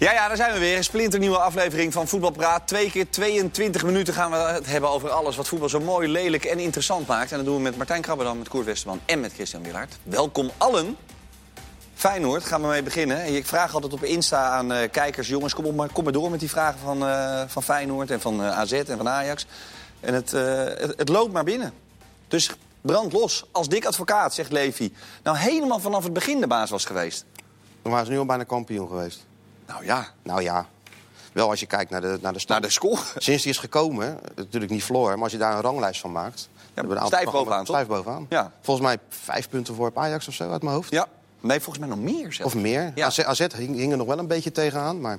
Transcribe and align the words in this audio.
Ja, 0.00 0.12
ja, 0.12 0.28
daar 0.28 0.36
zijn 0.36 0.52
we 0.52 0.58
weer. 0.58 0.76
Een 0.76 0.84
splinternieuwe 0.84 1.38
aflevering 1.38 1.92
van 1.92 2.08
Voetbalpraat. 2.08 2.66
Twee 2.66 2.90
keer 2.90 3.10
22 3.10 3.84
minuten 3.84 4.14
gaan 4.14 4.30
we 4.30 4.36
het 4.36 4.66
hebben 4.66 4.90
over 4.90 5.10
alles 5.10 5.36
wat 5.36 5.48
voetbal 5.48 5.68
zo 5.68 5.80
mooi, 5.80 6.08
lelijk 6.08 6.44
en 6.44 6.58
interessant 6.58 7.06
maakt. 7.06 7.30
En 7.30 7.36
dat 7.36 7.46
doen 7.46 7.56
we 7.56 7.62
met 7.62 7.76
Martijn 7.76 8.02
Krabberdam, 8.02 8.38
met 8.38 8.48
Koert 8.48 8.64
Westerman 8.64 9.00
en 9.04 9.20
met 9.20 9.32
Christian 9.32 9.62
Willaert. 9.62 9.98
Welkom 10.02 10.50
allen. 10.56 10.96
Feyenoord, 11.94 12.44
gaan 12.44 12.60
we 12.60 12.66
mee 12.66 12.82
beginnen. 12.82 13.22
En 13.22 13.34
Ik 13.34 13.46
vraag 13.46 13.74
altijd 13.74 13.92
op 13.92 14.04
Insta 14.04 14.50
aan 14.50 14.72
eh, 14.72 14.90
kijkers... 14.90 15.28
jongens, 15.28 15.54
kom, 15.54 15.64
op 15.64 15.74
maar, 15.74 15.92
kom 15.92 16.04
maar 16.04 16.12
door 16.12 16.30
met 16.30 16.40
die 16.40 16.50
vragen 16.50 16.78
van, 16.78 17.06
eh, 17.06 17.42
van 17.46 17.62
Feyenoord 17.62 18.10
en 18.10 18.20
van 18.20 18.42
eh, 18.42 18.58
AZ 18.58 18.72
en 18.72 18.96
van 18.96 19.08
Ajax. 19.08 19.46
En 20.00 20.14
het, 20.14 20.30
het, 20.30 20.94
het 20.96 21.08
loopt 21.08 21.32
maar 21.32 21.44
binnen. 21.44 21.72
Dus 22.28 22.50
brand 22.80 23.12
los. 23.12 23.44
Als 23.52 23.68
dik 23.68 23.84
advocaat, 23.84 24.34
zegt 24.34 24.52
Levi. 24.52 24.92
Nou, 25.22 25.36
helemaal 25.36 25.80
vanaf 25.80 26.04
het 26.04 26.12
begin 26.12 26.40
de 26.40 26.46
baas 26.46 26.70
was 26.70 26.84
geweest. 26.84 27.24
Dan 27.82 27.92
waren 27.92 28.06
ze 28.06 28.12
nu 28.12 28.18
al 28.18 28.26
bijna 28.26 28.44
kampioen 28.44 28.88
geweest. 28.88 29.28
Nou 29.70 29.84
ja, 29.84 30.06
Nou 30.22 30.42
ja, 30.42 30.66
wel 31.32 31.50
als 31.50 31.60
je 31.60 31.66
kijkt 31.66 31.90
naar 31.90 32.00
de, 32.00 32.18
naar 32.22 32.32
de 32.32 32.38
stand. 32.38 32.60
naar 32.60 32.68
de 32.68 32.74
score. 32.74 33.00
Sinds 33.16 33.42
die 33.42 33.52
is 33.52 33.58
gekomen, 33.58 34.18
natuurlijk 34.36 34.72
niet 34.72 34.84
verloren, 34.84 35.14
maar 35.14 35.22
als 35.22 35.32
je 35.32 35.38
daar 35.38 35.54
een 35.54 35.60
ranglijst 35.60 36.00
van 36.00 36.12
maakt... 36.12 36.48
hebben 36.74 36.92
we 36.92 36.98
een 36.98 37.02
aantal 37.04 37.18
stijf 37.18 37.32
bovenaan, 37.32 37.64
programma's- 37.64 37.86
Stijf 37.96 38.04
bovenaan. 38.04 38.26
Ja. 38.28 38.52
Volgens 38.60 38.86
mij 38.86 38.98
vijf 39.08 39.48
punten 39.48 39.74
voor 39.74 39.88
op 39.88 39.98
Ajax 39.98 40.28
of 40.28 40.34
zo 40.34 40.50
uit 40.50 40.62
mijn 40.62 40.74
hoofd. 40.74 40.90
Ja. 40.90 41.06
Nee, 41.40 41.60
volgens 41.60 41.78
mij 41.86 41.96
nog 41.96 42.04
meer 42.04 42.32
zelfs. 42.32 42.54
Of 42.54 42.60
meer. 42.60 42.92
Ja. 42.94 43.06
AZ, 43.06 43.18
AZ 43.18 43.46
hing, 43.56 43.76
hing 43.76 43.90
er 43.92 43.98
nog 43.98 44.06
wel 44.06 44.18
een 44.18 44.26
beetje 44.26 44.52
tegenaan, 44.52 45.00
maar 45.00 45.18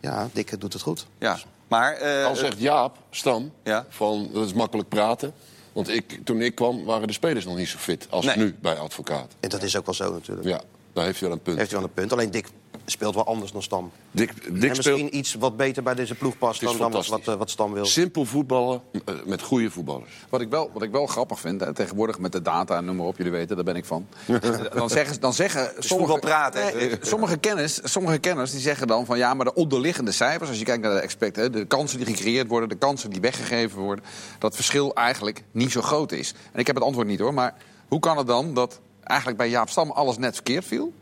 ja, 0.00 0.28
Dick 0.32 0.60
doet 0.60 0.72
het 0.72 0.82
goed. 0.82 1.06
Ja. 1.18 1.38
Maar, 1.68 1.92
eh, 1.92 2.24
Al 2.24 2.36
zegt 2.36 2.58
Jaap 2.58 2.96
Stam 3.10 3.52
Ja. 3.62 3.86
van 3.88 4.28
dat 4.32 4.46
is 4.46 4.52
makkelijk 4.52 4.88
praten. 4.88 5.32
Want 5.72 5.88
ik, 5.88 6.20
toen 6.24 6.40
ik 6.40 6.54
kwam 6.54 6.84
waren 6.84 7.06
de 7.06 7.12
spelers 7.12 7.44
nog 7.44 7.56
niet 7.56 7.68
zo 7.68 7.78
fit 7.78 8.06
als 8.10 8.24
Nee. 8.24 8.36
nu 8.36 8.56
bij 8.60 8.78
advocaat. 8.78 9.32
En 9.40 9.48
dat 9.48 9.62
is 9.62 9.76
ook 9.76 9.84
wel 9.86 9.94
zo 9.94 10.12
natuurlijk. 10.12 10.48
Ja, 10.48 10.60
daar 10.92 11.04
heeft 11.04 11.18
hij 11.20 11.28
wel 11.28 11.36
een 11.36 11.42
punt. 11.42 11.58
Heeft 11.58 11.70
hij 11.70 11.78
wel 11.80 11.88
een 11.88 11.94
punt. 11.94 12.12
Alleen 12.12 12.30
Dick 12.30 12.48
speelt 12.90 13.14
wel 13.14 13.26
anders 13.26 13.52
dan 13.52 13.62
Stam. 13.62 13.90
Dick, 14.10 14.30
en 14.30 14.52
misschien 14.52 14.82
speelt 14.82 15.12
iets 15.12 15.34
wat 15.34 15.56
beter 15.56 15.82
bij 15.82 15.94
deze 15.94 16.14
ploeg 16.14 16.38
past 16.38 16.60
dan, 16.60 16.76
dan 16.78 16.90
wat, 16.90 17.28
eh, 17.28 17.34
wat 17.34 17.50
Stam 17.50 17.72
wil. 17.72 17.84
simpel 17.84 18.24
voetballen 18.24 18.82
eh, 19.04 19.14
met 19.24 19.42
goede 19.42 19.70
voetballers. 19.70 20.10
Wat 20.28 20.40
ik, 20.40 20.50
wel, 20.50 20.70
wat 20.72 20.82
ik 20.82 20.90
wel 20.90 21.06
grappig 21.06 21.40
vind, 21.40 21.60
hè, 21.60 21.74
tegenwoordig 21.74 22.18
met 22.18 22.32
de 22.32 22.42
data 22.42 22.76
en 22.76 22.84
noem 22.84 22.96
maar 22.96 23.06
op, 23.06 23.16
jullie 23.16 23.32
weten, 23.32 23.56
daar 23.56 23.64
ben 23.64 23.76
ik 23.76 23.84
van. 23.84 24.06
dan 24.74 24.90
zeggen, 24.90 25.20
dan 25.20 25.32
zeggen 25.32 25.72
voetbal 25.78 26.18
praten, 26.18 26.62
hè? 26.62 26.90
Sommige, 27.00 27.36
kennis, 27.36 27.80
sommige 27.84 28.18
kenners 28.18 28.50
die 28.50 28.60
zeggen 28.60 28.86
dan 28.86 29.06
van 29.06 29.18
ja, 29.18 29.34
maar 29.34 29.44
de 29.44 29.54
onderliggende 29.54 30.12
cijfers, 30.12 30.48
als 30.48 30.58
je 30.58 30.64
kijkt 30.64 30.82
naar 30.82 30.94
de 30.94 31.00
expect, 31.00 31.36
hè, 31.36 31.50
de 31.50 31.64
kansen 31.64 31.98
die 31.98 32.06
gecreëerd 32.06 32.48
worden, 32.48 32.68
de 32.68 32.74
kansen 32.74 33.10
die 33.10 33.20
weggegeven 33.20 33.80
worden, 33.80 34.04
dat 34.32 34.42
het 34.42 34.54
verschil 34.54 34.94
eigenlijk 34.94 35.42
niet 35.50 35.72
zo 35.72 35.80
groot 35.80 36.12
is. 36.12 36.34
En 36.52 36.60
ik 36.60 36.66
heb 36.66 36.76
het 36.76 36.84
antwoord 36.84 37.06
niet 37.06 37.20
hoor, 37.20 37.34
maar 37.34 37.54
hoe 37.88 38.00
kan 38.00 38.16
het 38.16 38.26
dan 38.26 38.54
dat 38.54 38.80
eigenlijk 39.02 39.38
bij 39.38 39.48
Jaap 39.48 39.68
Stam 39.68 39.90
alles 39.90 40.18
net 40.18 40.34
verkeerd 40.34 40.64
viel 40.64 40.92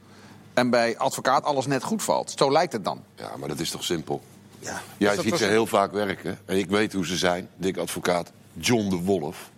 en 0.56 0.70
bij 0.70 0.98
advocaat 0.98 1.44
alles 1.44 1.66
net 1.66 1.82
goed 1.82 2.02
valt? 2.02 2.34
Zo 2.36 2.52
lijkt 2.52 2.72
het 2.72 2.84
dan. 2.84 3.02
Ja, 3.14 3.36
maar 3.36 3.48
dat 3.48 3.60
is 3.60 3.70
toch 3.70 3.84
simpel? 3.84 4.22
Ja. 4.58 4.82
Jij 4.96 5.14
ziet 5.16 5.30
was- 5.30 5.38
ze 5.38 5.44
heel 5.46 5.66
vaak 5.66 5.92
werken. 5.92 6.38
En 6.44 6.56
ik 6.58 6.68
weet 6.70 6.92
hoe 6.92 7.06
ze 7.06 7.16
zijn. 7.16 7.48
Dick 7.56 7.76
Advocaat, 7.76 8.30
John 8.52 8.88
de 8.88 8.96
Wolf. 8.96 9.50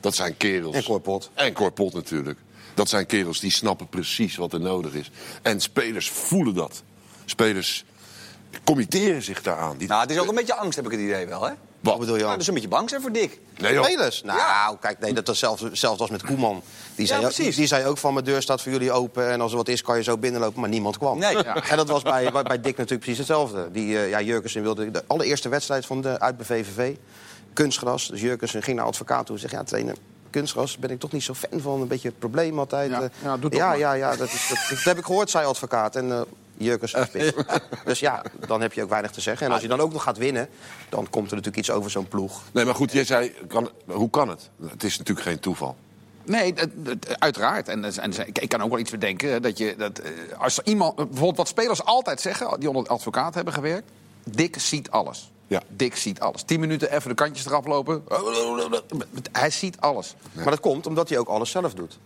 Dat 0.00 0.14
zijn 0.14 0.36
kerels. 0.36 0.74
En 0.74 0.84
Cor 0.84 1.00
Pot. 1.00 1.30
En 1.34 1.52
Cor 1.52 1.70
Pot 1.72 1.94
natuurlijk. 1.94 2.38
Dat 2.74 2.88
zijn 2.88 3.06
kerels 3.06 3.40
die 3.40 3.50
snappen 3.50 3.88
precies 3.88 4.36
wat 4.36 4.52
er 4.52 4.60
nodig 4.60 4.94
is. 4.94 5.10
En 5.42 5.60
spelers 5.60 6.10
voelen 6.10 6.54
dat. 6.54 6.82
Spelers 7.24 7.84
committeren 8.64 9.22
zich 9.22 9.42
daaraan. 9.42 9.76
Die... 9.76 9.88
nou, 9.88 10.00
het 10.00 10.10
is 10.10 10.18
ook 10.18 10.28
een 10.28 10.34
beetje 10.34 10.54
angst, 10.54 10.76
heb 10.76 10.84
ik 10.84 10.90
het 10.90 11.00
idee 11.00 11.26
wel, 11.26 11.42
hè? 11.42 11.52
Wat 11.80 11.98
bedoel 11.98 12.14
je 12.14 12.20
Nou, 12.20 12.28
dan? 12.28 12.38
dus 12.38 12.48
een 12.48 12.54
beetje 12.54 12.68
bang 12.68 12.88
zijn 12.88 13.00
voor 13.02 13.12
Dick. 13.12 13.40
Nee, 13.58 13.72
joh. 13.72 13.84
Spelers? 13.84 14.22
Nou, 14.22 14.76
kijk, 14.80 14.98
nee, 14.98 15.12
dat 15.12 15.28
is 15.28 15.38
zelfs, 15.38 15.62
zelfs 15.72 16.00
als 16.00 16.10
met 16.10 16.22
Koeman. 16.22 16.62
Die 16.94 17.06
zei, 17.06 17.52
die 17.54 17.66
zei 17.66 17.86
ook 17.86 17.98
van, 17.98 18.12
mijn 18.12 18.24
deur 18.24 18.42
staat 18.42 18.62
voor 18.62 18.72
jullie 18.72 18.92
open... 18.92 19.30
en 19.30 19.40
als 19.40 19.50
er 19.50 19.56
wat 19.56 19.68
is, 19.68 19.82
kan 19.82 19.96
je 19.96 20.02
zo 20.02 20.18
binnenlopen, 20.18 20.60
maar 20.60 20.68
niemand 20.68 20.98
kwam. 20.98 21.18
Nee. 21.18 21.36
En 21.36 21.76
dat 21.76 21.88
was 21.88 22.02
bij, 22.02 22.32
bij, 22.32 22.42
bij 22.42 22.60
Dick 22.60 22.76
natuurlijk 22.76 23.00
precies 23.00 23.18
hetzelfde. 23.18 23.70
Die, 23.70 23.98
eh, 23.98 24.08
ja, 24.08 24.20
Jurkensen 24.20 24.62
wilde 24.62 24.90
de 24.90 25.04
allereerste 25.06 25.48
wedstrijd 25.48 25.86
van 25.86 26.00
de, 26.00 26.20
uit 26.20 26.36
bij 26.36 26.46
VVV. 26.46 26.94
Kunstgras. 27.52 28.08
Dus 28.08 28.20
Jurkensen 28.20 28.62
ging 28.62 28.76
naar 28.76 28.86
advocaat 28.86 29.26
toe 29.26 29.34
en 29.34 29.40
zei... 29.40 29.52
ja, 29.52 29.64
trainer, 29.64 29.96
kunstgras 30.30 30.78
ben 30.78 30.90
ik 30.90 30.98
toch 30.98 31.12
niet 31.12 31.22
zo 31.22 31.34
fan 31.34 31.60
van. 31.60 31.80
Een 31.80 31.88
beetje 31.88 32.08
een 32.08 32.18
probleem 32.18 32.58
altijd. 32.58 32.90
Ja, 32.90 33.02
eh. 33.02 33.08
ja, 33.50 33.72
ja, 33.72 33.72
ja, 33.72 33.92
ja, 33.92 34.16
dat, 34.16 34.28
is, 34.32 34.48
dat, 34.48 34.58
dat 34.68 34.84
heb 34.84 34.98
ik 34.98 35.04
gehoord, 35.04 35.30
zei 35.30 35.46
advocaat. 35.46 35.96
En 35.96 36.08
uh, 36.08 36.20
Jurkensen 36.58 36.98
was 36.98 37.08
pissig. 37.08 37.46
Dus 37.84 38.00
ja, 38.00 38.22
dan 38.46 38.60
heb 38.60 38.72
je 38.72 38.82
ook 38.82 38.88
weinig 38.88 39.10
te 39.10 39.20
zeggen. 39.20 39.46
En 39.46 39.52
als 39.52 39.62
je 39.62 39.68
dan 39.68 39.80
ook 39.80 39.92
nog 39.92 40.02
gaat 40.02 40.18
winnen... 40.18 40.48
dan 40.88 41.10
komt 41.10 41.30
er 41.30 41.36
natuurlijk 41.36 41.56
iets 41.56 41.70
over 41.70 41.90
zo'n 41.90 42.08
ploeg. 42.08 42.42
Nee, 42.52 42.64
maar 42.64 42.74
goed, 42.74 42.92
jij 42.92 43.04
zei, 43.04 43.32
kan, 43.48 43.70
hoe 43.86 44.10
kan 44.10 44.28
het? 44.28 44.50
Het 44.70 44.84
is 44.84 44.98
natuurlijk 44.98 45.26
geen 45.26 45.40
toeval. 45.40 45.76
Nee, 46.24 46.54
uiteraard. 47.18 47.68
En, 47.68 47.84
en 47.84 48.12
ik 48.32 48.48
kan 48.48 48.62
ook 48.62 48.70
wel 48.70 48.78
iets 48.78 48.90
bedenken. 48.90 49.42
Dat 49.42 49.58
je, 49.58 49.74
dat, 49.78 49.98
eh, 49.98 50.10
als 50.38 50.60
iemand, 50.64 50.96
bijvoorbeeld 50.96 51.36
wat 51.36 51.48
spelers 51.48 51.84
altijd 51.84 52.20
zeggen, 52.20 52.60
die 52.60 52.68
onder 52.68 52.84
de 52.84 52.90
advocaat 52.90 53.34
hebben 53.34 53.52
gewerkt. 53.52 53.90
Dick 54.24 54.58
ziet 54.58 54.90
alles. 54.90 55.30
Ja. 55.46 55.62
Dick 55.68 55.96
ziet 55.96 56.20
alles. 56.20 56.42
Tien 56.42 56.60
minuten 56.60 56.92
even 56.92 57.08
de 57.08 57.14
kantjes 57.14 57.46
eraf 57.46 57.66
lopen. 57.66 58.04
Hij 59.32 59.50
ziet 59.50 59.80
alles. 59.80 60.14
Maar 60.32 60.50
dat 60.50 60.60
komt 60.60 60.86
omdat 60.86 61.08
hij 61.08 61.18
ook 61.18 61.28
alles 61.28 61.50
zelf 61.50 61.74
doet. 61.74 61.98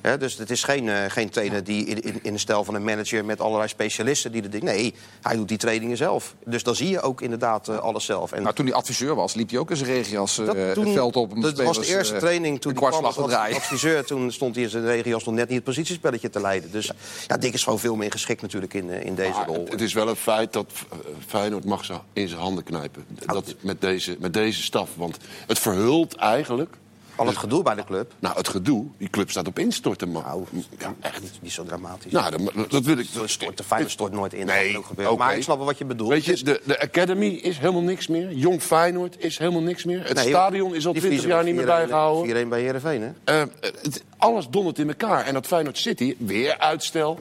Hè, 0.00 0.18
dus 0.18 0.38
het 0.38 0.50
is 0.50 0.62
geen, 0.62 0.88
eh, 0.88 1.04
geen 1.08 1.30
trainer 1.30 1.64
die 1.64 1.84
in, 1.86 2.02
in, 2.02 2.18
in 2.22 2.32
de 2.32 2.38
stijl 2.38 2.64
van 2.64 2.74
een 2.74 2.84
manager 2.84 3.24
met 3.24 3.40
allerlei 3.40 3.68
specialisten 3.68 4.32
die 4.32 4.42
de 4.42 4.48
ding. 4.48 4.62
Nee, 4.62 4.94
hij 5.22 5.36
doet 5.36 5.48
die 5.48 5.58
trainingen 5.58 5.96
zelf. 5.96 6.34
Dus 6.44 6.62
dan 6.62 6.74
zie 6.74 6.88
je 6.88 7.00
ook 7.00 7.20
inderdaad 7.20 7.68
eh, 7.68 7.78
alles 7.78 8.04
zelf. 8.04 8.32
En 8.32 8.42
Nou, 8.42 8.54
toen 8.54 8.66
hij 8.66 8.74
adviseur 8.74 9.14
was, 9.14 9.34
liep 9.34 9.50
hij 9.50 9.58
ook 9.58 9.70
in 9.70 9.76
zijn 9.76 9.90
regenjas 9.90 10.38
eh, 10.38 10.46
dat 10.46 10.56
het 10.56 10.92
veld 10.92 11.16
op. 11.16 11.42
dat 11.42 11.62
was 11.62 11.78
de 11.78 11.86
eerste 11.86 12.14
eh, 12.14 12.20
training 12.20 12.60
toen 12.60 12.76
hij 12.80 12.90
draaien. 13.26 13.56
adviseur. 13.56 14.04
Toen 14.04 14.32
stond 14.32 14.54
hij 14.54 14.64
in 14.64 14.70
zijn 14.70 14.84
regenjas 14.84 15.24
nog 15.24 15.34
net 15.34 15.46
niet 15.46 15.56
het 15.56 15.64
positiespelletje 15.64 16.30
te 16.30 16.40
leiden. 16.40 16.70
Dus 16.70 16.90
ja, 17.26 17.36
Dick 17.36 17.54
is 17.54 17.62
gewoon 17.62 17.78
veel 17.78 17.96
meer 17.96 18.10
geschikt 18.10 18.42
natuurlijk 18.42 18.74
in, 18.74 18.90
eh, 18.90 19.04
in 19.04 19.14
deze 19.14 19.30
Maar 19.32 19.46
rol. 19.46 19.66
het, 19.70 19.80
is 19.80 19.92
wel 19.92 20.08
een 20.08 20.16
feit 20.16 20.52
dat 20.52 20.72
eh, 20.90 20.98
Feyenoord 21.26 21.64
mag 21.64 21.84
ze 21.84 21.94
in 22.12 22.28
zijn 22.28 22.40
handen 22.40 22.64
knijpen. 22.64 23.04
Dat, 23.26 23.54
met, 23.60 23.80
deze, 23.80 24.16
met 24.18 24.32
deze 24.32 24.62
staf. 24.62 24.90
Want 24.96 25.16
het 25.46 25.58
verhult 25.58 26.14
eigenlijk... 26.16 26.76
Al 27.18 27.26
het 27.26 27.36
gedoe 27.36 27.62
bij 27.62 27.74
de 27.74 27.84
club. 27.84 28.12
Nou, 28.18 28.36
het 28.36 28.48
gedoe, 28.48 28.84
die 28.98 29.10
club 29.10 29.30
staat 29.30 29.46
op 29.46 29.58
instorten, 29.58 30.08
man. 30.08 30.22
Nou, 30.22 30.44
ja, 30.78 30.94
echt. 31.00 31.22
Niet, 31.22 31.38
niet 31.42 31.52
zo 31.52 31.64
dramatisch. 31.64 32.12
Nou, 32.12 32.30
dat, 32.30 32.70
dat 32.70 32.84
wil 32.84 32.98
ik... 32.98 33.06
Zo 33.12 33.26
stort, 33.26 33.56
de 33.56 33.64
Feyenoord 33.64 33.92
stort 33.92 34.12
nooit 34.12 34.32
in. 34.32 34.46
Nee, 34.46 34.72
dat 34.96 35.06
ook. 35.06 35.18
Maar 35.18 35.36
ik 35.36 35.42
snap 35.42 35.56
wel 35.56 35.66
wat 35.66 35.78
je 35.78 35.84
bedoelt. 35.84 36.10
Weet 36.10 36.24
je, 36.24 36.44
de, 36.44 36.60
de 36.64 36.80
Academy 36.80 37.26
is 37.26 37.58
helemaal 37.58 37.82
niks 37.82 38.06
meer. 38.06 38.32
Jong 38.32 38.62
Feyenoord 38.62 39.16
is 39.18 39.38
helemaal 39.38 39.62
niks 39.62 39.84
meer. 39.84 40.04
Het 40.04 40.14
Nee, 40.14 40.28
stadion 40.28 40.74
is 40.74 40.86
al 40.86 40.92
die 40.92 41.00
20 41.00 41.02
verliezen 41.02 41.28
jaar 41.28 41.44
niet 41.44 41.54
meer 41.54 41.64
4-1 41.64 41.66
bijgehouden. 41.66 42.46
4-1 42.46 42.48
bij 42.48 42.60
Heerenveen, 42.60 43.02
hè? 43.02 43.40
Eh, 43.40 43.48
het, 43.60 44.04
alles 44.16 44.48
dondert 44.48 44.78
in 44.78 44.88
elkaar. 44.88 45.24
En 45.24 45.34
dat 45.34 45.46
Feyenoord 45.46 45.78
City, 45.78 46.16
weer 46.18 46.58
uitstel... 46.58 47.18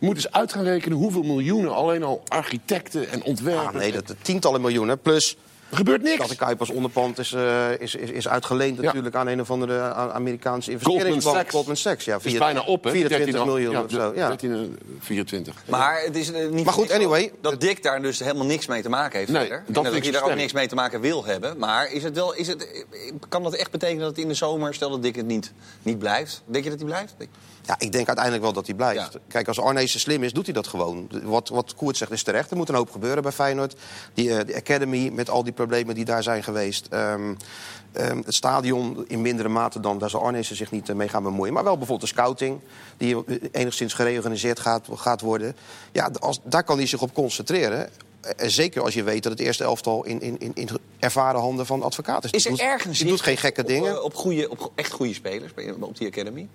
moet 0.00 0.16
eens 0.16 0.32
uit 0.32 0.52
gaan 0.52 0.64
rekenen 0.64 0.98
hoeveel 0.98 1.22
miljoenen 1.22 1.74
alleen 1.74 2.02
al 2.02 2.22
architecten 2.28 3.10
en 3.10 3.22
ontwerpers... 3.22 3.66
Ah, 3.66 3.74
nee, 3.74 3.92
dat 3.92 4.14
tientallen 4.22 4.60
miljoenen. 4.60 5.00
Plus 5.00 5.36
Er 5.70 5.76
gebeurt 5.76 6.02
dat 6.04 6.10
niks. 6.18 6.28
de 6.28 6.36
Kuip 6.36 6.60
als 6.60 6.70
onderpand 6.70 7.18
is, 7.18 7.32
eh, 7.32 7.80
is, 7.80 7.94
is, 7.94 8.10
is 8.10 8.28
uitgeleend 8.28 8.76
Ja. 8.76 8.82
natuurlijk 8.82 9.14
aan 9.14 9.26
een 9.26 9.40
of 9.40 9.50
andere 9.50 9.80
A- 9.80 10.10
Amerikaanse 10.10 10.70
investeringsbank. 10.70 11.14
Goldman 11.22 11.34
Sachs. 11.40 11.50
Goldman 11.54 11.76
Sachs, 11.76 12.04
ja. 12.04 12.16
Het 12.16 12.24
is 12.24 12.30
vier- 12.30 12.40
bijna 12.40 12.60
op, 12.60 12.84
hè? 12.84 12.90
24 12.90 13.32
13 13.32 13.46
miljoen 13.52 13.72
ja, 13.72 13.82
of 13.82 13.90
zo. 13.90 14.12
Ja. 14.14 14.28
13, 14.28 14.52
eh, 14.52 14.58
24. 15.00 15.54
Maar 15.68 16.00
het 16.04 16.16
is 16.16 16.32
eh, 16.32 16.48
niet 16.48 16.64
Maar 16.64 16.74
goed, 16.74 16.90
anyway. 16.90 17.32
Dat 17.40 17.60
Dick 17.60 17.82
daar 17.82 18.02
dus 18.02 18.18
helemaal 18.18 18.46
niks 18.46 18.66
mee 18.66 18.82
te 18.82 18.88
maken 18.88 19.18
heeft 19.18 19.30
Nee, 19.30 19.40
verder. 19.46 19.64
dat 19.66 19.84
dat 19.84 19.94
ik 19.94 20.02
hij 20.02 20.12
daar 20.12 20.22
ook 20.22 20.34
niks 20.34 20.52
mee 20.52 20.68
te 20.68 20.74
maken 20.74 21.00
wil 21.00 21.24
hebben. 21.24 21.58
Maar 21.58 21.92
is 21.92 22.02
het 22.02 22.14
wel, 22.14 22.34
is 22.34 22.46
het, 22.46 22.70
eh, 22.72 23.12
kan 23.28 23.42
dat 23.42 23.54
echt 23.54 23.70
betekenen 23.70 24.00
dat 24.00 24.10
het 24.10 24.18
in 24.18 24.28
de 24.28 24.34
zomer... 24.34 24.74
stel 24.74 24.90
dat 24.90 25.02
Dick 25.02 25.16
het 25.16 25.26
niet, 25.26 25.52
niet 25.82 25.98
blijft. 25.98 26.42
Denk 26.46 26.64
je 26.64 26.70
dat 26.70 26.78
hij 26.78 26.88
blijft? 26.88 27.14
Ja, 27.68 27.74
ik 27.78 27.92
denk 27.92 28.06
uiteindelijk 28.06 28.44
wel 28.44 28.52
dat 28.54 28.66
hij 28.66 28.74
blijft. 28.74 29.12
Ja. 29.12 29.18
Kijk, 29.28 29.48
als 29.48 29.60
Arnezen 29.60 30.00
slim 30.00 30.22
is, 30.22 30.32
doet 30.32 30.44
hij 30.44 30.54
dat 30.54 30.66
gewoon. 30.66 31.08
Wat, 31.22 31.48
wat 31.48 31.74
Koert 31.74 31.96
zegt 31.96 32.10
is 32.10 32.22
terecht. 32.22 32.50
Er 32.50 32.56
moet 32.56 32.68
een 32.68 32.74
hoop 32.74 32.90
gebeuren 32.90 33.22
bij 33.22 33.32
Feyenoord. 33.32 33.74
Die, 34.14 34.34
eh, 34.38 34.46
de 34.46 34.54
Academy 34.56 35.08
met 35.14 35.30
al 35.30 35.44
die 35.44 35.52
problemen 35.52 35.94
die 35.94 36.04
daar 36.04 36.22
zijn 36.22 36.42
geweest. 36.42 36.86
Ehm, 36.90 37.34
ehm, 37.92 38.16
het 38.24 38.34
stadion 38.34 39.04
in 39.08 39.22
mindere 39.22 39.48
mate 39.48 39.80
dan, 39.80 39.98
daar 39.98 40.10
zal 40.10 40.22
Arnezen 40.22 40.56
zich 40.56 40.70
niet 40.70 40.88
eh, 40.88 40.94
mee 40.94 41.08
gaan 41.08 41.22
bemoeien. 41.22 41.52
Maar 41.54 41.64
wel 41.64 41.76
bijvoorbeeld 41.78 42.08
de 42.10 42.16
scouting, 42.16 42.60
die 42.96 43.24
eh, 43.26 43.36
enigszins 43.52 43.92
gereorganiseerd 43.92 44.60
gaat, 44.60 44.86
gaat 44.94 45.20
worden. 45.20 45.56
Ja, 45.92 46.10
als, 46.20 46.40
daar 46.42 46.64
kan 46.64 46.76
hij 46.76 46.86
zich 46.86 47.02
op 47.02 47.14
concentreren. 47.14 47.90
En 48.36 48.50
zeker 48.50 48.82
als 48.82 48.94
je 48.94 49.02
weet 49.02 49.22
dat 49.22 49.32
het 49.32 49.40
eerste 49.40 49.64
elftal 49.64 50.04
in, 50.04 50.20
in, 50.20 50.38
in, 50.40 50.50
in 50.54 50.68
ervaren 50.98 51.40
handen 51.40 51.66
van 51.66 51.82
advocaten 51.82 52.30
is. 52.30 52.36
Is 52.38 52.44
er 52.44 52.50
doet- 52.50 52.60
ergens 52.60 52.98
Die 52.98 53.08
doet 53.08 53.20
geen 53.20 53.36
gekke 53.36 53.60
op, 53.60 53.66
dingen. 53.66 53.92
eh, 53.94 54.02
Op, 54.02 54.14
goede, 54.14 54.50
op 54.50 54.72
echt 54.74 54.92
goede 54.92 55.14
spelers 55.14 55.52
op 55.80 55.96
die 55.98 56.06
Academy? 56.08 56.48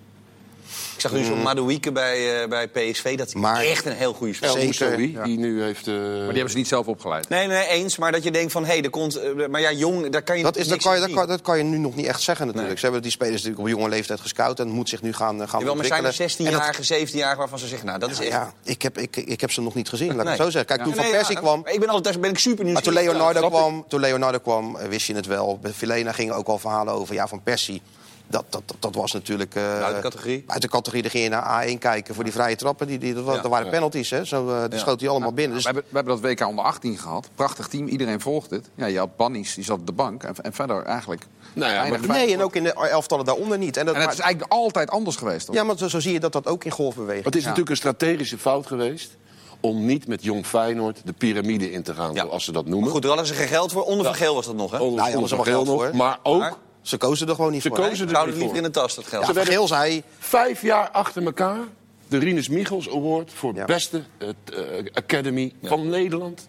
Ik 0.94 1.00
zag 1.00 1.12
nu 1.12 1.24
zo'n 1.24 1.42
Maduike 1.42 1.92
bij, 1.92 2.42
eh, 2.42 2.48
bij 2.48 2.68
PSV. 2.68 3.16
Dat 3.16 3.26
is 3.26 3.34
Mm. 3.34 3.40
Maar- 3.40 3.60
echt 3.64 3.86
een 3.86 3.92
heel 3.92 4.12
goede 4.12 4.32
speler. 4.34 4.54
El 4.54 4.60
Zeker, 4.60 4.86
Moussaoui, 4.88 5.18
die 5.24 5.38
nu 5.38 5.62
heeft... 5.62 5.86
eh, 5.86 5.94
Maar 5.94 6.02
die 6.18 6.24
hebben 6.32 6.50
ze 6.50 6.56
niet 6.56 6.68
zelf 6.68 6.86
opgeleid. 6.86 7.28
Nee, 7.28 7.46
nee, 7.46 7.66
eens. 7.66 7.96
Maar 7.96 8.12
dat 8.12 8.22
je 8.22 8.30
denkt 8.30 8.52
van, 8.52 8.64
hé, 8.64 8.74
er 8.74 8.90
komt... 8.90 9.16
eh, 9.16 9.46
maar 9.50 9.60
ja, 9.60 9.72
jong, 9.72 10.08
daar 10.08 10.22
kan 10.22 10.36
je 10.36 10.42
Dat, 10.42 10.56
is, 10.56 10.62
dat, 10.62 10.72
niks 10.72 10.84
kan 10.84 10.94
je, 10.96 11.00
aan 11.02 11.06
dat, 11.08 11.16
kan, 11.18 11.28
dat 11.28 11.40
kan 11.40 11.56
je 11.58 11.62
nu 11.64 11.78
nog 11.78 11.94
niet 11.94 12.06
echt 12.06 12.22
zeggen 12.22 12.46
natuurlijk. 12.46 12.72
Nee. 12.72 12.78
Ze 12.78 12.84
hebben 12.84 13.02
die 13.02 13.10
spelers 13.10 13.42
natuurlijk 13.42 13.60
op 13.62 13.68
jonge 13.78 13.88
leeftijd 13.88 14.20
gescout... 14.20 14.60
en 14.60 14.68
moet 14.68 14.88
zich 14.88 15.02
nu 15.02 15.12
gaan, 15.12 15.42
eh, 15.42 15.48
gaan 15.48 15.60
Jawel, 15.60 15.74
maar 15.74 15.84
zijn 15.84 16.04
er 16.04 16.08
ontwikkelen. 16.08 16.52
En 16.52 16.56
dat- 16.56 16.76
16-jarigen, 16.76 17.08
17-jarigen 17.08 17.36
waarvan 17.38 17.58
ze 17.58 17.66
zeggen... 17.66 17.86
nou, 17.86 17.98
dat 17.98 18.10
is 18.10 18.18
echt... 18.18 18.28
Ja, 18.28 18.52
ik 18.64 18.82
heb, 18.82 18.98
ik, 18.98 19.16
ik 19.16 19.40
heb 19.40 19.50
ze 19.52 19.60
nog 19.60 19.74
niet 19.74 19.88
gezien, 19.88 20.06
laat 20.08 20.16
ik 20.16 20.22
Nee. 20.22 20.32
het 20.32 20.42
zo 20.42 20.50
zeggen. 20.50 20.66
Kijk, 20.76 20.82
toen 20.82 20.94
Van 20.94 21.10
Persie 21.10 21.34
ja, 21.34 21.40
kwam... 21.40 21.62
Ik 21.72 21.80
ben 21.80 21.88
altijd, 21.88 22.14
daar 22.14 22.22
ben 22.22 22.30
ik 22.30 22.38
super 22.38 22.64
Maar 22.64 22.82
toen 22.82 22.92
nieuwsgierig. 22.92 23.22
Leonardo, 23.22 23.48
kwam, 23.48 23.84
toen 23.88 24.00
Leonardo 24.00 24.38
kwam, 24.38 24.76
eh, 24.76 24.88
wist 24.88 25.06
je 25.06 25.14
het 25.14 25.26
wel. 25.26 25.58
Bij 25.62 25.72
Vilena 25.72 26.12
gingen 26.12 26.34
ook 26.34 26.46
al 26.48 26.58
verhalen 26.58 26.94
over. 26.94 27.14
Ja, 27.14 27.28
Van 27.28 27.42
Persie 27.42 27.82
Dat, 28.26 28.44
dat, 28.48 28.62
dat, 28.78 28.94
was 28.94 29.12
natuurlijk... 29.12 29.54
eh, 29.54 29.82
Uit 29.82 29.94
de 29.96 30.00
categorie? 30.02 30.44
Uit 30.46 30.62
de 30.62 30.68
categorie, 30.68 31.02
daar 31.02 31.10
ging 31.10 31.24
je 31.24 31.30
naar 31.30 31.66
A1 31.74 31.78
kijken 31.78 32.14
voor 32.14 32.24
die 32.24 32.32
vrije 32.32 32.56
trappen. 32.56 32.86
Die, 32.86 32.98
die, 32.98 33.14
dat, 33.14 33.24
wa- 33.24 33.34
Ja. 33.34 33.40
dat 33.40 33.50
waren 33.50 33.70
penalties, 33.70 34.10
hè. 34.10 34.24
Zo, 34.24 34.48
eh, 34.48 34.60
die 34.62 34.70
Ja. 34.72 34.78
schoot 34.78 35.00
hij 35.00 35.08
allemaal 35.08 35.32
binnen. 35.32 35.50
We 35.50 35.56
Dus, 35.56 35.64
hebben, 35.64 35.82
we 35.88 35.96
hebben 35.96 36.20
dat 36.20 36.30
WK 36.30 36.46
onder 36.48 36.64
18 36.64 36.98
gehad. 36.98 37.28
Prachtig 37.34 37.68
team, 37.68 37.86
iedereen 37.86 38.20
volgt 38.20 38.50
het. 38.50 38.68
Ja, 38.74 38.86
je 38.86 38.98
had 38.98 39.16
Bannies, 39.16 39.54
die 39.54 39.64
zat 39.64 39.78
op 39.78 39.86
de 39.86 39.92
bank. 39.92 40.22
En, 40.22 40.34
en 40.42 40.52
verder 40.52 40.82
eigenlijk... 40.82 41.22
Nou 41.52 41.72
ja, 41.72 41.86
maar- 41.88 42.06
nee, 42.08 42.32
en 42.34 42.42
ook 42.42 42.54
in 42.56 42.62
de 42.64 42.72
elftallen 42.72 43.24
daaronder 43.24 43.58
niet. 43.58 43.76
En, 43.76 43.86
dat, 43.86 43.94
En 43.94 44.00
het 44.00 44.10
is 44.10 44.16
maar- 44.16 44.24
eigenlijk 44.26 44.52
altijd 44.54 44.90
anders 44.90 45.16
geweest, 45.16 45.46
toch? 45.46 45.54
ja, 45.54 45.64
maar 45.64 45.78
zo, 45.78 45.88
zo 45.88 46.00
zie 46.00 46.12
je 46.12 46.20
dat 46.20 46.32
dat 46.32 46.46
ook 46.46 46.64
in 46.64 46.70
golfbeweging. 46.70 47.24
Het 47.24 47.34
is 47.34 47.40
Ja. 47.42 47.48
natuurlijk 47.48 47.70
een 47.70 47.90
strategische 47.90 48.38
fout 48.38 48.66
geweest 48.66 49.16
om 49.60 49.86
niet 49.86 50.06
met 50.06 50.22
Jong 50.24 50.46
Feyenoord 50.46 51.00
de 51.04 51.12
piramide 51.12 51.70
in 51.70 51.82
te 51.82 51.94
gaan, 51.94 52.14
Ja. 52.14 52.24
zoals 52.24 52.44
ze 52.44 52.52
dat 52.52 52.62
Maar 52.62 52.72
noemen. 52.72 52.90
goed, 52.90 53.02
daar 53.02 53.10
hadden 53.10 53.28
ze 53.28 53.34
geen 53.34 53.48
geld 53.48 53.72
voor. 53.72 53.82
Onder 53.82 54.06
Van 54.06 54.14
Geel 54.14 54.34
was 54.34 54.46
dat 54.46 54.54
nog, 54.56 54.70
hè? 54.70 54.78
Onder- 54.78 54.96
Nou 54.96 55.08
ja, 55.10 55.14
onder 55.14 55.28
Van 55.36 55.44
Geel 55.44 55.64
nog, 55.64 55.82
voor, 55.84 55.96
maar 55.96 56.18
ook 56.22 56.38
Maar- 56.40 56.54
Ze 56.84 56.96
kozen 56.96 57.28
er 57.28 57.34
gewoon 57.34 57.52
niet 57.52 57.62
Ze 57.62 57.68
voor. 57.68 57.76
kozen 57.76 58.08
hè? 58.08 58.14
er 58.14 58.26
niet 58.26 58.36
voor. 58.36 58.56
in 58.56 58.62
de 58.62 58.70
tas, 58.70 58.94
dat 58.94 59.06
geld. 59.06 59.34
Ja, 59.34 59.44
Geel 59.44 59.66
zei... 59.66 60.02
Vijf 60.18 60.62
jaar 60.62 60.90
achter 60.90 61.24
elkaar 61.24 61.58
de 62.08 62.18
Rinus 62.18 62.48
Michels 62.48 62.90
Award 62.90 63.32
voor 63.32 63.54
Ja. 63.54 63.64
beste 63.64 64.02
eh, 64.18 64.28
eh, 64.28 64.84
academy 64.92 65.52
van 65.62 65.88
Nederland. 65.88 66.48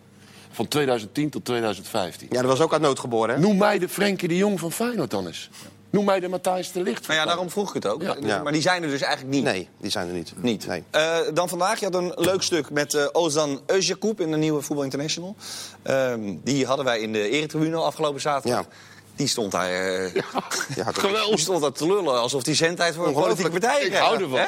Van 0.52 0.68
2010 0.68 1.30
tot 1.30 1.46
2015. 1.46 2.28
Ja, 2.32 2.42
dat 2.42 2.50
was 2.50 2.62
ook 2.62 2.74
uit 2.74 2.82
nood 2.82 3.00
geboren, 3.00 3.36
hè? 3.36 3.42
Noem 3.42 3.58
mij 3.58 3.80
de 3.80 3.90
Frenkie 3.90 4.28
de 4.28 4.38
Jong 4.38 4.60
van 4.60 4.72
Feyenoord 4.72 5.12
dan 5.12 5.28
eens. 5.28 5.50
Noem 5.90 6.06
mij 6.06 6.20
de 6.20 6.28
Matthijs 6.28 6.72
de 6.72 6.82
Licht 6.82 7.06
ja, 7.06 7.26
daarom 7.26 7.50
vroeg 7.50 7.68
ik 7.68 7.74
het 7.84 7.88
ook. 7.88 8.02
Ja. 8.02 8.16
Ja. 8.22 8.44
Maar 8.44 8.52
die 8.52 8.62
zijn 8.62 8.84
er 8.84 8.90
dus 8.90 9.02
eigenlijk 9.02 9.34
niet. 9.36 9.44
Nee, 9.44 9.70
die 9.78 9.92
zijn 9.92 10.08
er 10.08 10.14
niet. 10.14 10.34
Niet. 10.42 10.68
Nee. 10.68 10.84
Eh, 10.92 11.18
dan 11.34 11.50
vandaag, 11.50 11.80
je 11.80 11.86
had 11.86 11.96
een 11.96 12.12
leuk 12.16 12.42
stuk 12.42 12.70
met 12.70 12.94
eh, 12.94 13.06
Ozan 13.12 13.62
Özjakoub 13.66 14.18
in 14.18 14.32
de 14.32 14.38
nieuwe 14.38 14.62
Voetbal 14.62 14.84
International. 14.84 15.36
Ehm, 15.82 16.36
die 16.44 16.66
hadden 16.66 16.86
wij 16.86 17.00
in 17.00 17.14
de 17.14 17.30
eretribune 17.30 17.78
afgelopen 17.78 18.22
zaterdag. 18.22 18.60
Ja. 18.62 18.68
Die 19.16 19.28
stond 19.28 19.52
daar, 19.52 19.70
eh, 19.70 20.14
Ja, 20.76 20.92
die 21.30 21.38
stond 21.38 21.62
daar 21.62 21.72
te 21.72 21.88
lullen 21.88 22.20
alsof 22.20 22.44
die 22.44 22.56
zendtijd 22.56 22.96
voor 22.96 23.08
een 23.08 23.14
politieke 23.14 23.50
partij 23.52 23.82
Ik 23.82 23.94
hou 23.94 24.22
ervan. 24.24 24.40
Hè? 24.40 24.46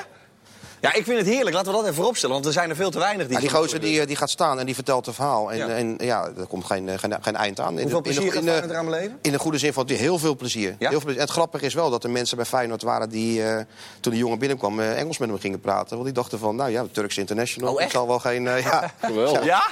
Ja, 0.82 0.94
ik 0.94 1.04
vind 1.04 1.18
het 1.18 1.28
heerlijk. 1.28 1.56
Laten 1.56 1.68
we 1.72 1.74
dat 1.78 1.84
even 1.84 1.96
vooropstellen, 1.96 2.36
want 2.36 2.48
er 2.48 2.54
zijn 2.54 2.70
er 2.70 2.76
veel 2.76 2.90
te 2.92 3.00
weinig. 3.00 3.26
Die, 3.28 3.36
Ja, 3.36 3.42
die 3.42 3.50
gozer 3.50 3.80
die, 3.80 4.02
eh, 4.02 4.08
die 4.08 4.16
gaat 4.16 4.30
staan 4.30 4.60
en 4.60 4.66
die 4.66 4.76
vertelt 4.76 5.06
het 5.06 5.16
verhaal. 5.16 5.52
En 5.52 5.58
Ja. 5.58 5.68
en, 5.68 5.96
ja 6.02 6.30
er 6.38 6.46
komt 6.48 6.66
geen, 6.66 6.90
eh, 6.90 6.98
geen, 7.00 7.14
geen 7.22 7.36
eind 7.36 7.60
aan. 7.60 7.74
In 7.74 7.82
Hoeveel 7.82 7.98
in 7.98 8.04
de- 8.04 8.10
plezier 8.10 8.34
in 8.36 8.42
de- 8.42 8.48
Feyenoord 8.48 8.72
eraan 8.72 8.86
beleven? 8.86 9.18
In 9.22 9.32
de 9.32 9.40
goede 9.40 9.58
zin 9.58 9.74
van 9.74 9.90
heel 9.90 10.18
veel 10.20 10.36
plezier. 10.36 10.70
Ja? 10.70 10.76
Heel 10.80 10.90
veel 10.90 11.00
plezier. 11.00 11.20
En 11.20 11.26
het 11.26 11.32
grappige 11.32 11.66
is 11.66 11.74
wel 11.74 11.90
dat 11.90 12.04
er 12.04 12.10
mensen 12.10 12.38
bij 12.38 12.46
Feyenoord 12.46 12.82
waren 12.82 13.10
die 13.10 13.44
eh, 13.44 13.64
toen 14.00 14.12
de 14.12 14.18
jongen 14.20 14.40
binnenkwam 14.40 14.80
eh, 14.80 15.00
Engels 15.00 15.18
met 15.18 15.30
hem 15.30 15.40
gingen 15.40 15.60
praten. 15.60 15.90
Want 15.92 16.04
die 16.04 16.14
dachten 16.14 16.40
van, 16.40 16.56
nou 16.56 16.70
ja, 16.72 16.86
Turks 16.92 17.18
International. 17.18 17.74
Oh, 17.74 17.82
echt? 17.82 17.92
zal 17.92 18.08
wel 18.08 18.20
geen. 18.20 18.44
ja. 18.44 18.94
Geweldig. 19.02 19.44
Ja? 19.44 19.68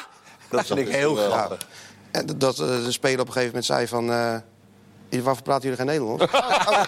Dat 0.50 0.65
vind 0.65 0.80
ik 0.80 0.88
heel 0.89 1.15
grappig. 1.15 1.68
En 2.12 2.25
dat- 2.38 2.56
de 2.57 2.92
speler 2.92 3.19
op 3.19 3.27
een 3.27 3.33
gegeven 3.33 3.47
moment 3.47 3.65
zei 3.65 3.88
van. 3.88 4.42
Waarvoor 5.10 5.44
praten 5.44 5.62
jullie 5.69 5.78
geen 5.78 5.86
Nederlands? 5.86 6.24
Oh, 6.34 6.40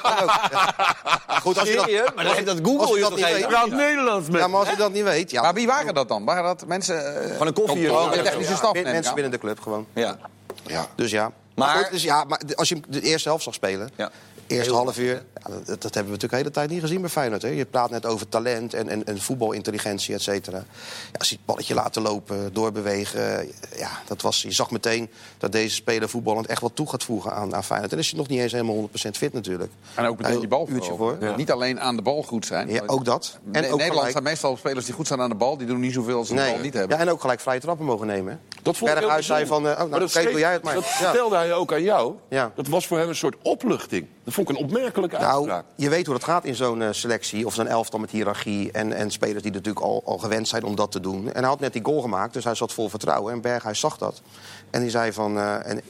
oh, 0.03 0.21
ook. 0.21 0.31
Ja. 0.51 1.39
Goed, 1.39 1.59
als 1.59 1.69
je 1.69 1.75
dat? 1.75 2.15
Maar 2.15 2.23
dan 2.25 2.33
heeft 2.33 2.45
dat 2.45 2.59
als 2.61 2.69
Google 2.69 2.87
je 2.87 2.93
je 2.95 2.99
dat 3.01 3.09
toch 3.09 3.19
niet 3.19 3.33
weet- 3.37 3.47
Praat 3.47 3.69
Nederlands 3.69 4.29
met 4.29 4.41
ja, 4.41 4.47
maar 4.47 4.59
als 4.59 4.69
je 4.69 4.75
dat 4.75 4.91
niet 4.91 5.03
weet. 5.03 5.31
Ja, 5.31 5.41
Maar 5.41 5.53
wie 5.53 5.67
waren 5.67 5.93
dat 5.93 6.07
dan? 6.07 6.25
Waren 6.25 6.43
dat 6.43 6.67
mensen... 6.67 7.23
eh, 7.31 7.37
Van 7.37 7.47
een 7.47 7.53
koffie. 7.53 7.79
Ja, 7.81 7.91
ja, 8.13 8.21
technische 8.21 8.51
Ja, 8.51 8.57
staf, 8.57 8.73
ik 8.75 8.83
mensen 8.83 9.13
binnen 9.13 9.31
de 9.31 9.37
club 9.37 9.59
gewoon. 9.59 9.85
Ja. 9.93 10.17
Ja. 10.65 10.85
Dus 10.95 11.11
ja. 11.11 11.21
Maar- 11.55 11.67
Maar, 11.67 11.77
goed, 11.83 11.91
dus 11.91 12.03
ja, 12.03 12.23
maar 12.23 12.41
als 12.55 12.69
je 12.69 12.79
de 12.87 13.01
eerste 13.01 13.27
helft 13.29 13.43
zag 13.43 13.53
spelen, 13.53 13.89
Ja. 13.95 14.09
Eerste 14.47 14.69
Heel 14.69 14.75
half 14.83 14.97
uur, 14.97 15.23
ja, 15.43 15.49
dat, 15.65 15.65
dat 15.65 15.93
hebben 15.93 16.03
we 16.13 16.19
natuurlijk 16.19 16.31
de 16.31 16.35
hele 16.37 16.51
tijd 16.51 16.69
niet 16.69 16.81
gezien 16.81 17.01
bij 17.01 17.09
Feyenoord. 17.09 17.41
Hè. 17.41 17.47
Je 17.47 17.65
praat 17.65 17.89
net 17.89 18.05
over 18.05 18.29
talent 18.29 18.73
en, 18.73 18.89
en, 18.89 19.05
en 19.05 19.21
voetbalintelligentie, 19.21 20.13
et 20.13 20.21
cetera. 20.21 20.57
Ja, 20.57 21.17
als 21.17 21.29
je 21.29 21.35
het 21.35 21.45
balletje 21.45 21.73
laten 21.73 22.01
lopen, 22.01 22.53
doorbewegen, 22.53 23.47
ja, 23.77 23.89
dat 24.07 24.21
was, 24.21 24.41
je 24.41 24.51
zag 24.51 24.71
meteen 24.71 25.09
dat 25.37 25.51
deze 25.51 25.75
speler 25.75 26.09
voetballend 26.09 26.47
echt 26.47 26.61
wat 26.61 26.75
toe 26.75 26.89
gaat 26.89 27.03
voegen 27.03 27.33
aan, 27.33 27.55
aan 27.55 27.63
Feyenoord. 27.63 27.91
En 27.93 27.99
is 27.99 28.09
hij 28.09 28.19
nog 28.19 28.27
niet 28.27 28.39
eens 28.39 28.51
helemaal 28.51 28.89
100% 28.89 28.91
fit 29.11 29.33
natuurlijk. 29.33 29.71
En 29.95 30.05
ook 30.05 30.17
meteen 30.17 30.33
Een 30.33 30.39
die 30.39 30.47
bal 30.47 30.67
voor. 30.97 31.17
Niet 31.37 31.51
alleen 31.51 31.79
aan 31.79 31.95
de 31.95 32.01
bal 32.01 32.23
goed 32.23 32.45
zijn. 32.45 32.69
Ja, 32.69 32.81
ook 32.85 33.05
dat. 33.05 33.37
En 33.39 33.47
ook 33.47 33.53
Nederland 33.53 33.81
gelijk- 33.91 34.11
zijn 34.11 34.23
meestal 34.23 34.57
spelers 34.57 34.85
die 34.85 34.93
goed 34.93 35.07
zijn 35.07 35.21
aan 35.21 35.29
de 35.29 35.35
bal. 35.35 35.57
Die 35.57 35.67
doen 35.67 35.79
niet 35.79 35.93
zoveel 35.93 36.17
als 36.17 36.27
ze 36.27 36.33
de 36.35 36.41
bal 36.51 36.59
niet 36.59 36.73
hebben. 36.73 36.97
Ja, 36.97 37.03
en 37.03 37.09
ook 37.09 37.21
gelijk 37.21 37.39
vrije 37.39 37.59
trappen 37.59 37.85
mogen 37.85 38.07
nemen. 38.07 38.33
hè. 38.33 38.56
Dat 38.67 38.77
vond 38.77 38.93
Berghuis 38.93 39.25
zei 39.25 39.45
van, 39.45 39.65
eh, 39.67 39.71
oh, 39.71 39.77
nou, 39.77 39.89
Maar 39.89 39.99
doe 40.23 40.39
jij 40.39 40.53
het 40.53 40.63
maar. 40.63 40.73
Dat 40.73 40.83
Ja. 40.83 40.89
vertelde 40.89 41.35
hij 41.35 41.53
ook 41.53 41.73
aan 41.73 41.81
jou. 41.81 42.13
Ja. 42.29 42.51
Dat 42.55 42.67
was 42.67 42.87
voor 42.87 42.97
hem 42.97 43.07
een 43.09 43.15
soort 43.15 43.35
opluchting. 43.41 44.07
Dat 44.23 44.33
vond 44.33 44.49
ik 44.49 44.57
een 44.57 44.63
opmerkelijke 44.63 45.17
Nou, 45.17 45.33
uitspraak. 45.35 45.63
je 45.75 45.89
weet 45.89 46.05
hoe 46.05 46.15
dat 46.15 46.23
gaat 46.23 46.45
in 46.45 46.55
zo'n 46.55 46.81
eh, 46.81 46.87
selectie 46.91 47.45
of 47.45 47.53
zo'n 47.53 47.67
elftal 47.67 47.99
met 47.99 48.09
hiërarchie. 48.11 48.71
En, 48.71 48.93
en 48.93 49.11
spelers 49.11 49.43
die 49.43 49.51
natuurlijk 49.51 49.85
al, 49.85 50.01
al 50.05 50.17
gewend 50.17 50.47
zijn 50.47 50.63
om 50.63 50.75
dat 50.75 50.91
te 50.91 50.99
doen. 50.99 51.25
En 51.33 51.39
hij 51.39 51.49
had 51.49 51.59
net 51.59 51.73
die 51.73 51.83
goal 51.85 52.01
gemaakt, 52.01 52.33
dus 52.33 52.43
hij 52.43 52.55
zat 52.55 52.73
vol 52.73 52.89
vertrouwen. 52.89 53.33
En 53.33 53.41
Berghuis 53.41 53.79
zag 53.79 53.97
dat. 53.97 54.21
En 54.69 54.81
die 54.81 54.89
zei 54.89 55.13
van, 55.13 55.37
eh, 55.37 55.69
en, 55.69 55.81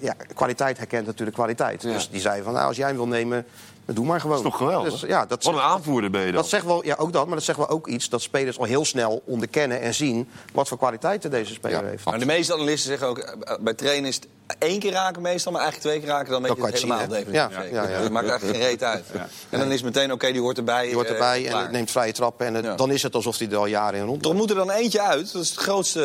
ja, 0.00 0.14
kwaliteit 0.34 0.78
herkent 0.78 1.06
natuurlijk 1.06 1.36
kwaliteit. 1.36 1.82
Ja. 1.82 1.92
Dus 1.92 2.10
die 2.10 2.20
zei 2.20 2.42
van, 2.42 2.52
nou, 2.52 2.66
als 2.66 2.76
jij 2.76 2.86
hem 2.86 2.96
wil 2.96 3.08
nemen, 3.08 3.46
dan 3.86 3.94
doe 3.94 4.04
maar 4.04 4.20
gewoon. 4.20 4.36
Dat 4.36 4.44
is 4.44 4.50
toch 4.50 4.60
geweldig? 4.60 4.92
Dus, 4.92 5.00
ja, 5.08 5.26
dat, 5.26 5.44
Wat 5.44 5.54
een 5.54 5.60
aanvoerder 5.60 6.10
ben 6.10 6.20
je 6.20 6.26
dan. 6.26 6.34
dat 6.40 6.48
zegt 6.48 6.64
wel, 6.64 6.84
ja, 6.84 6.94
ook 6.98 7.12
dat, 7.12 7.26
maar 7.26 7.34
dat 7.34 7.44
zegt 7.44 7.58
wel 7.58 7.68
ook 7.68 7.86
iets 7.86 8.08
dat 8.08 8.22
spelers 8.22 8.58
al 8.58 8.64
heel 8.64 8.84
snel 8.84 9.22
onderkennen 9.24 9.80
en 9.80 9.94
zien 9.94 10.28
wat 10.52 10.68
voor 10.68 10.78
kwaliteiten 10.78 11.30
deze 11.30 11.52
speler 11.52 11.82
Ja. 11.84 11.88
heeft. 11.90 12.04
Maar 12.04 12.18
de 12.18 12.26
meeste 12.26 12.52
analisten 12.52 12.88
zeggen 12.88 13.08
ook, 13.08 13.18
eh, 13.18 13.54
bij 13.60 13.74
trainen 13.74 14.08
is 14.08 14.14
het 14.14 14.26
één 14.58 14.78
keer 14.80 14.92
raken 14.92 15.22
meestal, 15.22 15.52
maar 15.52 15.60
eigenlijk 15.60 15.90
twee 15.90 16.00
keer 16.04 16.14
raken, 16.16 16.30
dan 16.32 16.42
weet 16.42 16.56
je 16.56 16.62
het 16.64 16.74
helemaal 16.74 16.98
zien. 17.10 17.32
Ja, 17.32 17.50
ja, 17.72 17.88
ja. 17.88 18.00
Dat 18.02 18.10
maakt 18.10 18.28
eigenlijk 18.28 18.58
geen 18.58 18.68
reet 18.68 18.82
uit. 18.82 19.04
En 19.50 19.58
dan 19.58 19.68
is 19.68 19.74
het 19.74 19.84
meteen, 19.84 20.12
oké, 20.12 20.32
die 20.32 20.40
hoort 20.40 20.56
erbij. 20.58 20.84
Die 20.86 20.94
hoort 20.94 21.06
eh, 21.06 21.12
erbij 21.12 21.46
en 21.48 21.58
het 21.58 21.70
neemt 21.70 21.90
vrije 21.90 22.12
trappen. 22.12 22.46
En 22.46 22.54
het- 22.54 22.78
dan 22.78 22.90
is 22.90 23.02
het 23.02 23.14
alsof 23.14 23.38
hij 23.38 23.48
er 23.50 23.56
al 23.56 23.66
jaren 23.66 24.00
in 24.00 24.06
rond 24.06 24.24
Er 24.26 24.34
moet 24.34 24.50
er 24.50 24.56
dan 24.56 24.70
eentje 24.70 25.00
uit, 25.02 25.32
dat 25.32 25.42
is 25.42 25.48
het 25.50 25.58
grootste 25.58 26.00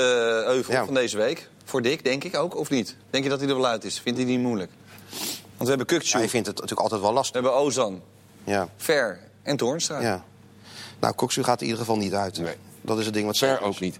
eh, 0.45 0.53
euvel 0.53 0.73
Ja. 0.73 0.85
van 0.85 0.93
deze 0.93 1.17
week. 1.17 1.49
Voor 1.65 1.81
Dick, 1.81 2.03
denk 2.03 2.23
ik 2.23 2.37
ook, 2.37 2.57
of 2.57 2.69
niet? 2.69 2.95
Denk 3.09 3.23
je 3.23 3.29
dat 3.29 3.39
hij 3.39 3.49
er 3.49 3.55
wel 3.55 3.65
uit 3.67 3.83
is? 3.83 3.99
Vindt 3.99 4.17
hij 4.19 4.27
die 4.27 4.39
moeilijk? 4.39 4.71
Want 5.61 5.73
we 5.73 5.77
hebben 5.83 5.99
Kukcu, 5.99 6.19
je 6.21 6.29
vindt 6.29 6.47
het 6.47 6.55
natuurlijk 6.55 6.81
altijd 6.81 7.01
wel 7.01 7.13
lastig. 7.13 7.41
we 7.41 7.47
hebben 7.47 7.65
Ozan, 7.65 8.01
Ja. 8.43 8.67
Ver 8.77 9.19
en 9.43 9.57
Toornstra. 9.57 9.99
Ja. 10.01 10.23
Nou, 10.99 11.13
Koksu 11.13 11.43
gaat 11.43 11.55
er 11.55 11.61
in 11.61 11.67
ieder 11.67 11.79
geval 11.85 11.97
niet 11.97 12.13
uit. 12.13 12.37
Nee. 12.39 12.55
Dat 12.81 12.99
is 12.99 13.05
het 13.05 13.13
ding 13.13 13.25
wat 13.25 13.37
Ver 13.37 13.61
ook 13.61 13.79
niet. 13.79 13.99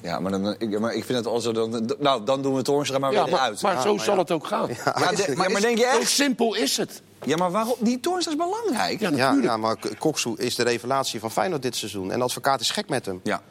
Ja, 0.00 0.20
maar, 0.20 0.30
dan, 0.30 0.54
ik, 0.58 0.78
maar 0.80 0.94
ik 0.94 1.04
vind 1.04 1.18
het 1.18 1.26
al 1.26 1.40
zo... 1.40 1.52
Dan, 1.52 1.90
nou, 1.98 2.24
dan 2.24 2.42
doen 2.42 2.54
we 2.54 2.62
Toornstra 2.62 2.98
maar 2.98 3.12
Ja, 3.12 3.22
weer 3.24 3.32
maar, 3.32 3.40
uit. 3.40 3.62
maar 3.62 3.82
zo 3.82 3.98
zal 3.98 4.18
het 4.18 4.30
ook 4.30 4.46
gaan. 4.46 4.68
Ja, 4.84 4.92
de- 5.12 5.32
maar, 5.36 5.50
maar 5.50 5.60
denk 5.60 5.78
je 5.78 5.88
Zo 5.92 5.98
echt? 6.00 6.10
simpel 6.10 6.54
is 6.54 6.76
het. 6.76 7.02
Ja, 7.24 7.36
maar 7.36 7.50
waarom? 7.50 7.74
Die 7.78 8.00
Toornstra 8.00 8.32
is 8.32 8.38
belangrijk. 8.38 9.00
Ja, 9.00 9.36
Ja, 9.42 9.56
maar 9.56 9.76
Koksu 9.98 10.34
is 10.36 10.54
de 10.54 10.62
revelatie 10.62 11.20
van 11.20 11.30
Feyenoord 11.30 11.62
dit 11.62 11.76
seizoen. 11.76 12.10
En 12.12 12.18
de 12.18 12.24
advocaat 12.24 12.60
is 12.60 12.70
gek 12.70 12.88
met 12.88 13.06
hem. 13.06 13.20
Ja. 13.22 13.42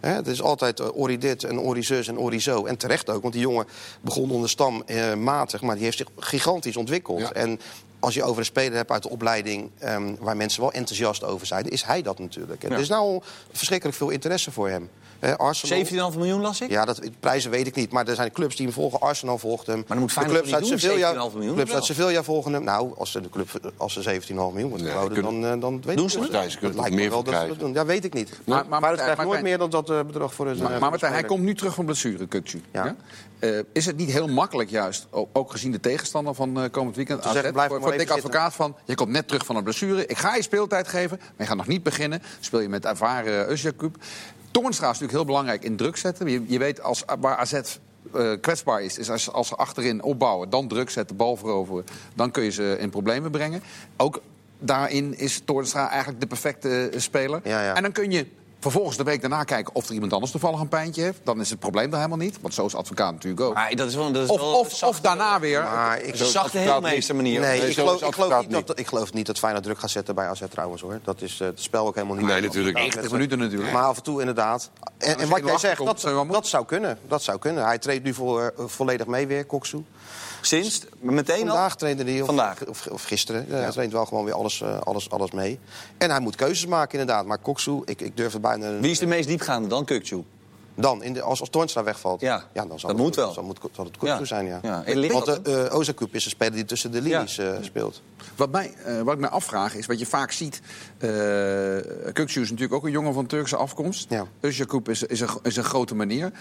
Het 0.00 0.26
is 0.26 0.42
altijd 0.42 0.80
eh, 0.80 0.96
Ori 0.96 1.18
dit 1.18 1.44
en 1.44 1.60
Ori 1.60 1.82
zus 1.82 2.08
en 2.08 2.18
Ori 2.18 2.40
zo. 2.40 2.66
En 2.66 2.76
terecht 2.76 3.10
ook, 3.10 3.22
want 3.22 3.34
die 3.34 3.42
jongen 3.42 3.66
begon 4.00 4.30
onder 4.30 4.48
stam 4.48 4.82
eh, 4.86 5.14
matig... 5.14 5.60
maar 5.60 5.74
die 5.74 5.84
heeft 5.84 5.96
zich 5.96 6.08
gigantisch 6.16 6.76
ontwikkeld. 6.76 7.20
Ja. 7.20 7.32
En 7.32 7.60
als 7.98 8.14
je 8.14 8.22
over 8.22 8.38
een 8.38 8.44
speler 8.44 8.76
hebt 8.76 8.90
uit 8.90 9.02
de 9.02 9.08
opleiding... 9.08 9.70
ehm, 9.78 10.14
waar 10.18 10.36
mensen 10.36 10.60
wel 10.60 10.72
enthousiast 10.72 11.24
over 11.24 11.46
zijn, 11.46 11.68
is 11.68 11.82
hij 11.82 12.02
dat 12.02 12.18
natuurlijk. 12.18 12.62
En 12.62 12.68
Ja. 12.68 12.74
Er 12.74 12.80
is 12.80 12.88
nou 12.88 13.02
al 13.02 13.22
verschrikkelijk 13.52 13.96
veel 13.96 14.10
interesse 14.10 14.50
voor 14.50 14.68
hem. 14.68 14.90
Arsenal... 15.36 16.10
17,5 16.12 16.16
miljoen 16.18 16.40
las 16.40 16.60
ik? 16.60 16.70
Ja, 16.70 16.84
dat, 16.84 17.00
prijzen 17.20 17.50
weet 17.50 17.66
ik 17.66 17.74
niet. 17.74 17.92
Maar 17.92 18.08
er 18.08 18.14
zijn 18.14 18.32
clubs 18.32 18.56
die 18.56 18.64
hem 18.66 18.74
volgen. 18.74 19.00
Arsenal 19.00 19.38
volgt 19.38 19.66
hem. 19.66 19.84
dan 19.86 19.98
moet 19.98 20.08
de 20.08 20.14
Feyenoord 20.14 20.38
clubs 20.40 20.54
uit 20.54 20.62
niet 20.62 20.70
doen, 20.70 20.80
Sevilla, 20.80 21.28
17,5 21.30 21.34
miljoen, 21.34 21.54
clubs 21.54 21.72
uit? 21.74 21.84
Sevilla 21.84 22.22
volgen 22.22 22.52
hem. 22.52 22.64
Nou, 22.64 22.92
als 22.96 23.10
ze 23.12 23.20
de 23.20 23.30
club 23.30 23.72
als 23.76 23.92
ze 23.92 24.02
17,5 24.02 24.34
miljoen 24.34 24.78
geboden, 24.78 25.12
kunnen- 25.12 25.40
dan, 25.40 25.52
eh, 25.52 25.60
dan 25.60 25.82
weet 25.84 25.96
Doen 25.96 26.04
ik 26.06 26.10
ze 26.10 26.18
niet. 26.18 26.32
het? 26.32 26.58
Dat 26.60 26.74
lijkt 26.74 26.90
me 26.90 26.96
meer 26.96 27.10
wel 27.10 27.22
dat 27.22 27.48
dat 27.48 27.58
doen. 27.58 27.72
Ja, 27.72 27.84
weet 27.86 28.04
ik 28.04 28.14
niet. 28.14 28.28
Maar- 28.30 28.56
Maar, 28.56 28.68
maar- 28.68 28.80
maar 28.80 28.90
het 28.90 28.98
krijgt 29.00 29.16
maar- 29.16 29.26
nooit 29.26 29.40
maar- 29.40 29.48
meer 29.48 29.58
dan 29.58 29.70
dat 29.70 29.90
eh, 29.90 30.00
bedrag 30.06 30.34
voor 30.34 30.46
een 30.46 30.58
Maar, 30.62 30.72
eh, 30.72 30.80
maar 30.80 30.90
Martijn, 30.90 31.12
hij 31.12 31.24
komt 31.24 31.42
nu 31.42 31.54
terug 31.54 31.74
van 31.74 31.84
blessure, 31.84 32.26
Kukcu. 32.26 32.62
Ja. 32.72 32.84
Ja? 32.84 32.96
Eh, 33.38 33.58
is 33.72 33.86
het 33.86 33.96
niet 33.96 34.10
heel 34.10 34.26
makkelijk 34.28 34.70
juist, 34.70 35.06
ook 35.32 35.50
gezien 35.50 35.72
de 35.72 35.80
tegenstander 35.80 36.34
van 36.34 36.60
eh, 36.62 36.70
komend 36.70 36.96
weekend... 36.96 37.22
zeggen, 37.22 37.42
AZ, 37.44 37.50
blijf 37.52 37.68
voor, 37.68 37.80
maar 37.80 37.92
voor 38.00 38.12
Advocaat 38.12 38.54
van... 38.54 38.76
je 38.84 38.94
komt 38.94 39.10
net 39.10 39.26
terug 39.28 39.46
van 39.46 39.56
een 39.56 39.62
blessure, 39.62 40.06
ik 40.06 40.18
ga 40.18 40.34
je 40.34 40.42
speeltijd 40.42 40.88
geven... 40.88 41.16
maar 41.18 41.30
je 41.36 41.44
gaat 41.46 41.56
nog 41.56 41.66
niet 41.66 41.82
beginnen. 41.82 42.22
Speel 42.40 42.60
je 42.60 42.68
met 42.68 42.84
ervaren 42.84 43.46
Özjakup. 43.58 44.02
Toornstra 44.50 44.90
is 44.90 44.92
natuurlijk 44.92 45.18
heel 45.18 45.24
belangrijk 45.24 45.64
in 45.64 45.76
druk 45.76 45.96
zetten. 45.96 46.28
Je, 46.28 46.44
je 46.46 46.58
weet, 46.58 46.82
als, 46.82 47.04
waar 47.20 47.36
AZ 47.36 47.52
eh, 47.52 48.32
kwetsbaar 48.40 48.82
is, 48.82 48.98
is 48.98 49.10
als, 49.10 49.32
als 49.32 49.48
ze 49.48 49.54
achterin 49.54 50.02
opbouwen... 50.02 50.50
dan 50.50 50.68
druk 50.68 50.90
zetten, 50.90 51.16
bal 51.16 51.36
veroveren, 51.36 51.84
dan 52.14 52.30
kun 52.30 52.42
je 52.42 52.50
ze 52.50 52.76
in 52.78 52.90
problemen 52.90 53.30
brengen. 53.30 53.62
Ook 53.96 54.20
daarin 54.58 55.18
is 55.18 55.40
Toornstra 55.44 55.88
eigenlijk 55.88 56.20
de 56.20 56.26
perfecte 56.26 56.88
eh, 56.88 57.00
speler. 57.00 57.40
Ja, 57.44 57.62
ja. 57.62 57.74
En 57.74 57.82
dan 57.82 57.92
kun 57.92 58.10
je 58.10 58.26
vervolgens 58.60 58.96
de 58.96 59.02
week 59.02 59.20
daarna 59.20 59.44
kijken 59.44 59.74
of 59.74 59.88
er 59.88 59.94
iemand 59.94 60.12
anders 60.12 60.32
toevallig 60.32 60.60
een 60.60 60.68
pijntje 60.68 61.02
heeft. 61.02 61.20
Dan 61.24 61.40
is 61.40 61.50
het 61.50 61.58
probleem 61.58 61.90
daar 61.90 62.00
helemaal 62.00 62.26
niet. 62.26 62.38
Want 62.40 62.54
zo 62.54 62.66
is 62.66 62.74
advocaat 62.74 63.12
natuurlijk 63.12 63.42
ook. 63.42 63.54
Maar 63.54 63.76
dat 63.76 63.88
is 63.88 63.94
wel, 63.94 64.12
dat 64.12 64.22
is 64.22 64.28
Of, 64.28 64.40
wel 64.40 64.58
of, 64.58 64.82
of 64.82 65.00
daarna 65.00 65.40
weer. 65.40 65.62
Maar 65.62 66.00
ik, 66.00 66.16
zachte 66.16 66.58
heelmeester 66.58 67.14
manier. 67.14 67.40
nee, 67.40 67.60
Nee, 67.60 67.68
ik, 67.68 67.74
geloof, 67.74 68.02
ik, 68.02 68.48
niet 68.48 68.66
dat, 68.66 68.78
ik 68.78 68.86
geloof 68.86 69.12
niet 69.12 69.26
dat 69.26 69.38
Feyenoord 69.38 69.64
druk 69.64 69.78
gaat 69.78 69.90
zetten 69.90 70.14
bij 70.14 70.26
AZ 70.26 70.42
trouwens 70.50 70.82
hoor. 70.82 71.00
Dat 71.04 71.22
is 71.22 71.40
eh, 71.40 71.46
het 71.46 71.60
spel 71.60 71.86
ook 71.86 71.94
helemaal 71.94 72.16
niet. 72.16 72.26
Nee, 72.26 72.40
natuurlijk 72.40 72.76
niet. 72.76 72.84
90 72.84 73.12
minuten 73.12 73.38
natuurlijk. 73.38 73.72
Maar 73.72 73.82
af 73.82 73.96
en 73.96 74.02
toe 74.02 74.20
inderdaad. 74.20 74.70
En, 74.98 75.28
wat 75.28 75.44
jij 75.44 75.58
zegt, 75.58 75.84
dat, 75.84 76.00
dat 76.28 76.46
zou 76.46 76.64
kunnen. 76.64 76.98
Dat 77.08 77.22
zou 77.22 77.38
kunnen. 77.38 77.64
Hij 77.64 77.78
treedt 77.78 78.04
nu 78.04 78.14
voor, 78.14 78.52
eh, 78.58 78.64
volledig 78.66 79.06
mee 79.06 79.26
weer, 79.26 79.44
Koksu. 79.44 79.84
Sinds? 80.40 80.84
Meteen 81.00 81.40
al? 81.40 81.46
Vandaag 81.46 81.76
trainde 81.76 82.04
hij, 82.04 82.20
of, 82.20 82.26
Vandaag. 82.26 82.66
Of, 82.66 82.86
of 82.86 83.04
gisteren. 83.04 83.46
Ja, 83.48 83.56
Hij 83.56 83.70
traint 83.70 83.92
wel 83.92 84.04
gewoon 84.06 84.24
weer 84.24 84.34
alles, 84.34 84.60
eh, 84.60 84.80
alles, 84.80 85.10
alles 85.10 85.30
mee. 85.30 85.58
En 85.98 86.10
hij 86.10 86.20
moet 86.20 86.36
keuzes 86.36 86.66
maken 86.66 86.98
inderdaad. 86.98 87.26
Maar 87.26 87.38
Koksu, 87.38 87.82
ik, 87.84 88.00
ik 88.00 88.16
durf 88.16 88.32
het 88.32 88.42
bijna... 88.42 88.78
Wie 88.78 88.90
is 88.90 88.98
de 88.98 89.06
meest 89.06 89.28
diepgaande 89.28 89.68
dan? 89.68 89.84
Kukcu. 89.84 90.24
Dan, 90.80 91.02
in 91.02 91.12
de, 91.12 91.22
als, 91.22 91.40
als 91.40 91.50
Toornstra 91.50 91.82
wegvalt, 91.82 92.20
Ja, 92.20 92.44
dan 92.52 92.66
zal 92.68 92.76
dat 92.78 92.88
het, 92.88 92.98
moet 92.98 93.14
wel. 93.14 93.32
Zal, 93.32 93.42
moet, 93.42 93.58
zal 93.72 93.84
het 93.84 93.96
Kuksu 93.96 94.18
Ja. 94.18 94.24
zijn, 94.24 94.46
ja. 94.46 94.58
Ja, 94.62 94.84
Want 95.12 95.44
de 95.44 95.68
uh, 95.70 95.78
Ozakup 95.78 96.14
is 96.14 96.24
een 96.24 96.30
speler 96.30 96.52
die 96.52 96.64
tussen 96.64 96.90
de 96.90 97.00
linies 97.02 97.38
eh, 97.38 97.52
speelt. 97.60 98.02
Wat, 98.36 98.50
mij, 98.50 98.74
eh, 98.84 99.00
wat 99.00 99.14
ik 99.14 99.20
mij 99.20 99.28
afvraag 99.28 99.74
is, 99.74 99.86
wat 99.86 99.98
je 99.98 100.06
vaak 100.06 100.32
ziet... 100.32 100.60
eh 100.98 101.08
Kuksu 102.12 102.40
is 102.40 102.50
natuurlijk 102.50 102.72
ook 102.74 102.84
een 102.84 102.90
jongen 102.90 103.14
van 103.14 103.26
Turkse 103.26 103.56
afkomst. 103.56 104.06
Ja. 104.10 104.26
Özyakup 104.40 104.88
is, 104.88 105.02
is, 105.02 105.20
een, 105.20 105.28
is 105.42 105.56
een 105.56 105.64
grote 105.64 105.94
manier. 105.94 106.32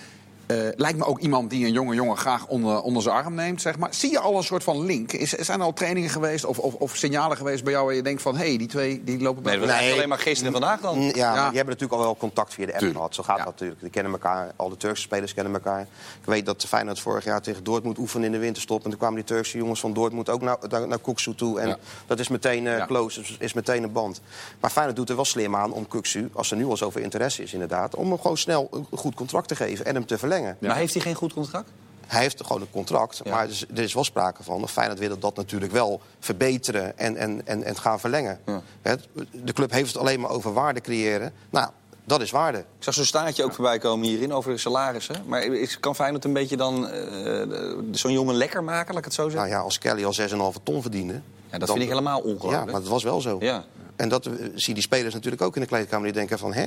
Eh, 0.47 0.57
lijkt 0.75 0.97
me 0.97 1.05
ook 1.05 1.19
iemand 1.19 1.49
die 1.49 1.65
een 1.65 1.71
jonge 1.71 1.95
jongen 1.95 2.17
graag 2.17 2.47
onder, 2.47 2.81
onder 2.81 3.01
zijn 3.01 3.15
arm 3.15 3.33
neemt. 3.33 3.61
Zeg 3.61 3.77
maar. 3.77 3.93
Zie 3.93 4.11
je 4.11 4.19
al 4.19 4.37
een 4.37 4.43
soort 4.43 4.63
van 4.63 4.85
link? 4.85 5.11
Is, 5.13 5.29
zijn 5.29 5.59
er 5.59 5.65
al 5.65 5.73
trainingen 5.73 6.09
geweest 6.09 6.45
of, 6.45 6.59
of, 6.59 6.73
of 6.73 6.95
signalen 6.95 7.37
geweest 7.37 7.63
bij 7.63 7.73
jou... 7.73 7.85
waar 7.85 7.95
je 7.95 8.01
denkt 8.01 8.21
van, 8.21 8.37
hé, 8.37 8.47
hey, 8.47 8.57
die 8.57 8.67
twee 8.67 9.03
die 9.03 9.19
lopen 9.21 9.43
bij 9.43 9.55
Nee, 9.57 9.65
Nee. 9.67 9.93
alleen 9.93 10.09
maar 10.09 10.17
gisteren 10.19 10.53
en 10.53 10.59
vandaag 10.59 10.79
dan. 10.81 11.01
Ja, 11.01 11.11
Ja. 11.15 11.25
maar 11.25 11.33
die 11.33 11.57
hebben 11.57 11.65
natuurlijk 11.73 11.93
al 11.93 11.99
wel 11.99 12.17
contact 12.17 12.53
via 12.53 12.65
de 12.65 12.71
app 12.71 12.77
Tuurlijk. 12.79 12.99
gehad. 12.99 13.15
Zo 13.15 13.23
gaat 13.23 13.37
Ja. 13.37 13.43
dat 13.43 13.51
natuurlijk. 13.53 13.81
Die 13.81 13.89
kennen 13.89 14.11
elkaar, 14.11 14.51
al 14.55 14.69
de 14.69 14.77
Turkse 14.77 15.01
spelers 15.01 15.33
kennen 15.33 15.53
elkaar. 15.53 15.81
Ik 15.81 16.25
weet 16.25 16.45
dat 16.45 16.65
Feyenoord 16.67 16.99
vorig 16.99 17.23
jaar 17.23 17.41
tegen 17.41 17.63
Dortmund 17.63 17.97
oefende 17.97 18.25
in 18.25 18.31
de 18.31 18.37
winterstop. 18.37 18.83
En 18.83 18.89
toen 18.89 18.99
kwamen 18.99 19.15
die 19.15 19.25
Turkse 19.25 19.57
jongens 19.57 19.79
van 19.79 19.93
Dortmund 19.93 20.29
ook 20.29 20.41
naar, 20.41 20.57
naar, 20.69 20.87
naar 20.87 20.99
Kuksu 20.99 21.35
toe. 21.35 21.59
En 21.59 21.67
Ja. 21.67 21.77
dat 22.05 22.19
is 22.19 22.27
meteen 22.27 22.67
eh, 22.67 22.77
Ja. 22.77 22.85
close, 22.85 23.21
is, 23.21 23.35
is 23.39 23.53
meteen 23.53 23.83
een 23.83 23.91
band. 23.91 24.21
Maar 24.59 24.69
Feyenoord 24.71 24.95
doet 24.97 25.09
er 25.09 25.15
wel 25.15 25.25
slim 25.25 25.55
aan 25.55 25.71
om 25.71 25.87
Kuksu, 25.87 26.29
als 26.33 26.51
er 26.51 26.57
nu 26.57 26.65
al 26.65 26.77
zoveel 26.77 27.01
interesse 27.01 27.43
is 27.43 27.53
inderdaad... 27.53 27.95
om 27.95 28.09
hem 28.09 28.19
gewoon 28.19 28.37
snel 28.37 28.67
een 28.91 28.97
goed 28.97 29.15
contract 29.15 29.47
te 29.47 29.55
geven 29.55 29.85
en 29.85 29.93
hem 29.95 30.05
te 30.05 30.17
verlengen. 30.17 30.35
Maar 30.59 30.75
heeft 30.75 30.93
hij 30.93 31.01
geen 31.01 31.15
goed 31.15 31.33
contract? 31.33 31.69
Hij 32.07 32.21
heeft 32.21 32.43
gewoon 32.45 32.61
een 32.61 32.69
contract, 32.71 33.21
Ja. 33.23 33.31
maar 33.31 33.43
er 33.43 33.49
is, 33.49 33.65
er 33.75 33.79
is 33.83 33.93
wel 33.93 34.03
sprake 34.03 34.43
van. 34.43 34.63
Of 34.63 34.71
Feyenoord 34.71 34.99
wil 34.99 35.19
dat 35.19 35.35
natuurlijk 35.35 35.71
wel 35.71 36.01
verbeteren 36.19 36.97
en, 36.97 37.15
en, 37.15 37.41
en, 37.45 37.63
en 37.63 37.75
gaan 37.77 37.99
verlengen. 37.99 38.39
Ja. 38.45 38.61
Het- 38.81 39.07
de 39.43 39.53
club 39.53 39.71
heeft 39.71 39.87
het 39.87 39.97
alleen 39.97 40.19
maar 40.19 40.29
over 40.29 40.53
waarde 40.53 40.81
creëren. 40.81 41.33
Nou, 41.49 41.69
dat 42.05 42.21
is 42.21 42.31
waarde. 42.31 42.57
Ik 42.57 42.65
zag 42.79 42.93
zo'n 42.93 43.05
staartje 43.05 43.43
ook 43.43 43.53
voorbij 43.53 43.77
komen 43.79 44.07
hierin 44.07 44.33
over 44.33 44.51
de 44.51 44.57
salarissen. 44.57 45.15
Maar 45.25 45.43
is, 45.43 45.79
kan 45.79 45.95
Feyenoord 45.95 46.25
een 46.25 46.33
beetje 46.33 46.57
dan 46.57 46.87
eh, 46.89 47.77
zo'n 47.91 48.11
jongen 48.11 48.35
lekker 48.35 48.63
maken, 48.63 48.89
laat 48.89 48.97
ik 48.99 49.05
het 49.05 49.13
zo 49.13 49.23
zeggen? 49.29 49.41
Nou 49.41 49.51
ja, 49.53 49.59
als 49.63 49.77
Kelly 49.77 50.05
al 50.05 50.13
6,5 50.53 50.63
ton 50.63 50.81
verdiende... 50.81 51.13
Ja, 51.13 51.57
dat 51.57 51.59
dan- 51.59 51.67
vind 51.77 51.81
ik 51.81 51.89
helemaal 51.89 52.17
Ja, 52.27 52.33
ongelooflijk. 52.33 52.65
maar 52.71 52.81
dat 52.81 52.89
was 52.89 53.03
wel 53.03 53.21
zo. 53.21 53.37
Ja. 53.39 53.63
En 53.95 54.09
dat 54.09 54.25
eh, 54.25 54.33
zien 54.55 54.73
die 54.73 54.83
spelers 54.83 55.13
natuurlijk 55.13 55.41
ook 55.41 55.55
in 55.55 55.61
de 55.61 55.67
kleedkamer. 55.67 56.05
Die 56.05 56.13
denken 56.13 56.39
van, 56.39 56.53
hè? 56.53 56.65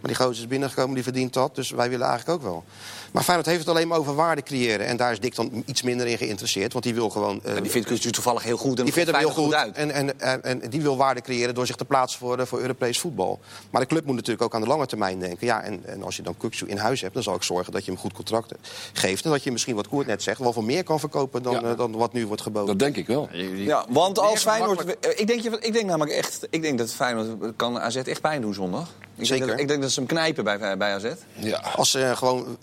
Maar 0.00 0.10
die 0.14 0.24
gozer 0.24 0.42
is 0.42 0.48
binnengekomen, 0.48 0.94
die 0.94 1.02
verdient 1.02 1.32
dat. 1.32 1.54
Dus 1.54 1.70
wij 1.70 1.90
willen 1.90 2.06
eigenlijk 2.06 2.38
ook 2.38 2.44
wel. 2.50 2.64
Maar 3.12 3.22
Feyenoord 3.22 3.48
heeft 3.48 3.60
het 3.60 3.68
alleen 3.68 3.88
maar 3.88 3.98
over 3.98 4.14
waarde 4.14 4.42
creëren. 4.42 4.86
En 4.86 4.96
daar 4.96 5.12
is 5.12 5.20
Dick 5.20 5.34
dan 5.34 5.62
iets 5.66 5.82
minder 5.82 6.06
in 6.06 6.18
geïnteresseerd. 6.18 6.72
Want 6.72 6.84
die 6.84 6.94
wil 6.94 7.10
gewoon... 7.10 7.40
eh, 7.44 7.54
die 7.62 7.70
vindt 7.70 7.86
Kutsu 7.88 8.10
toevallig 8.10 8.42
heel 8.42 8.56
goed 8.56 8.78
en 8.78 8.84
Die 8.84 8.92
vindt 8.92 9.10
hem 9.10 9.18
heel 9.18 9.30
goed. 9.30 9.54
uit. 9.54 9.76
En, 9.76 9.90
en, 9.90 10.20
en, 10.20 10.42
en 10.42 10.70
die 10.70 10.82
wil 10.82 10.96
waarde 10.96 11.20
creëren 11.20 11.54
door 11.54 11.66
zich 11.66 11.76
te 11.76 11.84
plaatsen 11.84 12.18
voor, 12.18 12.38
eh, 12.38 12.46
voor 12.46 12.60
Europees 12.60 12.98
voetbal. 13.00 13.40
Maar 13.70 13.80
de 13.80 13.86
club 13.86 14.04
moet 14.04 14.14
natuurlijk 14.14 14.42
ook 14.42 14.54
aan 14.54 14.60
de 14.60 14.66
lange 14.66 14.86
termijn 14.86 15.18
denken. 15.18 15.46
Ja, 15.46 15.62
en, 15.62 15.80
en 15.84 16.02
als 16.02 16.16
je 16.16 16.22
dan 16.22 16.36
Kuksu 16.36 16.66
in 16.66 16.76
huis 16.76 17.00
hebt, 17.00 17.14
dan 17.14 17.22
zal 17.22 17.34
ik 17.34 17.42
zorgen 17.42 17.72
dat 17.72 17.84
je 17.84 17.90
hem 17.90 18.00
goed 18.00 18.12
contract 18.12 18.52
geeft. 18.92 19.24
En 19.24 19.30
dat 19.30 19.42
je 19.42 19.52
misschien, 19.52 19.74
wat 19.74 19.88
Koert 19.88 20.06
net 20.06 20.22
zegt, 20.22 20.38
wel 20.40 20.52
veel 20.52 20.62
meer 20.62 20.84
kan 20.84 21.00
verkopen 21.00 21.42
dan, 21.42 21.52
Ja. 21.52 21.62
eh, 21.62 21.76
dan 21.76 21.92
wat 21.92 22.12
nu 22.12 22.26
wordt 22.26 22.42
geboden. 22.42 22.66
Dat 22.66 22.78
denk 22.78 22.96
ik 22.96 23.06
wel. 23.06 23.28
Ja, 23.54 23.84
want 23.88 24.18
als 24.18 24.42
Feyenoord... 24.42 24.84
eh, 24.84 25.10
Ik 25.20 25.26
denk, 25.26 25.40
je- 25.42 25.58
ik 25.60 25.72
denk 25.72 25.86
namelijk 25.86 26.16
echt... 26.16 26.46
Ik 26.50 26.62
denk 26.62 26.78
dat 26.78 26.92
Feyenoord 26.92 27.52
kan 27.56 27.78
AZ 27.80 27.96
echt 27.96 28.20
pijn 28.20 28.40
doen 28.40 28.54
zondag. 28.54 28.88
Ik 29.18 29.26
Zeker. 29.26 29.36
Denk 29.46 29.50
dat, 29.50 29.60
ik 29.60 29.68
denk 29.68 29.82
dat 29.86 29.94
ze 29.94 30.00
hem 30.00 30.08
knijpen 30.08 30.44
bij, 30.44 30.76
bij 30.76 30.94
AZ. 30.94 31.06
Ja. 31.34 31.62
Als 31.76 31.90
ze 31.90 32.12
gewoon 32.16 32.56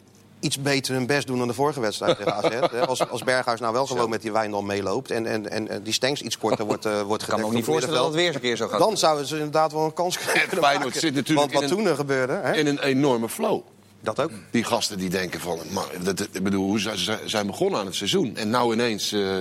iets 0.44 0.62
beter 0.62 0.94
hun 0.94 1.06
best 1.06 1.28
doen 1.28 1.38
dan 1.38 1.48
de 1.48 1.54
vorige 1.54 1.80
wedstrijd 1.80 2.18
tegen 2.18 2.34
AZ. 2.36 2.86
Als, 2.88 3.10
als 3.10 3.24
Berghuis 3.24 3.60
nou 3.60 3.74
wel 3.74 3.86
gewoon 3.86 4.10
met 4.10 4.22
die 4.22 4.32
Wijndal 4.32 4.62
meeloopt... 4.62 5.12
en, 5.12 5.26
en, 5.26 5.50
en 5.50 5.84
die 5.84 5.94
Stengs 5.94 6.22
iets 6.22 6.38
korter 6.38 6.66
wordt, 6.66 6.86
eh 6.86 7.02
wordt 7.02 7.24
Ik 7.24 7.30
kan 7.30 7.40
me 7.40 7.46
ook 7.46 7.54
niet 7.54 7.66
voorstellen 7.66 7.98
dat 7.98 8.06
het 8.06 8.16
weer 8.16 8.26
eens 8.26 8.36
een 8.36 8.42
keer 8.42 8.56
zo 8.56 8.68
gaat. 8.68 8.80
Dan 8.80 8.98
zouden 8.98 9.26
ze 9.26 9.36
inderdaad 9.36 9.72
wel 9.72 9.86
een 9.86 9.94
kans 9.94 10.18
kunnen 10.18 10.64
Feyenoord 10.64 10.96
zit 10.96 11.14
natuurlijk 11.14 11.52
Want 11.52 11.64
wat 11.64 11.78
toen 11.78 11.88
er 11.88 11.96
gebeurde, 11.96 12.34
hè? 12.34 12.54
In 12.54 12.68
een 12.68 12.80
enorme 12.80 13.30
flow. 13.30 13.62
dat 14.02 14.22
ook. 14.22 14.32
Die 14.52 14.64
gasten 14.64 14.98
die 14.98 15.10
denken 15.10 15.40
van, 15.40 15.60
maar, 15.70 15.86
dat, 16.04 16.20
ik 16.20 16.44
bedoel, 16.44 16.66
hoe 16.66 16.80
ze 16.80 16.98
ze 16.98 17.20
zijn 17.26 17.48
begonnen 17.48 17.80
aan 17.80 17.86
het 17.86 17.96
seizoen. 17.96 18.36
En 18.36 18.50
nou 18.50 18.74
ineens 18.74 19.12
eh, 19.12 19.38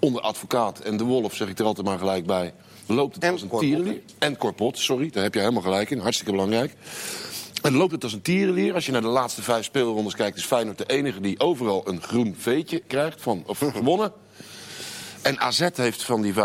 onder 0.00 0.22
advocaat 0.22 0.78
en 0.78 0.96
de 0.96 1.04
Wolf, 1.04 1.34
zeg 1.34 1.48
ik 1.48 1.58
er 1.58 1.64
altijd 1.64 1.86
maar 1.86 1.98
gelijk 1.98 2.26
bij, 2.26 2.54
loopt 2.86 3.14
het 3.14 3.24
En 3.24 3.32
als 3.32 3.42
een 3.42 3.58
tierenlier. 3.58 4.00
En 4.18 4.36
Corpot, 4.36 4.78
sorry, 4.78 5.10
daar 5.10 5.22
heb 5.22 5.34
je 5.34 5.40
helemaal 5.40 5.62
gelijk 5.62 5.90
in. 5.90 5.98
Hartstikke 5.98 6.32
belangrijk. 6.32 6.74
En 7.62 7.76
loopt 7.76 7.92
het 7.92 8.02
als 8.02 8.12
een 8.12 8.22
tierenlier. 8.22 8.74
Als 8.74 8.86
je 8.86 8.92
naar 8.92 9.00
de 9.00 9.06
laatste 9.06 9.42
vijf 9.42 9.64
speelrondes 9.64 10.14
kijkt, 10.14 10.36
is 10.36 10.44
Feyenoord 10.44 10.78
de 10.78 10.86
enige 10.86 11.20
die 11.20 11.40
overal 11.40 11.88
een 11.88 12.02
groen 12.02 12.34
veetje 12.38 12.82
krijgt 12.86 13.22
van, 13.22 13.42
of 13.46 13.58
gewonnen. 13.74 14.12
En 15.22 15.40
AZ 15.40 15.68
heeft 15.74 16.02
van 16.02 16.22
die 16.22 16.34
5-2 16.34 16.36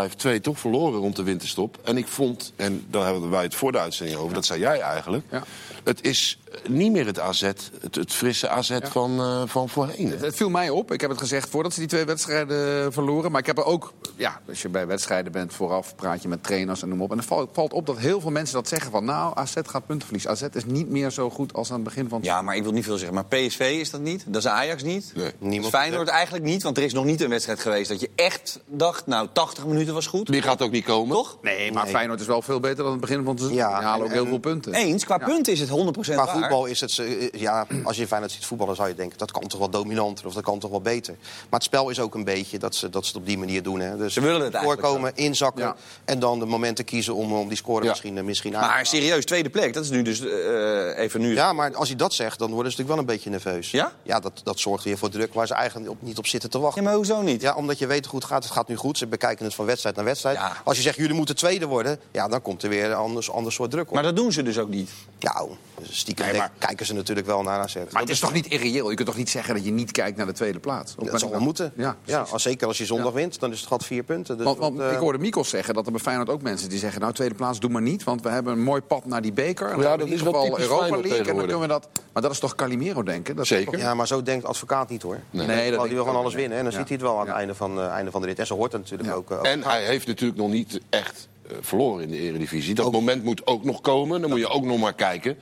toch 0.41 0.59
verloren 0.59 0.99
rond 0.99 1.15
de 1.15 1.23
winterstop. 1.23 1.79
En 1.83 1.97
ik 1.97 2.07
vond, 2.07 2.53
en 2.55 2.85
daar 2.89 3.03
hebben 3.03 3.29
wij 3.29 3.43
het 3.43 3.55
voor 3.55 3.71
de 3.71 3.79
uitzending 3.79 4.17
over, 4.17 4.33
dat 4.33 4.45
zei 4.45 4.59
jij 4.59 4.79
eigenlijk. 4.79 5.25
Ja. 5.31 5.43
Het 5.83 6.03
is 6.03 6.39
niet 6.67 6.91
meer 6.91 7.05
het 7.05 7.19
AZ, 7.19 7.41
het, 7.41 7.71
het 7.91 8.13
frisse 8.13 8.49
AZ 8.49 8.77
van, 8.83 9.19
eh, 9.19 9.41
van 9.45 9.69
voorheen. 9.69 10.13
Het 10.19 10.35
viel 10.35 10.49
mij 10.49 10.69
op. 10.69 10.91
Ik 10.91 11.01
heb 11.01 11.09
het 11.09 11.19
gezegd 11.19 11.49
voordat 11.49 11.73
ze 11.73 11.79
die 11.79 11.89
twee 11.89 12.05
wedstrijden 12.05 12.93
verloren. 12.93 13.31
Maar 13.31 13.39
ik 13.39 13.45
heb 13.45 13.57
er 13.57 13.65
ook, 13.65 13.93
ja, 14.15 14.41
als 14.49 14.61
je 14.61 14.69
bij 14.69 14.87
wedstrijden 14.87 15.31
bent 15.31 15.53
vooraf, 15.53 15.95
praat 15.95 16.21
je 16.21 16.27
met 16.27 16.43
trainers 16.43 16.81
en 16.81 16.89
noem 16.89 17.01
op. 17.01 17.11
En 17.11 17.17
het 17.17 17.25
valt, 17.27 17.49
valt 17.53 17.73
op 17.73 17.85
dat 17.85 17.97
heel 17.97 18.21
veel 18.21 18.31
mensen 18.31 18.55
dat 18.55 18.67
zeggen 18.67 18.91
van, 18.91 19.05
nou, 19.05 19.31
AZ 19.35 19.53
gaat 19.65 19.85
puntenverlies. 19.85 20.27
AZ 20.27 20.41
is 20.53 20.65
niet 20.65 20.89
meer 20.89 21.09
zo 21.09 21.29
goed 21.29 21.53
als 21.53 21.69
aan 21.69 21.75
het 21.75 21.83
begin 21.83 22.09
van 22.09 22.17
het 22.17 22.27
Ja, 22.27 22.41
maar 22.41 22.55
ik 22.55 22.63
wil 22.63 22.71
niet 22.71 22.83
veel 22.85 22.97
zeggen. 22.97 23.13
Maar 23.15 23.25
PSV 23.25 23.77
is 23.79 23.89
dat 23.91 24.01
niet. 24.01 24.23
Dat 24.27 24.35
is 24.41 24.47
Ajax 24.47 24.83
niet. 24.83 25.11
Nee. 25.15 25.23
Dat 25.25 25.33
is 25.39 25.47
Niemand- 25.47 25.73
Feyenoord 25.73 26.07
eigenlijk 26.07 26.45
niet. 26.45 26.63
Want 26.63 26.77
er 26.77 26.83
is 26.83 26.93
nog 26.93 27.05
niet 27.05 27.21
een 27.21 27.29
wedstrijd 27.29 27.59
geweest 27.59 27.89
dat 27.89 27.99
je 27.99 28.09
echt 28.15 28.59
dacht... 28.65 29.05
nou, 29.07 29.27
80 29.33 29.65
minuten 29.65 29.93
was 29.93 30.07
goed. 30.07 30.27
Die 30.27 30.41
gaat 30.41 30.61
ook 30.61 30.71
niet 30.71 30.85
komen. 30.85 31.15
Toch? 31.15 31.37
Nee, 31.41 31.71
maar 31.71 31.87
Feyenoord 31.87 32.19
is 32.19 32.27
wel 32.27 32.41
veel 32.41 32.59
beter 32.59 32.83
dan 32.83 32.91
het 32.91 33.01
begin 33.01 33.17
van 33.23 33.27
het 33.33 33.39
seizoen. 33.39 33.57
Ja, 33.61 33.77
Die 33.77 33.85
halen 33.87 34.03
ook 34.05 34.11
en- 34.11 34.17
heel 34.17 34.25
veel 34.25 34.37
punten. 34.39 34.73
Eens, 34.73 35.05
qua 35.05 35.17
punten 35.17 35.53
is 35.53 35.59
het 35.59 35.69
100% 35.69 35.71
Qua 36.01 36.25
waar. 36.39 36.48
Voetbal 36.49 36.65
is 36.65 36.81
het, 36.81 36.97
eh, 36.99 37.29
ja, 37.41 37.67
als 37.83 37.97
je 37.97 38.07
Feyenoord 38.07 38.31
ziet 38.31 38.45
voetballen 38.45 38.75
zou 38.75 38.87
je 38.87 38.95
denken... 38.95 39.17
dat 39.17 39.31
kan 39.31 39.47
toch 39.47 39.59
wel 39.59 39.69
dominanter 39.69 40.25
of 40.25 40.33
dat 40.33 40.43
kan 40.43 40.59
toch 40.59 40.69
wel 40.69 40.81
beter. 40.81 41.15
Maar 41.19 41.59
het 41.59 41.63
spel 41.63 41.89
is 41.89 41.99
ook 41.99 42.15
een 42.15 42.23
beetje 42.23 42.59
dat 42.59 42.75
ze, 42.75 42.89
dat 42.89 43.03
ze 43.05 43.11
het 43.11 43.19
op 43.21 43.25
die 43.27 43.37
manier 43.37 43.63
doen. 43.63 43.79
Hè. 43.79 43.97
Dus 43.97 44.13
Ze 44.13 44.21
willen 44.21 44.41
het 44.41 44.53
eigenlijk 44.53 44.81
voorkomen, 44.81 45.11
inzakken 45.15 45.63
Ja. 45.63 45.75
en 46.05 46.19
dan 46.19 46.39
de 46.39 46.45
momenten 46.45 46.85
kiezen 46.85 47.15
om, 47.15 47.33
om 47.33 47.47
die 47.47 47.57
score 47.57 47.83
Ja. 47.83 47.89
misschien, 47.89 48.17
eh, 48.17 48.23
misschien 48.23 48.55
aan 48.55 48.61
te 48.61 48.67
Maar 48.67 48.85
serieus, 48.85 49.25
tweede 49.25 49.49
plek. 49.49 49.73
Dat 49.73 49.83
is 49.83 49.89
nu 49.89 50.01
dus 50.01 50.19
eh, 50.21 50.97
even 50.97 51.21
nu... 51.21 51.33
Ja, 51.33 51.53
maar 51.53 51.75
als 51.75 51.87
hij 51.87 51.97
dat 51.97 52.13
zegt, 52.13 52.39
dan 52.39 52.51
worden 52.51 52.71
ze 52.71 52.77
natuurlijk 52.77 53.07
wel 53.07 53.15
een 53.15 53.15
beetje 53.23 53.47
nerveus. 53.49 53.71
Ja? 53.71 53.91
Ja, 54.03 54.19
dat, 54.19 54.41
dat 54.43 54.59
zorgt 54.59 54.83
weer 54.83 54.97
voor 54.97 55.09
druk 55.09 55.33
waar 55.33 55.47
ze 55.47 55.53
eigenlijk 55.53 55.89
op, 55.89 55.97
niet 56.01 56.17
op 56.17 56.27
zitten 56.27 56.49
te 56.49 56.59
wachten. 56.59 56.81
Ja, 56.81 56.87
maar 56.87 56.97
hoezo 56.97 57.21
niet? 57.21 57.41
Ja, 57.41 57.55
omdat 57.55 57.79
je 57.79 57.87
weet 57.87 58.05
hoe 58.05 58.19
het 58.19 58.27
gaat. 58.27 58.43
Het 58.43 58.53
gaat 58.53 58.67
nu 58.67 58.75
goed. 58.75 58.97
Ze 58.97 59.07
bekijken 59.07 59.45
het 59.45 59.55
van 59.55 59.65
wedstrijd 59.65 59.95
naar 59.95 60.05
wedstrijd. 60.05 60.37
Ja. 60.37 60.55
Als 60.63 60.77
je 60.77 60.83
zegt, 60.83 60.95
jullie 60.97 61.15
moeten 61.15 61.35
tweede 61.35 61.65
worden... 61.65 61.99
ja, 62.11 62.27
dan 62.27 62.41
komt 62.41 62.63
er 62.63 62.69
weer 62.69 62.85
een 62.85 62.93
ander, 62.95 63.31
ander 63.31 63.51
soort 63.51 63.71
druk 63.71 63.87
op. 63.87 63.93
Maar 63.93 64.03
dat 64.03 64.15
doen 64.15 64.31
ze 64.31 64.43
dus 64.43 64.57
ook 64.57 64.69
niet. 64.69 64.89
Nou, 65.19 65.49
stiekem 65.83 66.25
Nee, 66.25 66.37
maar- 66.37 66.51
kijken 66.57 66.85
ze 66.85 66.93
natuurlijk 66.93 67.27
wel 67.27 67.41
naar 67.43 67.59
AZ. 67.59 67.75
Maar 67.91 68.01
het 68.01 68.09
is 68.09 68.19
toch 68.19 68.33
niet 68.33 68.47
irreëel? 68.47 68.89
Je 68.89 68.95
kunt 68.95 69.07
toch 69.07 69.17
niet 69.17 69.29
zeggen 69.29 69.53
dat 69.55 69.65
je 69.65 69.71
niet 69.71 69.91
kijkt 69.91 70.17
naar 70.17 70.25
de 70.25 70.31
tweede 70.31 70.59
plaats? 70.59 70.95
Ben 70.95 71.05
Dat 71.05 71.13
ik 71.13 71.19
zal 71.19 71.29
wel 71.29 71.39
moeten. 71.39 71.73
Ja, 71.75 71.95
als, 72.31 72.41
zeker 72.43 72.67
als 72.67 72.77
je 72.77 72.85
zondag 72.85 73.07
Ja. 73.07 73.13
wint, 73.13 73.39
dan 73.39 73.51
is 73.51 73.59
het 73.59 73.67
gat 73.67 73.85
vier 73.85 74.03
punten. 74.03 74.35
Dus 74.37 74.45
Want, 74.45 74.57
want 74.57 74.77
dat, 74.77 74.87
eh, 74.87 74.93
ik 74.93 74.99
hoorde 74.99 75.17
Mikos 75.19 75.49
zeggen 75.49 75.73
dat 75.73 75.85
er 75.85 75.91
bij 75.91 76.01
Feyenoord 76.01 76.29
ook 76.29 76.41
mensen 76.41 76.69
die 76.69 76.79
zeggen... 76.79 77.01
nou, 77.01 77.13
tweede 77.13 77.35
plaats, 77.35 77.59
doe 77.59 77.69
maar 77.69 77.81
niet, 77.81 78.03
want 78.03 78.21
we 78.21 78.29
hebben 78.29 78.53
een 78.53 78.63
mooi 78.63 78.81
pad 78.81 79.05
naar 79.05 79.21
die 79.21 79.33
beker. 79.33 79.65
En 79.69 79.71
dan 79.73 79.81
Ja, 79.83 79.89
hebben 79.89 79.91
we 79.91 79.97
dat 79.97 80.07
in 80.07 80.13
is 80.13 80.19
ieder 80.19 80.33
wel 80.33 80.41
geval 80.43 80.59
Europa 80.59 80.95
League. 81.01 81.17
En 81.19 81.23
dan 81.25 81.35
kunnen 81.37 81.59
we 81.59 81.67
dat... 81.67 81.87
Maar 82.13 82.21
dat 82.21 82.31
is 82.31 82.39
toch 82.39 82.55
Calimero 82.55 83.03
denken? 83.03 83.35
Dat 83.35 83.47
Zeker. 83.47 83.71
toch- 83.71 83.81
Ja, 83.81 83.93
maar 83.93 84.07
zo 84.07 84.23
denkt 84.23 84.45
advocaat 84.45 84.89
niet 84.89 85.01
hoor. 85.01 85.19
Nee. 85.29 85.47
Nee, 85.47 85.55
dat 85.55 85.65
die 85.65 85.77
wil 85.79 85.83
ik 85.85 85.97
gewoon 85.97 86.15
ook 86.15 86.21
alles 86.21 86.33
winnen. 86.33 86.57
En 86.57 86.63
dan 86.63 86.73
ziet 86.73 86.87
hij 86.87 86.91
het 86.97 87.01
wel 87.05 87.19
aan 87.19 87.25
het 87.27 87.35
einde 87.35 87.55
van, 87.55 87.79
eh, 87.79 87.87
einde 87.87 88.11
van 88.11 88.21
de 88.21 88.27
rit. 88.27 88.39
En 88.39 88.45
zo 88.47 88.55
hoort 88.55 88.71
het 88.71 88.81
natuurlijk 88.81 89.15
ook. 89.17 89.31
eh, 89.31 89.37
ook. 89.37 89.45
En 89.45 89.63
hij 89.63 89.83
heeft 89.85 90.07
natuurlijk 90.07 90.39
nog 90.39 90.49
niet 90.49 90.79
echt 90.89 91.27
verloren 91.61 92.03
in 92.03 92.09
de 92.09 92.17
eredivisie. 92.17 92.75
Dat 92.75 92.91
moment 92.91 93.23
moet 93.23 93.47
ook 93.47 93.63
nog 93.63 93.81
komen. 93.81 94.21
Dan 94.21 94.29
moet 94.29 94.39
je 94.39 94.47
ook 94.49 94.63
nog 94.63 94.79
maar 94.79 94.93
kijken 94.93 95.37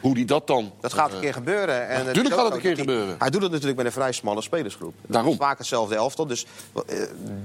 hoe 0.00 0.14
hij 0.14 0.24
dat 0.24 0.46
dan... 0.46 0.72
Dat 0.80 0.92
gaat 0.92 1.08
eh, 1.08 1.14
een 1.14 1.20
keer 1.20 1.32
gebeuren. 1.32 1.88
En 1.88 2.04
gaat 2.04 2.44
het 2.44 2.54
een 2.54 2.60
keer 2.60 2.76
gebeuren. 2.76 3.16
Hij 3.18 3.30
doet 3.30 3.42
het 3.42 3.50
natuurlijk 3.50 3.76
met 3.76 3.86
een 3.86 3.92
vrij 3.92 4.12
smalle 4.12 4.42
spelersgroep. 4.42 4.94
Daarom. 5.06 5.36
Vaak 5.36 5.58
hetzelfde 5.58 5.94
elftal. 5.94 6.26
Dus 6.26 6.46
eh, 6.86 6.96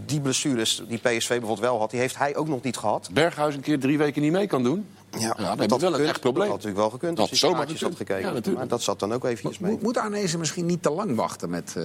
die 0.06 0.22
blessures 0.22 0.84
die 0.88 0.98
PSV 0.98 1.28
bijvoorbeeld 1.28 1.60
wel 1.60 1.80
had, 1.80 1.92
die 1.92 2.00
heeft 2.00 2.18
hij 2.18 2.36
ook 2.36 2.48
nog 2.48 2.62
niet 2.62 2.78
gehad. 2.78 3.10
Berghuis 3.14 3.56
een 3.56 3.62
keer 3.62 3.80
drie 3.80 3.98
weken 3.98 4.22
niet 4.22 4.32
mee 4.32 4.48
kan 4.48 4.64
doen. 4.64 4.88
Ja, 5.19 5.55
heb 5.57 5.69
je 5.69 5.77
wel 5.79 6.00
een 6.00 6.05
echt 6.05 6.19
probleem. 6.19 6.48
Dat 6.48 6.55
had 6.55 6.63
natuurlijk 6.63 6.77
wel 6.77 6.89
gekund. 6.89 7.17
Dat 7.17 7.29
als 7.29 7.41
hij 7.41 7.50
had 7.50 7.69
gekund. 7.72 7.95
gekeken. 7.95 8.22
Ja, 8.22 8.31
natuurlijk. 8.31 8.57
maar 8.57 8.67
dat 8.67 8.81
zat 8.81 9.00
dan 9.00 9.13
ook 9.13 9.25
eventjes 9.25 9.60
mee. 9.60 9.72
Moet, 9.72 9.81
moet 9.81 9.98
Arnezen 9.98 10.39
misschien 10.39 10.65
niet 10.65 10.81
te 10.81 10.89
lang 10.89 11.15
wachten 11.15 11.50
met 11.50 11.74
eh, 11.77 11.84